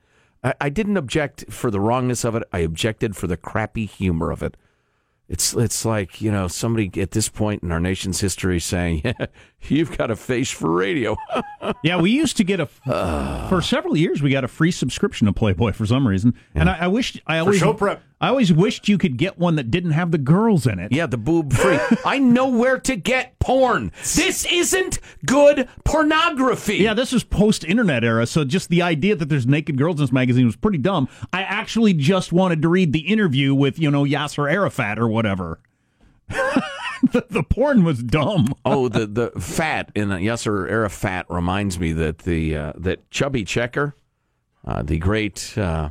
I, 0.45 0.55
I 0.61 0.69
didn't 0.69 0.99
object 0.99 1.47
for 1.51 1.71
the 1.71 1.81
wrongness 1.81 2.23
of 2.23 2.35
it. 2.35 2.43
I 2.53 2.59
objected 2.59 3.17
for 3.17 3.27
the 3.27 3.39
crappy 3.39 3.87
humor 3.87 4.31
of 4.31 4.43
it. 4.43 4.59
It's 5.29 5.55
it's 5.55 5.87
like 5.87 6.21
you 6.21 6.31
know 6.31 6.49
somebody 6.49 7.01
at 7.01 7.13
this 7.13 7.31
point 7.31 7.63
in 7.63 7.73
our 7.73 7.81
nation's 7.81 8.21
history 8.21 8.61
saying, 8.61 9.15
"You've 9.69 9.97
got 9.97 10.11
a 10.11 10.17
face 10.17 10.51
for 10.51 10.71
radio." 10.71 11.17
yeah, 11.83 12.01
we 12.01 12.11
used 12.11 12.37
to 12.39 12.45
get 12.45 12.61
a 12.61 12.67
for 13.49 13.61
several 13.63 13.97
years. 13.97 14.23
We 14.23 14.31
got 14.31 14.45
a 14.45 14.49
free 14.49 14.71
subscription 14.71 15.27
to 15.27 15.33
Playboy 15.33 15.73
for 15.73 15.87
some 15.87 16.07
reason, 16.07 16.35
and 16.55 16.69
I, 16.69 16.79
I 16.81 16.87
wish 16.89 17.21
I 17.27 17.39
always 17.39 17.59
show 17.59 17.75
prep. 17.75 18.03
I 18.23 18.29
always 18.29 18.53
wished 18.53 18.89
you 18.89 18.99
could 18.99 19.17
get 19.17 19.37
one 19.37 19.57
that 19.57 19.69
didn't 19.69 19.91
have 19.91 20.13
the 20.13 20.19
girls 20.19 20.65
in 20.65 20.79
it. 20.79 20.93
Yeah, 20.93 21.07
the 21.07 21.17
boob 21.17 21.53
free. 21.53 21.81
I 22.07 22.21
know 22.21 22.49
where 22.49 22.79
to 22.79 22.95
get 22.95 23.37
porn. 23.41 23.91
This 24.15 24.47
isn't 24.47 25.01
good 25.27 25.69
pornography. 25.85 26.77
Yeah, 26.77 26.95
this 26.95 27.13
is 27.13 27.25
post 27.25 27.65
internet 27.65 28.05
era, 28.05 28.27
so 28.27 28.45
just 28.45 28.69
the 28.69 28.81
idea 28.81 29.17
that 29.17 29.29
there's 29.29 29.47
naked 29.47 29.77
girls 29.77 29.97
in 29.97 30.05
this 30.05 30.13
magazine 30.13 30.47
was 30.47 30.55
pretty 30.55 30.79
dumb. 30.79 31.09
I 31.33 31.43
actually 31.43 31.95
just 31.95 32.33
wanted 32.33 32.63
to 32.63 32.69
read 32.69 32.93
the 32.93 33.01
interview 33.01 33.57
with, 33.57 33.81
you 33.81 33.91
know, 33.91 34.05
Yasser 34.05 34.51
Arafat 34.51 35.01
or 35.01 35.09
whatever. 35.09 35.59
the, 37.13 37.27
the 37.29 37.43
porn 37.43 37.85
was 37.85 38.03
dumb. 38.03 38.55
oh, 38.65 38.89
the 38.89 39.07
the 39.07 39.31
fat 39.41 39.91
in 39.95 40.09
Yasser 40.09 40.71
Arafat 40.71 41.27
reminds 41.29 41.79
me 41.79 41.93
that 41.93 42.19
the 42.19 42.57
uh, 42.57 42.73
that 42.77 43.11
Chubby 43.11 43.45
Checker, 43.45 43.95
uh, 44.65 44.83
the 44.83 44.99
great 44.99 45.57
uh, 45.59 45.91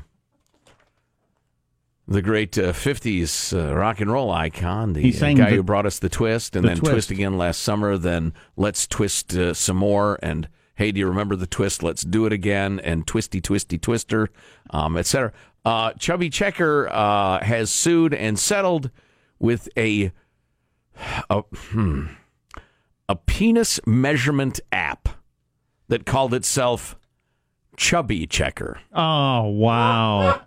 the 2.07 2.21
great 2.21 2.57
uh, 2.57 2.71
'50s 2.73 3.53
uh, 3.57 3.75
rock 3.75 3.99
and 4.01 4.11
roll 4.11 4.31
icon, 4.31 4.93
the 4.93 5.09
uh, 5.09 5.19
guy 5.33 5.49
the- 5.49 5.55
who 5.57 5.63
brought 5.63 5.85
us 5.85 5.99
the 5.99 6.09
twist, 6.09 6.55
and 6.55 6.63
the 6.63 6.69
then 6.69 6.77
Twist. 6.77 6.91
twist 6.91 7.11
again 7.11 7.37
last 7.37 7.61
summer. 7.61 7.97
Then 7.97 8.33
let's 8.55 8.87
twist 8.87 9.33
uh, 9.35 9.53
some 9.53 9.77
more, 9.77 10.19
and 10.21 10.47
hey, 10.75 10.91
do 10.91 10.99
you 10.99 11.07
remember 11.07 11.35
the 11.35 11.47
twist? 11.47 11.83
Let's 11.83 12.03
do 12.03 12.25
it 12.25 12.33
again, 12.33 12.79
and 12.79 13.05
twisty, 13.05 13.41
twisty, 13.41 13.77
twister, 13.77 14.29
um, 14.71 14.97
etc. 14.97 15.31
Uh, 15.63 15.93
Chubby 15.93 16.29
Checker 16.29 16.89
uh, 16.89 17.43
has 17.43 17.69
sued 17.69 18.13
and 18.13 18.39
settled 18.39 18.89
with 19.39 19.69
a 19.77 20.11
a, 21.29 21.41
hmm, 21.41 22.05
a 23.09 23.15
penis 23.15 23.79
measurement 23.85 24.59
app 24.71 25.09
that 25.87 26.05
called 26.05 26.33
itself 26.33 26.97
Chubby 27.77 28.27
Checker. 28.27 28.79
Oh, 28.93 29.47
wow. 29.47 30.41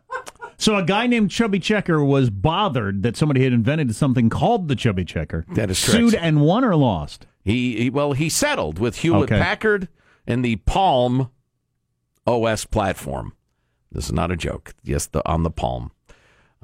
So 0.57 0.77
a 0.77 0.85
guy 0.85 1.07
named 1.07 1.31
Chubby 1.31 1.59
Checker 1.59 2.03
was 2.03 2.31
bothered 2.31 3.03
that 3.03 3.17
somebody 3.17 3.43
had 3.45 3.53
invented 3.53 3.95
something 3.95 4.31
called 4.31 4.69
the 4.69 4.77
Chubby 4.77 5.05
Checker. 5.05 5.45
That 5.55 5.71
is 5.71 5.85
correct. 5.85 5.99
Sued 5.99 6.15
and 6.15 6.41
won 6.41 6.65
or 6.65 6.77
lost? 6.77 7.27
He, 7.43 7.77
he 7.77 7.91
well, 7.91 8.13
he 8.13 8.29
settled 8.29 8.79
with 8.79 8.99
Hewlett 8.99 9.31
Okay. 9.31 9.39
Packard 9.39 9.89
and 10.27 10.45
the 10.45 10.57
Palm 10.57 11.31
OS 12.27 12.65
platform. 12.65 13.35
This 13.93 14.07
is 14.07 14.13
not 14.13 14.31
a 14.31 14.37
joke. 14.37 14.75
Yes, 14.83 15.07
the 15.07 15.27
on 15.29 15.43
the 15.43 15.51
Palm. 15.51 15.91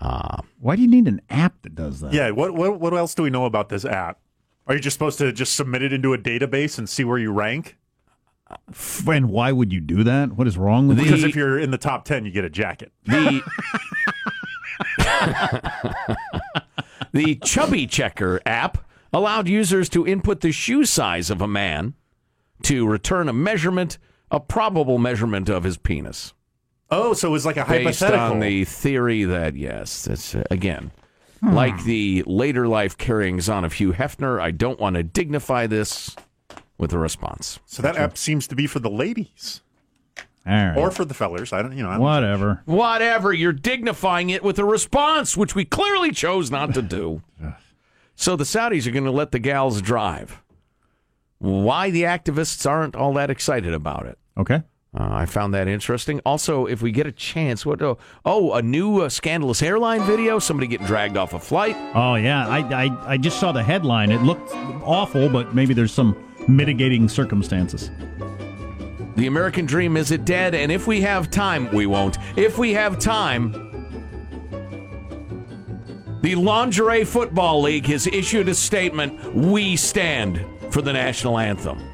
Uh, 0.01 0.41
Why 0.59 0.77
do 0.77 0.83
you 0.83 0.89
need 0.89 1.07
an 1.07 1.21
app 1.29 1.61
that 1.63 1.75
does 1.75 2.01
that? 2.01 2.13
Yeah. 2.13 2.31
What, 2.31 2.55
what 2.55 2.81
what 2.81 2.95
else 2.95 3.15
do 3.15 3.23
we 3.23 3.31
know 3.31 3.45
about 3.45 3.69
this 3.69 3.85
app? 3.85 4.19
Are 4.67 4.75
you 4.75 4.81
just 4.81 4.95
supposed 4.95 5.19
to 5.19 5.33
just 5.33 5.55
submit 5.57 5.83
it 5.83 5.93
into 5.93 6.13
a 6.15 6.19
database 6.19 6.79
and 6.79 6.89
see 6.89 7.05
where 7.05 7.19
you 7.19 7.33
rank? 7.33 7.77
And 9.07 9.29
why 9.31 9.53
would 9.53 9.73
you 9.73 9.81
do 9.81 10.03
that? 10.05 10.33
What 10.33 10.47
is 10.47 10.57
wrong 10.59 10.89
with 10.89 10.97
Because 10.99 11.23
you? 11.23 11.29
if 11.29 11.37
you're 11.37 11.59
in 11.59 11.71
the 11.71 11.79
top 11.79 12.05
ten, 12.05 12.25
you 12.25 12.31
get 12.33 12.45
a 12.45 12.51
jacket. 12.51 12.93
the 13.05 13.43
the 17.13 17.37
Chubby 17.37 17.87
Checker 17.87 18.41
app 18.47 18.79
allowed 19.13 19.49
users 19.49 19.89
to 19.91 20.07
input 20.07 20.41
the 20.41 20.53
shoe 20.53 20.85
size 20.85 21.31
of 21.31 21.41
a 21.41 21.49
man 21.49 21.95
to 22.63 22.87
return 22.87 23.29
a 23.29 23.33
measurement, 23.33 23.99
a 24.31 24.39
probable 24.41 24.99
measurement 24.99 25.49
of 25.49 25.65
his 25.65 25.77
penis. 25.77 26.33
Oh, 26.91 27.13
so 27.13 27.29
it 27.29 27.31
was 27.33 27.47
like 27.47 27.57
a 27.57 27.65
Based 27.65 28.01
hypothetical. 28.01 28.27
on 28.33 28.41
the 28.41 28.65
theory 28.65 29.25
that 29.25 29.55
yes, 29.57 30.05
that's 30.05 30.35
uh, 30.35 30.43
again 30.51 30.91
like 31.43 31.85
the 31.85 32.23
later 32.27 32.69
life 32.69 32.99
carryings 32.99 33.49
on 33.49 33.65
of 33.65 33.75
Hugh 33.75 33.93
Hefner. 33.93 34.41
I 34.41 34.51
don't 34.51 34.79
want 34.79 34.97
to 34.97 35.03
dignify 35.03 35.67
this 35.67 36.15
with 36.77 36.93
a 36.93 36.99
response. 36.99 37.59
so 37.67 37.81
that 37.83 37.97
app 37.97 38.19
seems 38.19 38.47
to 38.49 38.55
be 38.55 38.67
for 38.67 38.79
the 38.79 38.91
ladies 38.91 39.63
All 40.47 40.53
right. 40.53 40.77
or 40.77 40.91
for 40.91 41.05
the 41.05 41.15
fellers. 41.15 41.53
I 41.53 41.63
don't. 41.63 41.77
You 41.77 41.83
know. 41.83 41.89
I 41.91 41.93
don't 41.95 42.03
Whatever. 42.03 42.63
Whatever, 42.67 43.33
you're 43.33 43.53
dignifying 43.53 44.29
it 44.31 44.43
with 44.43 44.59
a 44.59 44.65
response, 44.65 45.37
which 45.37 45.55
we 45.55 45.65
clearly 45.65 46.11
chose 46.11 46.51
not 46.51 46.75
to 46.75 46.83
do. 46.83 47.23
so 48.17 48.37
the 48.37 48.45
Saudis 48.45 48.87
are 48.87 48.91
going 48.91 49.05
to 49.05 49.11
let 49.11 49.31
the 49.33 49.39
gals 49.39 49.81
drive. 49.81 50.43
Why 51.39 51.89
the 51.91 52.03
activists 52.03 52.69
aren't 52.69 52.95
all 52.97 53.15
that 53.15 53.31
excited 53.31 53.73
about 53.73 54.05
it? 54.07 54.19
Okay. 54.37 54.63
Uh, 54.93 55.09
I 55.09 55.27
found 55.27 55.55
that 55.55 55.69
interesting. 55.69 56.21
Also, 56.27 56.67
if 56.67 56.83
we 56.83 56.91
get 56.91 57.07
a 57.07 57.13
chance, 57.13 57.65
what? 57.65 57.81
Oh, 57.81 57.99
oh 58.25 58.55
a 58.55 58.63
new 58.63 59.03
uh, 59.03 59.09
scandalous 59.09 59.63
airline 59.63 60.03
video. 60.03 60.41
Somebody 60.41 60.67
getting 60.67 60.87
dragged 60.87 61.17
off 61.17 61.33
a 61.33 61.39
flight. 61.39 61.77
Oh 61.95 62.17
yeah, 62.17 62.49
I, 62.49 62.59
I 62.87 63.13
I 63.13 63.17
just 63.17 63.39
saw 63.39 63.53
the 63.53 63.63
headline. 63.63 64.11
It 64.11 64.23
looked 64.23 64.51
awful, 64.83 65.29
but 65.29 65.55
maybe 65.55 65.75
there's 65.75 65.93
some 65.93 66.17
mitigating 66.49 67.09
circumstances. 67.09 67.91
The 69.15 69.27
American 69.29 69.67
dream 69.67 69.97
is 69.97 70.11
it 70.11 70.25
dead? 70.25 70.55
And 70.55 70.73
if 70.73 70.87
we 70.87 71.01
have 71.03 71.31
time, 71.31 71.71
we 71.73 71.87
won't. 71.87 72.19
If 72.37 72.59
we 72.59 72.73
have 72.73 72.99
time, 72.99 73.53
the 76.23 76.35
Lingerie 76.35 77.05
Football 77.05 77.63
League 77.63 77.87
has 77.87 78.07
issued 78.07 78.49
a 78.49 78.55
statement. 78.55 79.35
We 79.35 79.77
stand 79.77 80.45
for 80.71 80.83
the 80.83 80.93
national 80.93 81.39
anthem. 81.39 81.90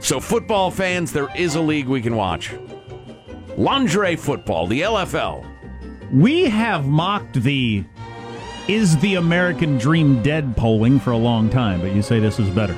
So, 0.00 0.20
football 0.20 0.70
fans, 0.70 1.12
there 1.12 1.28
is 1.36 1.54
a 1.54 1.60
league 1.60 1.86
we 1.86 2.00
can 2.00 2.16
watch. 2.16 2.54
Lingerie 3.56 4.16
football, 4.16 4.66
the 4.66 4.82
LFL. 4.82 5.44
We 6.12 6.44
have 6.44 6.86
mocked 6.86 7.42
the 7.42 7.84
"Is 8.68 8.96
the 8.98 9.14
American 9.14 9.78
Dream 9.78 10.22
Dead?" 10.22 10.56
polling 10.56 11.00
for 11.00 11.10
a 11.12 11.16
long 11.16 11.48
time, 11.48 11.80
but 11.80 11.92
you 11.92 12.02
say 12.02 12.20
this 12.20 12.38
is 12.38 12.48
better. 12.50 12.76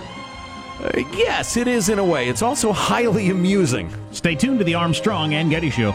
Uh, 0.83 1.03
yes, 1.13 1.57
it 1.57 1.67
is 1.67 1.89
in 1.89 1.99
a 1.99 2.05
way. 2.05 2.29
It's 2.29 2.43
also 2.43 2.73
highly 2.73 3.31
amusing. 3.31 3.93
Stay 4.13 4.37
tuned 4.37 4.61
to 4.61 4.65
the 4.65 4.77
Armstrong 4.77 5.35
and 5.35 5.51
Getty 5.51 5.71
Show. 5.71 5.93